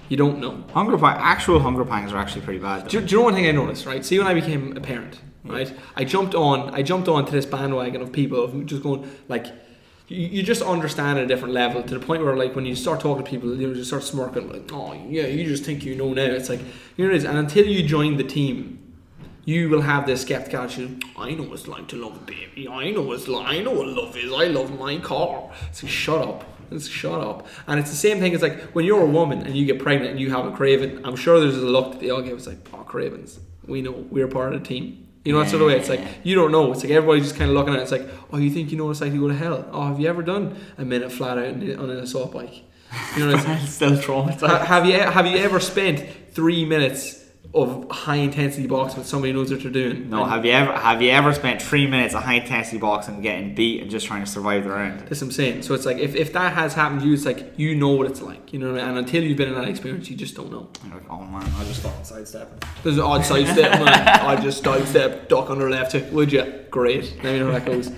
you 0.09 0.17
don't 0.17 0.39
know 0.39 0.63
hunger 0.73 0.97
pang. 0.97 1.17
Actual 1.19 1.59
hunger 1.59 1.85
pangs 1.85 2.11
are 2.13 2.17
actually 2.17 2.41
pretty 2.41 2.59
bad. 2.59 2.87
Do, 2.87 3.01
do 3.01 3.11
you 3.11 3.17
know 3.17 3.23
one 3.25 3.33
thing 3.35 3.47
I 3.47 3.51
noticed? 3.51 3.85
Right, 3.85 4.03
see 4.05 4.17
when 4.19 4.27
I 4.27 4.33
became 4.33 4.75
a 4.77 4.81
parent, 4.81 5.19
right, 5.43 5.69
I 5.95 6.03
jumped 6.05 6.33
on, 6.35 6.73
I 6.73 6.81
jumped 6.81 7.07
on 7.09 7.25
to 7.25 7.31
this 7.31 7.45
bandwagon 7.45 8.01
of 8.01 8.11
people 8.13 8.41
of 8.43 8.65
just 8.65 8.83
going 8.83 9.01
like, 9.27 9.45
you, 10.07 10.27
you 10.27 10.43
just 10.43 10.61
understand 10.61 11.19
at 11.19 11.25
a 11.25 11.27
different 11.27 11.53
level 11.53 11.83
to 11.83 11.97
the 11.97 12.05
point 12.05 12.23
where 12.23 12.35
like 12.35 12.55
when 12.55 12.65
you 12.65 12.75
start 12.75 12.99
talking 12.99 13.23
to 13.23 13.29
people, 13.29 13.55
you 13.55 13.73
just 13.73 13.89
start 13.89 14.03
smirking 14.03 14.51
like, 14.51 14.71
oh 14.71 14.93
yeah, 14.93 15.27
you 15.27 15.45
just 15.45 15.63
think 15.63 15.83
you 15.83 15.95
know 15.95 16.13
now. 16.13 16.23
It's 16.23 16.49
like 16.49 16.61
you 16.95 17.05
know 17.05 17.13
it 17.13 17.17
is, 17.17 17.25
and 17.25 17.37
until 17.37 17.65
you 17.65 17.87
join 17.87 18.17
the 18.17 18.23
team. 18.23 18.83
You 19.45 19.69
will 19.69 19.79
have 19.79 20.05
this 20.05 20.23
skeptical 20.23 20.59
attitude. 20.63 21.05
I 21.17 21.31
know 21.31 21.43
what 21.43 21.53
it's 21.53 21.69
like 21.69 21.87
to 21.87 21.95
love 21.95 22.17
a 22.17 22.25
baby. 22.25 22.67
I 22.67 22.91
know 22.91 23.01
what 23.01 23.17
it's 23.17 23.29
like. 23.29 23.47
I 23.47 23.59
know 23.61 23.71
what 23.71 23.87
love 23.87 24.17
is. 24.17 24.29
I 24.29 24.47
love 24.47 24.77
my 24.77 24.97
car. 24.97 25.49
So 25.71 25.87
shut 25.87 26.21
up. 26.21 26.43
Just 26.69 26.91
shut 26.91 27.21
up. 27.21 27.47
And 27.65 27.79
it's 27.79 27.89
the 27.89 27.95
same 27.95 28.19
thing 28.19 28.33
as 28.35 28.41
like 28.41 28.59
when 28.75 28.83
you're 28.83 29.01
a 29.01 29.05
woman 29.09 29.43
and 29.43 29.55
you 29.55 29.65
get 29.65 29.79
pregnant 29.79 30.11
and 30.11 30.19
you 30.19 30.31
have 30.31 30.45
a 30.45 30.51
craving. 30.51 31.05
I'm 31.05 31.15
sure 31.15 31.39
there's 31.39 31.55
a 31.55 31.65
look 31.65 31.93
that 31.93 32.01
they 32.01 32.09
all 32.09 32.21
give. 32.21 32.37
It's 32.37 32.45
like, 32.45 32.57
oh, 32.73 32.79
cravings. 32.79 33.39
We 33.65 33.81
know 33.81 33.91
we're 33.91 34.27
part 34.27 34.53
of 34.53 34.61
the 34.61 34.67
team. 34.67 35.06
You 35.27 35.33
know 35.33 35.43
that 35.43 35.49
sort 35.49 35.61
of 35.61 35.67
way. 35.67 35.77
It's 35.77 35.89
like 35.89 35.99
you 36.23 36.35
don't 36.35 36.53
know. 36.53 36.71
It's 36.71 36.83
like 36.83 36.91
everybody's 36.93 37.23
just 37.23 37.35
kind 37.35 37.49
of 37.49 37.55
looking 37.57 37.73
at 37.73 37.79
it. 37.79 37.83
It's 37.83 37.91
like, 37.91 38.07
oh, 38.31 38.37
you 38.37 38.49
think 38.49 38.71
you 38.71 38.77
know 38.77 38.85
what 38.85 38.91
it's 38.91 39.01
like 39.01 39.11
to 39.11 39.19
go 39.19 39.27
to 39.27 39.35
hell? 39.35 39.67
Oh, 39.73 39.87
have 39.87 39.99
you 39.99 40.07
ever 40.07 40.23
done 40.23 40.57
a 40.77 40.85
minute 40.85 41.11
flat 41.11 41.37
out 41.37 41.47
on 41.47 41.89
an 41.89 41.97
assault 41.97 42.31
bike? 42.31 42.63
You 43.17 43.25
know, 43.25 43.35
it's, 43.35 43.69
still 43.73 43.97
traumatized. 43.97 44.47
Ha- 44.47 44.63
have 44.63 44.85
you 44.85 44.93
have 44.93 45.27
you 45.27 45.37
ever 45.39 45.59
spent 45.59 46.31
three 46.31 46.63
minutes 46.63 47.25
of 47.53 47.89
high 47.89 48.17
intensity 48.17 48.67
boxing 48.67 48.99
with 48.99 49.07
somebody 49.07 49.33
knows 49.33 49.49
what 49.51 49.63
they're 49.63 49.71
doing? 49.71 50.09
No, 50.09 50.23
And 50.23 50.31
have 50.31 50.45
you 50.45 50.51
ever 50.51 50.71
have 50.73 51.01
you 51.01 51.09
ever 51.11 51.33
spent 51.33 51.61
three 51.61 51.87
minutes 51.87 52.13
of 52.13 52.23
high 52.23 52.35
intensity 52.35 52.77
boxing 52.77 53.21
getting 53.21 53.55
beat 53.55 53.81
and 53.81 53.89
just 53.89 54.05
trying 54.05 54.23
to 54.23 54.29
survive 54.29 54.65
the 54.65 54.69
round? 54.69 54.99
That's 55.01 55.21
what 55.21 55.27
I'm 55.27 55.31
saying. 55.31 55.61
So 55.63 55.73
it's 55.73 55.85
like 55.85 55.97
if, 55.97 56.15
if 56.15 56.33
that 56.33 56.53
has 56.53 56.73
happened 56.73 57.01
to 57.01 57.07
you, 57.07 57.13
it's 57.13 57.25
like 57.25 57.53
you 57.57 57.75
know 57.75 57.89
what 57.89 58.07
it's 58.11 58.21
like. 58.21 58.53
You 58.53 58.59
know, 58.59 58.71
what 58.73 58.81
I 58.81 58.85
mean? 58.85 58.89
and 58.89 58.97
until 58.99 59.23
you've 59.23 59.37
been 59.37 59.49
in 59.49 59.55
that 59.55 59.67
experience, 59.67 60.09
you 60.09 60.15
just 60.15 60.35
don't 60.35 60.51
know. 60.51 60.69
Like, 60.91 61.09
oh 61.09 61.23
man, 61.25 61.43
I 61.57 61.63
just 61.63 61.81
fucking 61.81 62.03
sidestepping. 62.03 62.59
There's 62.83 62.97
an 62.97 63.03
odd 63.03 63.25
sidestep, 63.25 63.71
man. 63.79 63.87
I 63.87 64.39
just 64.39 64.63
sidestep, 64.63 65.29
duck 65.29 65.49
under 65.49 65.69
left 65.69 65.93
hook. 65.93 66.11
Would 66.11 66.31
you? 66.31 66.65
Great. 66.69 67.13
Let 67.23 67.33
me 67.33 67.39
know 67.39 67.51
how 67.51 67.59
that 67.59 67.65
goes. 67.65 67.87
Um, 67.87 67.95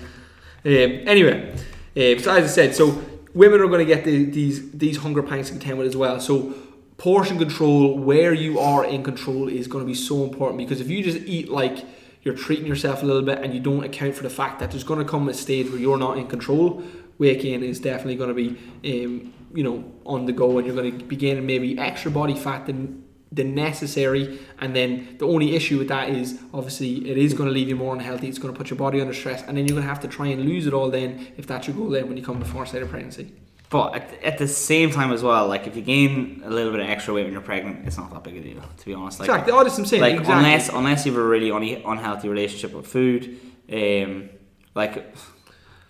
anyway, 0.64 1.50
um, 1.52 2.18
so 2.18 2.32
as 2.32 2.44
I 2.44 2.46
said, 2.46 2.74
so 2.74 3.02
women 3.34 3.60
are 3.60 3.66
going 3.66 3.78
to 3.80 3.84
get 3.84 4.04
the, 4.04 4.24
these 4.24 4.70
these 4.72 4.98
hunger 4.98 5.22
pangs 5.22 5.46
to 5.48 5.52
contend 5.52 5.78
with 5.78 5.86
as 5.86 5.96
well. 5.96 6.20
So 6.20 6.54
portion 7.00 7.38
control, 7.38 7.96
where 7.96 8.34
you 8.34 8.60
are 8.60 8.84
in 8.84 9.02
control, 9.02 9.48
is 9.48 9.66
going 9.66 9.82
to 9.82 9.86
be 9.86 9.94
so 9.94 10.22
important 10.22 10.58
because 10.58 10.82
if 10.82 10.90
you 10.90 11.02
just 11.02 11.16
eat 11.26 11.48
like 11.48 11.86
you're 12.22 12.34
treating 12.34 12.66
yourself 12.66 13.02
a 13.02 13.06
little 13.06 13.22
bit 13.22 13.38
and 13.38 13.54
you 13.54 13.60
don't 13.60 13.84
account 13.84 14.14
for 14.14 14.22
the 14.22 14.28
fact 14.28 14.60
that 14.60 14.70
there's 14.70 14.84
going 14.84 14.98
to 14.98 15.04
come 15.06 15.26
a 15.26 15.32
stage 15.32 15.70
where 15.70 15.78
you're 15.78 15.96
not 15.96 16.18
in 16.18 16.26
control, 16.26 16.84
weight 17.16 17.40
gain 17.40 17.62
is 17.62 17.80
definitely 17.80 18.16
going 18.16 18.28
to 18.28 18.34
be, 18.34 19.04
um, 19.06 19.32
you 19.54 19.64
know, 19.64 19.82
on 20.04 20.26
the 20.26 20.32
go 20.32 20.58
and 20.58 20.66
you're 20.66 20.76
going 20.76 20.98
to 20.98 21.04
be 21.06 21.16
gaining 21.16 21.46
maybe 21.46 21.78
extra 21.78 22.10
body 22.10 22.34
fat 22.34 22.66
than 22.66 23.02
the 23.32 23.44
necessary 23.44 24.38
and 24.58 24.76
then 24.76 25.16
the 25.18 25.26
only 25.26 25.56
issue 25.56 25.78
with 25.78 25.88
that 25.88 26.10
is 26.10 26.38
obviously 26.52 27.08
it 27.08 27.16
is 27.16 27.32
going 27.32 27.48
to 27.48 27.54
leave 27.54 27.68
you 27.68 27.76
more 27.76 27.94
unhealthy 27.94 28.28
it's 28.28 28.40
going 28.40 28.52
to 28.52 28.58
put 28.58 28.68
your 28.68 28.76
body 28.76 29.00
under 29.00 29.14
stress 29.14 29.40
and 29.44 29.56
then 29.56 29.68
you're 29.68 29.76
going 29.76 29.84
to 29.84 29.88
have 29.88 30.00
to 30.00 30.08
try 30.08 30.26
and 30.26 30.44
lose 30.44 30.66
it 30.66 30.74
all 30.74 30.90
then 30.90 31.28
if 31.36 31.46
that's 31.46 31.68
your 31.68 31.76
goal 31.76 31.90
then 31.90 32.08
when 32.08 32.16
you 32.16 32.24
come 32.24 32.40
to 32.40 32.44
foresight 32.44 32.82
of 32.82 32.90
pregnancy 32.90 33.32
But 33.70 33.94
at, 33.94 34.24
at 34.24 34.38
the 34.38 34.48
same 34.48 34.90
time 34.90 35.12
as 35.12 35.22
well, 35.22 35.46
like 35.46 35.68
if 35.68 35.76
you 35.76 35.82
gain 35.82 36.42
a 36.44 36.50
little 36.50 36.72
bit 36.72 36.80
of 36.80 36.88
extra 36.88 37.14
weight 37.14 37.22
when 37.22 37.32
you're 37.32 37.40
pregnant, 37.40 37.86
it's 37.86 37.96
not 37.96 38.12
that 38.12 38.24
big 38.24 38.36
a 38.36 38.40
deal, 38.40 38.60
to 38.78 38.84
be 38.84 38.94
honest. 38.94 39.20
Like, 39.20 39.28
exactly 39.28 39.52
oh, 39.52 39.62
that's 39.62 39.74
what 39.74 39.78
I'm 39.78 39.86
saying 39.86 40.02
like 40.02 40.14
exactly. 40.14 40.34
unless 40.34 40.68
unless 40.70 41.06
you 41.06 41.12
have 41.12 41.22
a 41.22 41.24
really 41.24 41.52
un- 41.52 41.82
unhealthy 41.86 42.28
relationship 42.28 42.72
with 42.72 42.88
food, 42.88 43.38
um, 43.72 44.28
like 44.74 45.14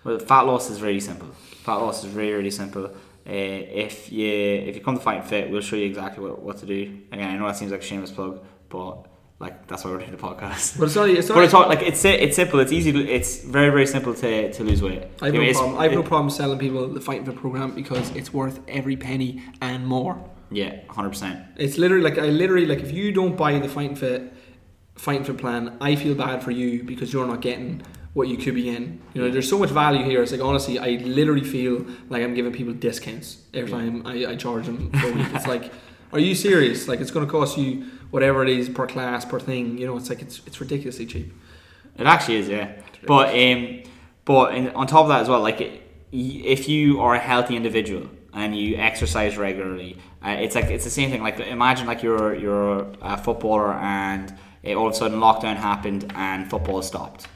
well, 0.03 0.19
fat 0.19 0.41
loss 0.41 0.69
is 0.69 0.79
really 0.79 0.99
simple. 0.99 1.29
Fat 1.63 1.77
loss 1.77 2.03
is 2.03 2.13
really 2.13 2.33
really 2.33 2.51
simple. 2.51 2.85
Uh, 2.85 2.93
if 3.25 4.11
you 4.11 4.29
if 4.29 4.75
you 4.75 4.81
come 4.81 4.95
to 4.95 5.01
Fight 5.01 5.25
Fit, 5.25 5.49
we'll 5.49 5.61
show 5.61 5.75
you 5.75 5.87
exactly 5.87 6.23
what, 6.23 6.39
what 6.39 6.57
to 6.57 6.67
do. 6.67 6.99
Again, 7.11 7.31
I 7.31 7.37
know 7.37 7.47
that 7.47 7.57
seems 7.57 7.71
like 7.71 7.81
a 7.81 7.83
shameless 7.83 8.11
plug, 8.11 8.45
but 8.69 9.07
Like 9.41 9.67
that's 9.67 9.83
why 9.83 9.89
we're 9.89 9.97
doing 9.97 10.11
the 10.11 10.17
podcast. 10.17 10.77
But 10.77 10.85
it's 10.85 10.95
not. 10.95 11.09
It's 11.09 11.27
not. 11.27 11.35
But 11.35 11.43
it's 11.45 11.53
all, 11.55 11.67
like 11.67 11.81
it's 11.81 12.05
it's 12.05 12.35
simple. 12.35 12.59
It's 12.59 12.71
easy. 12.71 12.91
To, 12.91 12.99
it's 12.99 13.43
very 13.43 13.71
very 13.71 13.87
simple 13.87 14.13
to, 14.13 14.53
to 14.53 14.63
lose 14.63 14.83
weight. 14.83 15.01
I 15.19 15.25
have, 15.25 15.33
know, 15.33 15.41
no 15.41 15.53
problem. 15.53 15.77
I 15.79 15.83
have 15.83 15.93
no 15.93 16.03
problem 16.03 16.29
selling 16.29 16.59
people 16.59 16.87
the 16.87 17.01
Fighting 17.01 17.25
Fit 17.25 17.35
program 17.35 17.73
because 17.73 18.11
it's 18.11 18.31
worth 18.31 18.59
every 18.67 18.95
penny 18.95 19.41
and 19.59 19.87
more. 19.87 20.23
Yeah, 20.51 20.81
hundred 20.89 21.09
percent. 21.09 21.43
It's 21.57 21.79
literally 21.79 22.03
like 22.03 22.19
I 22.19 22.27
literally 22.27 22.67
like 22.67 22.81
if 22.81 22.91
you 22.91 23.11
don't 23.11 23.35
buy 23.35 23.57
the 23.57 23.67
Fighting 23.67 23.95
Fit 23.95 24.31
Fighting 24.93 25.23
Fit 25.23 25.39
plan, 25.39 25.75
I 25.81 25.95
feel 25.95 26.13
bad 26.13 26.43
for 26.43 26.51
you 26.51 26.83
because 26.83 27.11
you're 27.11 27.25
not 27.25 27.41
getting 27.41 27.81
what 28.13 28.27
you 28.27 28.37
could 28.37 28.53
be 28.53 28.69
in. 28.69 29.01
You 29.15 29.23
know, 29.23 29.31
there's 29.31 29.49
so 29.49 29.57
much 29.57 29.71
value 29.71 30.03
here. 30.03 30.21
It's 30.21 30.31
like 30.31 30.41
honestly, 30.41 30.77
I 30.77 31.01
literally 31.03 31.43
feel 31.43 31.83
like 32.09 32.21
I'm 32.21 32.35
giving 32.35 32.53
people 32.53 32.73
discounts 32.73 33.41
every 33.55 33.71
time 33.71 34.05
I, 34.05 34.27
I 34.27 34.35
charge 34.35 34.67
them 34.67 34.91
for 34.91 35.07
a 35.07 35.13
week. 35.13 35.27
It's 35.33 35.47
like, 35.47 35.71
are 36.13 36.19
you 36.19 36.35
serious? 36.35 36.87
Like 36.87 36.99
it's 36.99 37.09
going 37.09 37.25
to 37.25 37.31
cost 37.31 37.57
you 37.57 37.87
whatever 38.11 38.43
it 38.43 38.49
is 38.49 38.69
per 38.69 38.85
class 38.87 39.25
per 39.25 39.39
thing. 39.39 39.77
You 39.77 39.87
know, 39.87 39.97
it's 39.97 40.09
like 40.09 40.21
it's 40.21 40.41
it's 40.45 40.61
ridiculously 40.61 41.05
cheap. 41.05 41.33
It 41.97 42.05
actually 42.05 42.37
is, 42.37 42.47
yeah. 42.47 42.73
But 43.07 43.35
um, 43.35 43.81
but 44.25 44.53
in, 44.53 44.69
on 44.69 44.87
top 44.87 45.03
of 45.03 45.09
that 45.09 45.21
as 45.21 45.29
well, 45.29 45.41
like 45.41 45.59
it, 45.61 45.81
if 46.11 46.69
you 46.69 47.01
are 47.01 47.15
a 47.15 47.19
healthy 47.19 47.55
individual 47.55 48.09
and 48.33 48.57
you 48.57 48.77
exercise 48.77 49.37
regularly, 49.37 49.97
uh, 50.23 50.29
it's 50.29 50.55
like 50.55 50.65
it's 50.65 50.83
the 50.83 50.89
same 50.89 51.09
thing. 51.09 51.23
Like 51.23 51.39
imagine 51.39 51.87
like 51.87 52.03
you're 52.03 52.35
you're 52.35 52.87
a 53.01 53.17
footballer 53.17 53.73
and 53.73 54.33
uh, 54.65 54.73
all 54.73 54.87
of 54.87 54.93
a 54.93 54.95
sudden 54.95 55.19
lockdown 55.19 55.55
happened 55.55 56.11
and 56.15 56.49
football 56.49 56.81
stopped, 56.81 57.27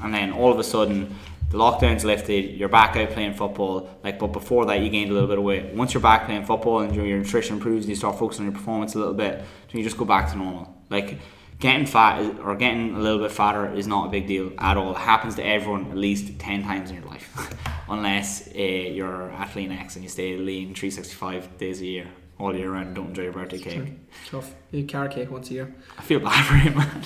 and 0.00 0.12
then 0.12 0.32
all 0.32 0.52
of 0.52 0.58
a 0.58 0.64
sudden 0.64 1.14
the 1.54 1.60
lockdown's 1.60 2.04
lifted, 2.04 2.58
you're 2.58 2.68
back 2.68 2.96
out 2.96 3.10
playing 3.10 3.34
football. 3.34 3.88
Like, 4.02 4.18
but 4.18 4.28
before 4.28 4.66
that, 4.66 4.80
you 4.80 4.90
gained 4.90 5.10
a 5.10 5.14
little 5.14 5.28
bit 5.28 5.38
of 5.38 5.44
weight. 5.44 5.72
Once 5.72 5.94
you're 5.94 6.00
back 6.02 6.26
playing 6.26 6.44
football 6.44 6.80
and 6.80 6.92
your, 6.92 7.06
your 7.06 7.18
nutrition 7.18 7.54
improves 7.54 7.84
and 7.84 7.90
you 7.90 7.94
start 7.94 8.18
focusing 8.18 8.44
on 8.44 8.50
your 8.50 8.58
performance 8.58 8.96
a 8.96 8.98
little 8.98 9.14
bit, 9.14 9.38
then 9.38 9.46
you 9.78 9.84
just 9.84 9.96
go 9.96 10.04
back 10.04 10.28
to 10.32 10.36
normal. 10.36 10.76
Like, 10.90 11.20
getting 11.60 11.86
fat 11.86 12.22
is, 12.22 12.40
or 12.40 12.56
getting 12.56 12.96
a 12.96 12.98
little 12.98 13.20
bit 13.20 13.30
fatter 13.30 13.72
is 13.72 13.86
not 13.86 14.08
a 14.08 14.10
big 14.10 14.26
deal 14.26 14.52
at 14.58 14.76
all. 14.76 14.96
It 14.96 14.98
happens 14.98 15.36
to 15.36 15.46
everyone 15.46 15.92
at 15.92 15.96
least 15.96 16.40
10 16.40 16.64
times 16.64 16.90
in 16.90 16.96
your 16.96 17.04
life. 17.04 17.56
Unless 17.88 18.48
uh, 18.48 18.58
you're 18.58 19.30
at 19.30 19.54
Lean 19.54 19.70
X 19.70 19.94
and 19.94 20.02
you 20.02 20.08
stay 20.08 20.36
lean 20.36 20.74
365 20.74 21.56
days 21.56 21.80
a 21.82 21.86
year, 21.86 22.08
all 22.36 22.52
year 22.52 22.72
round, 22.72 22.88
and 22.88 22.96
don't 22.96 23.08
enjoy 23.10 23.22
your 23.22 23.32
birthday 23.32 23.58
cake. 23.58 23.92
Tough. 24.28 24.52
You 24.72 24.80
eat 24.80 24.88
carrot 24.88 25.12
cake 25.12 25.30
once 25.30 25.50
a 25.50 25.54
year. 25.54 25.74
I 25.96 26.02
feel 26.02 26.18
bad 26.18 26.44
for 26.44 26.54
him, 26.54 26.74
man. 26.78 27.04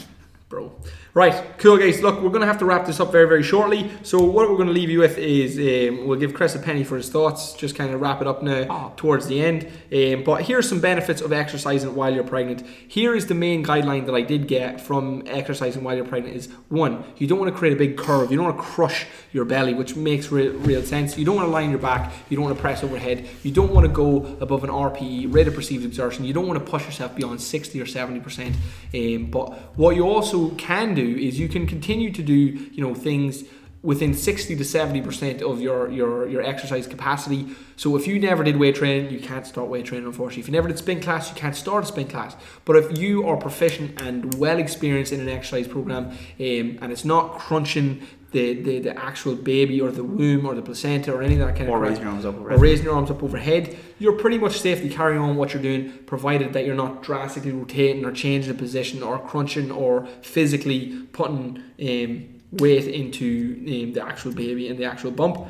Bro. 0.48 0.72
Right, 1.12 1.58
cool 1.58 1.76
guys. 1.76 2.00
Look, 2.00 2.22
we're 2.22 2.30
going 2.30 2.40
to 2.40 2.46
have 2.46 2.58
to 2.58 2.64
wrap 2.64 2.87
this 2.87 3.00
up 3.00 3.12
very, 3.12 3.28
very 3.28 3.42
shortly. 3.42 3.90
So 4.02 4.22
what 4.22 4.48
we're 4.48 4.56
going 4.56 4.68
to 4.68 4.72
leave 4.72 4.88
you 4.88 5.00
with 5.00 5.18
is 5.18 5.58
um, 5.58 6.06
we'll 6.06 6.18
give 6.18 6.32
Chris 6.32 6.54
a 6.54 6.58
penny 6.58 6.84
for 6.84 6.96
his 6.96 7.11
thoughts. 7.11 7.52
Just 7.52 7.74
kind 7.74 7.92
of 7.92 8.00
wrap 8.00 8.22
it 8.22 8.26
up 8.26 8.42
now 8.42 8.94
towards 8.96 9.26
the 9.26 9.42
end. 9.42 9.66
Um, 9.92 10.24
but 10.24 10.42
here's 10.42 10.68
some 10.68 10.80
benefits 10.80 11.20
of 11.20 11.32
exercising 11.32 11.94
while 11.94 12.14
you're 12.14 12.24
pregnant. 12.24 12.64
Here 12.87 13.14
is 13.14 13.26
the 13.26 13.34
main 13.34 13.64
guideline 13.64 14.06
that 14.06 14.14
I 14.14 14.22
did 14.22 14.48
get 14.48 14.80
from 14.80 15.22
exercising 15.26 15.82
while 15.82 15.96
you're 15.96 16.06
pregnant: 16.06 16.37
is 16.37 16.48
one, 16.68 17.04
you 17.16 17.26
don't 17.26 17.38
want 17.38 17.52
to 17.52 17.58
create 17.58 17.74
a 17.74 17.76
big 17.76 17.98
curve. 17.98 18.30
You 18.30 18.37
don't 18.37 18.46
want 18.46 18.56
to 18.58 18.62
crush 18.62 19.06
your 19.32 19.44
belly, 19.44 19.74
which 19.74 19.96
makes 19.96 20.30
real, 20.30 20.52
real 20.52 20.82
sense. 20.82 21.18
You 21.18 21.24
don't 21.24 21.37
want 21.37 21.48
to 21.48 21.54
on 21.58 21.70
your 21.70 21.78
back. 21.78 22.12
You 22.28 22.37
don't 22.37 22.44
want 22.44 22.56
to 22.56 22.61
press 22.61 22.84
overhead. 22.84 23.28
You 23.42 23.50
don't 23.50 23.72
want 23.74 23.87
to 23.87 23.92
go 23.92 24.38
above 24.40 24.62
an 24.62 24.70
RPE 24.70 25.34
rate 25.34 25.48
of 25.48 25.54
perceived 25.54 25.84
exertion. 25.84 26.24
You 26.24 26.32
don't 26.32 26.46
want 26.46 26.64
to 26.64 26.70
push 26.70 26.87
yourself 26.87 27.16
beyond 27.16 27.40
60 27.40 27.80
or 27.80 27.87
70 27.87 28.20
percent. 28.20 28.56
Um, 28.94 29.26
but 29.30 29.76
what 29.76 29.96
you 29.96 30.04
also 30.04 30.38
can 30.57 30.94
do 30.94 31.09
is 31.16 31.38
you 31.38 31.48
can 31.48 31.66
continue 31.66 32.11
to 32.12 32.22
do 32.22 32.35
you 32.35 32.83
know 32.85 32.94
things 32.94 33.44
within 33.82 34.12
60 34.12 34.56
to 34.56 34.64
70 34.64 35.02
percent 35.02 35.42
of 35.42 35.60
your, 35.60 35.88
your 35.90 36.28
your 36.28 36.42
exercise 36.42 36.86
capacity. 36.86 37.46
So 37.76 37.96
if 37.96 38.06
you 38.08 38.18
never 38.18 38.42
did 38.42 38.56
weight 38.56 38.74
training 38.74 39.10
you 39.12 39.20
can't 39.20 39.46
start 39.46 39.68
weight 39.68 39.84
training 39.86 40.06
unfortunately. 40.06 40.40
If 40.40 40.48
you 40.48 40.52
never 40.52 40.68
did 40.68 40.78
spin 40.78 41.00
class 41.00 41.28
you 41.30 41.36
can't 41.36 41.54
start 41.54 41.84
a 41.84 41.86
spin 41.86 42.08
class. 42.08 42.34
But 42.64 42.76
if 42.76 42.98
you 42.98 43.26
are 43.28 43.36
proficient 43.36 44.00
and 44.02 44.34
well 44.34 44.58
experienced 44.58 45.12
in 45.12 45.20
an 45.20 45.28
exercise 45.28 45.68
program 45.68 46.06
um, 46.06 46.78
and 46.82 46.90
it's 46.90 47.04
not 47.04 47.38
crunching 47.38 48.02
the, 48.30 48.52
the, 48.60 48.78
the 48.80 48.98
actual 48.98 49.34
baby 49.36 49.80
or 49.80 49.90
the 49.90 50.04
womb 50.04 50.44
or 50.44 50.54
the 50.54 50.60
placenta 50.60 51.14
or 51.14 51.22
any 51.22 51.34
of 51.40 51.46
that 51.46 51.56
kind 51.56 51.70
Or 51.70 51.76
of 51.76 51.82
raising 51.88 52.02
your 52.02 52.12
arms 52.12 52.26
up 52.26 52.34
or 52.34 52.40
overhead. 52.40 52.60
raising 52.60 52.84
your 52.84 52.94
arms 52.94 53.10
up 53.10 53.22
overhead 53.22 53.76
you're 53.98 54.18
pretty 54.18 54.36
much 54.38 54.60
safe 54.60 54.82
to 54.82 54.88
carry 54.90 55.16
on 55.16 55.36
what 55.36 55.54
you're 55.54 55.62
doing 55.62 55.90
provided 56.04 56.52
that 56.52 56.66
you're 56.66 56.74
not 56.74 57.02
drastically 57.02 57.52
rotating 57.52 58.04
or 58.04 58.12
changing 58.12 58.52
the 58.52 58.58
position 58.58 59.02
or 59.02 59.18
crunching 59.18 59.70
or 59.70 60.06
physically 60.20 61.06
putting 61.12 61.62
um, 61.80 62.38
weight 62.52 62.87
into 62.87 63.54
um, 63.58 63.92
the 63.92 64.04
actual 64.04 64.32
baby 64.32 64.68
and 64.68 64.78
the 64.78 64.84
actual 64.84 65.11
bump. 65.11 65.46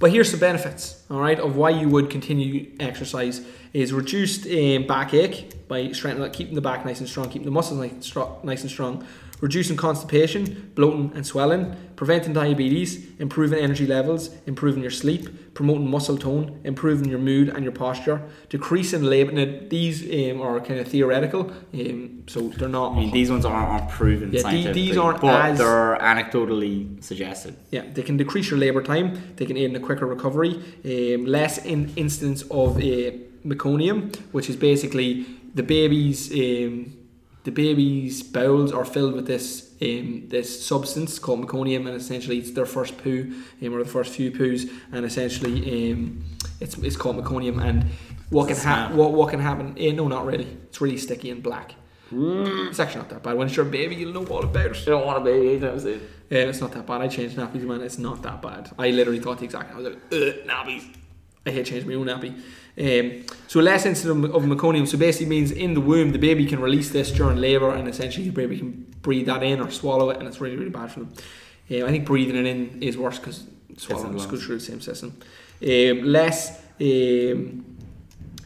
But 0.00 0.12
here's 0.12 0.30
some 0.30 0.38
benefits, 0.38 1.04
all 1.10 1.20
right, 1.20 1.38
of 1.40 1.56
why 1.56 1.70
you 1.70 1.88
would 1.88 2.08
continue 2.08 2.70
exercise 2.78 3.44
is 3.72 3.92
reduced 3.92 4.46
um, 4.46 4.86
backache 4.86 5.66
by 5.66 5.90
strengthening, 5.92 6.30
keeping 6.30 6.54
the 6.54 6.60
back 6.60 6.84
nice 6.84 7.00
and 7.00 7.08
strong, 7.08 7.28
keeping 7.28 7.46
the 7.46 7.50
muscles 7.50 7.80
nice 8.44 8.62
and 8.62 8.70
strong, 8.70 9.06
reducing 9.40 9.76
constipation, 9.76 10.72
bloating 10.74 11.12
and 11.14 11.26
swelling, 11.26 11.74
preventing 11.96 12.32
diabetes, 12.32 13.06
improving 13.18 13.58
energy 13.58 13.86
levels, 13.86 14.30
improving 14.46 14.82
your 14.82 14.90
sleep, 14.90 15.54
promoting 15.54 15.88
muscle 15.90 16.16
tone, 16.16 16.60
improving 16.64 17.08
your 17.08 17.18
mood 17.18 17.48
and 17.48 17.62
your 17.64 17.72
posture, 17.72 18.22
decreasing 18.48 19.02
labour. 19.02 19.32
Now, 19.32 19.58
these 19.68 20.02
um, 20.32 20.40
are 20.40 20.60
kind 20.60 20.80
of 20.80 20.88
theoretical, 20.88 21.52
um, 21.74 22.24
so 22.26 22.48
they're 22.48 22.68
not. 22.68 22.92
I 22.92 22.96
mean, 23.00 23.10
these 23.10 23.30
ones 23.30 23.44
aren't, 23.44 23.68
aren't 23.68 23.90
proven 23.90 24.28
Yeah, 24.32 24.38
the- 24.38 24.40
scientifically, 24.42 24.82
these 24.82 24.96
aren't 24.96 25.20
but 25.20 25.50
as- 25.50 25.58
they're 25.58 25.96
anecdotally 26.00 27.02
suggested. 27.02 27.56
Yeah, 27.70 27.84
they 27.92 28.02
can 28.02 28.16
decrease 28.16 28.50
your 28.50 28.58
labour 28.58 28.82
time. 28.82 29.34
They 29.36 29.46
can 29.46 29.56
aid 29.56 29.70
in 29.70 29.76
a 29.76 29.80
quicker 29.80 30.06
recovery. 30.06 30.52
Um, 30.84 31.26
less 31.26 31.58
in 31.64 31.92
instance 31.96 32.42
of 32.50 32.76
uh, 32.78 32.80
meconium, 33.44 34.14
which 34.32 34.48
is 34.50 34.56
basically 34.56 35.26
the 35.54 35.62
baby's 35.62 36.30
um, 36.32 36.92
the 37.48 37.52
baby's 37.52 38.22
bowels 38.22 38.72
are 38.72 38.84
filled 38.84 39.14
with 39.14 39.26
this 39.26 39.74
um, 39.80 40.24
this 40.28 40.66
substance 40.66 41.18
called 41.18 41.40
meconium, 41.40 41.86
and 41.86 41.96
essentially 41.96 42.36
it's 42.36 42.50
their 42.50 42.66
first 42.66 42.98
poo 42.98 43.32
um, 43.62 43.74
or 43.74 43.82
the 43.82 43.88
first 43.88 44.12
few 44.14 44.30
poos, 44.30 44.70
and 44.92 45.06
essentially 45.06 45.92
um, 45.92 46.22
it's 46.60 46.76
it's 46.76 46.96
called 46.96 47.16
meconium. 47.16 47.56
And 47.66 47.86
what 48.28 48.48
can? 48.48 48.94
What 48.94 49.12
what 49.14 49.30
can 49.30 49.40
happen? 49.40 49.74
Eh, 49.78 49.92
no, 49.92 50.08
not 50.08 50.26
really. 50.26 50.48
It's 50.64 50.78
really 50.82 50.98
sticky 50.98 51.30
and 51.30 51.42
black. 51.42 51.74
It's 52.68 52.80
actually 52.80 53.00
not 53.00 53.10
that 53.10 53.22
bad. 53.22 53.38
When 53.38 53.48
you're 53.48 53.66
a 53.66 53.70
baby, 53.70 53.94
you'll 53.96 54.12
know 54.12 54.26
all 54.26 54.44
about 54.44 54.66
it. 54.66 54.78
You 54.80 54.92
don't 54.92 55.06
want 55.06 55.16
a 55.22 55.24
baby 55.24 55.48
anytime 55.52 55.80
soon. 55.80 56.06
Yeah, 56.28 56.40
it's 56.40 56.60
not 56.60 56.72
that 56.72 56.86
bad. 56.86 57.00
I 57.00 57.08
changed 57.08 57.38
nappies, 57.38 57.62
man. 57.62 57.80
It's 57.80 57.98
not 57.98 58.20
that 58.24 58.42
bad. 58.42 58.70
I 58.78 58.90
literally 58.90 59.20
thought 59.20 59.38
the 59.38 59.46
exact. 59.46 59.72
I 59.72 59.76
was 59.78 59.86
like, 59.86 59.96
Ugh, 60.12 60.34
nappies. 60.46 60.84
I 61.48 61.52
hate 61.52 61.66
changing 61.66 61.88
my 61.88 61.94
own 61.94 62.06
nappy. 62.06 62.34
Um, 62.78 63.26
so 63.48 63.60
less 63.60 63.86
incident 63.86 64.24
of 64.26 64.42
meconium. 64.44 64.86
So 64.86 64.98
basically 64.98 65.26
means 65.26 65.50
in 65.50 65.74
the 65.74 65.80
womb 65.80 66.12
the 66.12 66.18
baby 66.18 66.46
can 66.46 66.60
release 66.60 66.90
this 66.90 67.10
during 67.10 67.38
labour, 67.38 67.74
and 67.74 67.88
essentially 67.88 68.26
the 68.26 68.32
baby 68.32 68.58
can 68.58 68.86
breathe 69.02 69.26
that 69.26 69.42
in 69.42 69.60
or 69.60 69.70
swallow 69.70 70.10
it, 70.10 70.18
and 70.18 70.28
it's 70.28 70.40
really 70.40 70.56
really 70.56 70.70
bad 70.70 70.90
for 70.92 71.00
them. 71.00 71.12
Um, 71.70 71.84
I 71.84 71.90
think 71.90 72.06
breathing 72.06 72.36
it 72.36 72.46
in 72.46 72.82
is 72.82 72.96
worse 72.96 73.18
because 73.18 73.44
swallowing 73.76 74.16
just 74.16 74.30
goes 74.30 74.44
through 74.44 74.58
the 74.58 74.64
same 74.64 74.80
system. 74.80 75.16
Um, 75.62 76.04
less 76.04 76.62
um, 76.80 77.76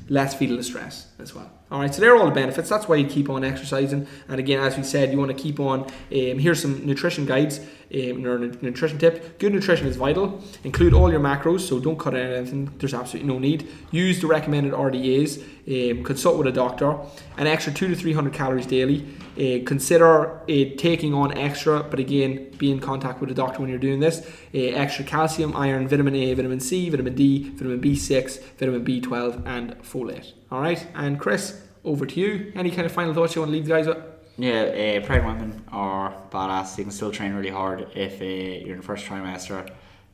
less 0.08 0.34
fetal 0.34 0.56
distress 0.56 1.08
as 1.18 1.34
well. 1.34 1.50
All 1.72 1.80
right, 1.80 1.92
so 1.92 2.02
they're 2.02 2.14
all 2.14 2.26
the 2.26 2.32
benefits. 2.32 2.68
That's 2.68 2.86
why 2.86 2.96
you 2.96 3.06
keep 3.06 3.30
on 3.30 3.44
exercising. 3.44 4.06
And 4.28 4.38
again, 4.38 4.62
as 4.62 4.76
we 4.76 4.82
said, 4.82 5.10
you 5.10 5.18
want 5.18 5.34
to 5.34 5.42
keep 5.42 5.58
on. 5.58 5.84
Um, 5.84 6.38
here's 6.38 6.60
some 6.60 6.84
nutrition 6.84 7.24
guides. 7.24 7.60
Um, 7.94 8.26
or 8.26 8.38
nutrition 8.38 8.98
tip: 8.98 9.38
Good 9.38 9.54
nutrition 9.54 9.86
is 9.86 9.96
vital. 9.96 10.42
Include 10.64 10.92
all 10.92 11.10
your 11.10 11.20
macros, 11.20 11.60
so 11.60 11.80
don't 11.80 11.98
cut 11.98 12.14
out 12.14 12.20
anything. 12.20 12.70
There's 12.76 12.92
absolutely 12.92 13.32
no 13.32 13.38
need. 13.38 13.68
Use 13.90 14.20
the 14.20 14.26
recommended 14.26 14.74
RDAs. 14.74 15.42
Um, 15.66 16.04
consult 16.04 16.36
with 16.36 16.46
a 16.46 16.52
doctor. 16.52 16.98
An 17.38 17.46
extra 17.46 17.72
two 17.72 17.88
to 17.88 17.96
three 17.96 18.12
hundred 18.12 18.34
calories 18.34 18.66
daily. 18.66 19.06
Uh, 19.32 19.64
consider 19.64 20.36
uh, 20.40 20.76
taking 20.76 21.14
on 21.14 21.36
extra, 21.36 21.82
but 21.82 21.98
again, 21.98 22.50
be 22.58 22.70
in 22.70 22.78
contact 22.78 23.20
with 23.20 23.30
a 23.30 23.34
doctor 23.34 23.60
when 23.60 23.70
you're 23.70 23.78
doing 23.78 24.00
this. 24.00 24.26
Uh, 24.54 24.58
extra 24.58 25.04
calcium, 25.04 25.56
iron, 25.56 25.88
vitamin 25.88 26.14
A, 26.14 26.34
vitamin 26.34 26.60
C, 26.60 26.90
vitamin 26.90 27.14
D, 27.14 27.48
vitamin 27.50 27.80
B6, 27.80 28.42
vitamin 28.58 28.84
B12, 28.84 29.46
and 29.46 29.78
folate. 29.82 30.32
All 30.50 30.60
right, 30.60 30.86
and 30.94 31.18
Chris, 31.18 31.62
over 31.84 32.04
to 32.04 32.20
you. 32.20 32.52
Any 32.54 32.70
kind 32.70 32.84
of 32.84 32.92
final 32.92 33.14
thoughts 33.14 33.34
you 33.34 33.40
want 33.40 33.50
to 33.50 33.52
leave 33.52 33.64
the 33.64 33.70
guys 33.70 33.86
with? 33.86 33.98
Yeah, 34.36 34.62
uh, 34.62 35.06
pregnant 35.06 35.38
women 35.38 35.64
are 35.68 36.14
badass. 36.30 36.76
You 36.78 36.84
can 36.84 36.92
still 36.92 37.10
train 37.10 37.32
really 37.32 37.50
hard 37.50 37.88
if 37.94 38.20
uh, 38.20 38.24
you're 38.24 38.74
in 38.74 38.78
the 38.78 38.82
first 38.82 39.06
trimester. 39.06 39.68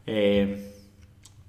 Um, 0.07 0.63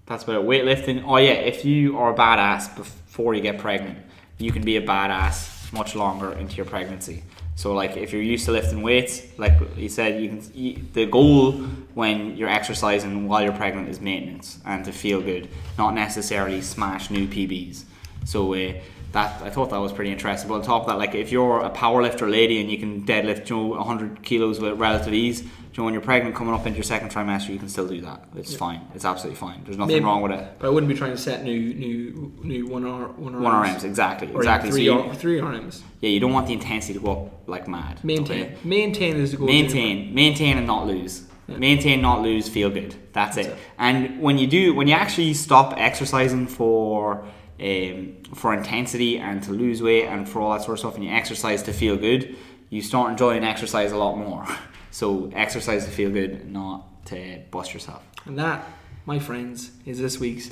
that's 0.06 0.24
about 0.24 0.44
it. 0.44 0.48
Weightlifting. 0.48 1.04
Oh 1.06 1.18
yeah, 1.18 1.34
if 1.34 1.66
you 1.66 1.98
are 1.98 2.14
a 2.14 2.18
badass 2.18 2.76
before 2.76 3.36
you 3.36 3.42
get 3.42 3.60
pregnant, 3.60 4.00
you 4.40 4.52
can 4.52 4.64
be 4.64 4.78
a 4.78 4.82
badass 4.82 5.72
much 5.72 5.96
longer 5.96 6.34
into 6.34 6.56
your 6.56 6.66
pregnancy. 6.66 7.24
So 7.60 7.74
like 7.74 7.98
if 7.98 8.14
you're 8.14 8.22
used 8.22 8.46
to 8.46 8.54
lifting 8.54 8.82
weights, 8.82 9.22
like 9.38 9.60
you 9.76 9.90
said, 9.90 10.22
you 10.22 10.30
can. 10.30 10.42
You, 10.54 10.82
the 10.94 11.06
goal 11.06 11.52
when 11.94 12.38
you're 12.38 12.48
exercising 12.48 13.28
while 13.28 13.44
you're 13.44 13.52
pregnant 13.52 13.90
is 13.90 14.00
maintenance 14.00 14.60
and 14.66 14.86
to 14.86 14.94
feel 14.94 15.20
good, 15.20 15.50
not 15.78 15.94
necessarily 15.94 16.62
smash 16.62 17.10
new 17.10 17.28
PBs. 17.28 17.84
So 18.24 18.54
uh, 18.54 18.76
that 19.12 19.42
I 19.42 19.50
thought 19.50 19.70
that 19.72 19.78
was 19.80 19.92
pretty 19.92 20.12
interesting. 20.12 20.48
But 20.50 20.56
on 20.56 20.62
top 20.62 20.84
of 20.84 20.88
that, 20.90 20.98
like 20.98 21.16
if 21.16 21.32
you're 21.32 21.62
a 21.62 21.70
powerlifter 21.70 22.30
lady 22.30 22.60
and 22.62 22.70
you 22.72 22.78
can 22.78 23.04
deadlift, 23.06 23.50
you 23.50 23.56
know, 23.56 23.66
100 23.68 24.24
kilos 24.24 24.60
with 24.60 24.78
relative 24.80 25.14
ease, 25.14 25.42
you 25.42 25.48
know, 25.78 25.86
when 25.86 25.94
you're 25.94 26.02
pregnant 26.02 26.36
coming 26.36 26.54
up 26.54 26.66
into 26.66 26.78
your 26.78 26.84
second 26.84 27.10
trimester, 27.10 27.50
you 27.50 27.58
can 27.60 27.70
still 27.70 27.88
do 27.88 28.02
that. 28.02 28.26
It's 28.36 28.56
fine. 28.56 28.82
It's 28.94 29.06
absolutely 29.06 29.38
fine. 29.40 29.64
There's 29.64 29.78
nothing 29.78 29.96
Maybe- 29.96 30.06
wrong 30.06 30.22
with 30.22 30.32
it. 30.34 30.54
But 30.60 30.68
I 30.68 30.70
wouldn't 30.70 30.90
be 30.92 30.96
trying 30.98 31.12
to 31.12 31.18
set 31.18 31.44
new 31.44 31.74
new 31.74 32.34
new 32.44 32.68
one 32.68 32.86
R 32.86 33.08
one 33.08 33.36
R 33.36 33.42
One 33.42 33.54
RMs, 33.66 33.84
exactly, 33.84 34.32
or 34.34 34.38
exactly. 34.38 34.72
So 34.72 34.76
three 34.76 34.84
you- 34.86 34.94
R, 35.00 35.16
three 35.16 35.40
RMs. 35.40 35.82
Yeah, 36.02 36.10
you 36.10 36.20
don't 36.20 36.34
want 36.34 36.48
the 36.48 36.54
intensity 36.54 36.94
to 36.94 37.00
go 37.00 37.12
up 37.12 37.48
like 37.48 37.68
mad. 37.68 38.04
Maintain 38.04 38.44
okay? 38.44 38.56
maintain 38.64 39.16
is 39.18 39.32
the 39.32 39.38
goal. 39.38 39.48
maintain 39.48 40.14
maintain 40.14 40.58
and 40.58 40.68
not 40.68 40.86
lose 40.88 41.24
maintain 41.48 42.00
not 42.00 42.22
lose 42.22 42.48
feel 42.48 42.70
good 42.70 42.94
that's, 43.12 43.36
it. 43.36 43.58
and 43.80 44.22
when 44.22 44.38
you 44.38 44.46
do 44.46 44.76
when 44.76 44.88
you 44.88 44.94
actually 44.94 45.34
stop 45.34 45.74
exercising 45.78 46.46
for 46.46 47.26
um, 47.62 48.18
for 48.36 48.54
intensity 48.54 49.18
and 49.18 49.44
to 49.44 49.52
lose 49.52 49.82
weight 49.82 50.06
and 50.06 50.28
for 50.28 50.42
all 50.42 50.52
that 50.52 50.62
sort 50.62 50.74
of 50.74 50.80
stuff 50.80 50.96
and 50.96 51.04
you 51.04 51.12
exercise 51.12 51.64
to 51.64 51.74
feel 51.74 51.98
good 51.98 52.36
you 52.70 52.82
start 52.82 53.12
enjoying 53.12 53.44
exercise 53.44 53.92
a 53.92 53.98
lot 53.98 54.18
more 54.18 54.46
so 54.92 55.30
exercise 55.34 55.86
to 55.86 55.92
feel 55.92 56.10
good 56.10 56.50
not 56.50 57.06
to 57.06 57.40
bust 57.52 57.74
yourself 57.74 58.04
And 58.26 58.38
that, 58.40 58.66
my 59.06 59.20
friends, 59.20 59.72
is 59.86 60.00
this 60.00 60.20
week's 60.20 60.50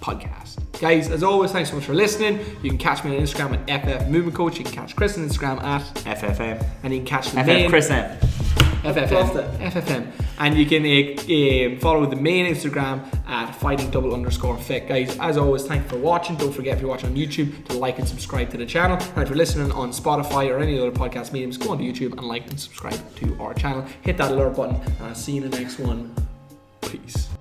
podcast. 0.00 0.58
Guys, 0.80 1.08
as 1.10 1.22
always, 1.22 1.52
thanks 1.52 1.70
so 1.70 1.76
much 1.76 1.84
for 1.84 1.94
listening. 1.94 2.40
You 2.62 2.70
can 2.70 2.78
catch 2.78 3.04
me 3.04 3.16
on 3.16 3.22
Instagram 3.22 3.68
at 3.68 3.84
FF 3.84 4.08
Movement 4.08 4.34
Coach. 4.34 4.58
You 4.58 4.64
can 4.64 4.72
catch 4.72 4.96
Chris 4.96 5.16
on 5.16 5.28
Instagram 5.28 5.62
at, 5.62 5.82
FFM 6.04 6.66
and 6.82 6.92
you 6.92 6.98
can 7.00 7.06
catch 7.06 7.30
the 7.30 7.40
FF 7.40 7.46
main 7.46 7.70
Chris 7.70 7.88
M 7.90 8.18
FFM. 8.82 9.58
FFM. 9.58 10.12
And 10.38 10.56
you 10.56 10.66
can 10.66 10.84
uh, 10.84 11.74
um, 11.74 11.80
follow 11.80 12.06
the 12.06 12.16
main 12.16 12.52
Instagram 12.52 13.04
at 13.28 13.52
fighting 13.52 13.90
double 13.90 14.12
underscore 14.12 14.58
fit. 14.58 14.88
Guys, 14.88 15.16
as 15.20 15.36
always, 15.36 15.64
thank 15.64 15.84
you 15.84 15.88
for 15.88 15.98
watching. 15.98 16.36
Don't 16.36 16.52
forget 16.52 16.74
if 16.74 16.80
you're 16.80 16.90
watching 16.90 17.10
on 17.10 17.16
YouTube 17.16 17.64
to 17.68 17.74
like 17.74 17.98
and 17.98 18.08
subscribe 18.08 18.50
to 18.50 18.56
the 18.56 18.66
channel. 18.66 18.96
And 19.14 19.22
if 19.22 19.28
you're 19.28 19.36
listening 19.36 19.70
on 19.72 19.90
Spotify 19.90 20.50
or 20.50 20.58
any 20.58 20.78
other 20.78 20.90
podcast 20.90 21.32
mediums, 21.32 21.56
go 21.56 21.70
onto 21.70 21.84
YouTube 21.84 22.12
and 22.18 22.26
like 22.26 22.48
and 22.50 22.58
subscribe 22.58 23.00
to 23.16 23.40
our 23.40 23.54
channel. 23.54 23.84
Hit 24.02 24.16
that 24.16 24.32
alert 24.32 24.56
button. 24.56 24.76
And 24.76 25.06
I'll 25.06 25.14
see 25.14 25.32
you 25.32 25.44
in 25.44 25.50
the 25.50 25.58
next 25.58 25.78
one. 25.78 26.14
Peace. 26.80 27.31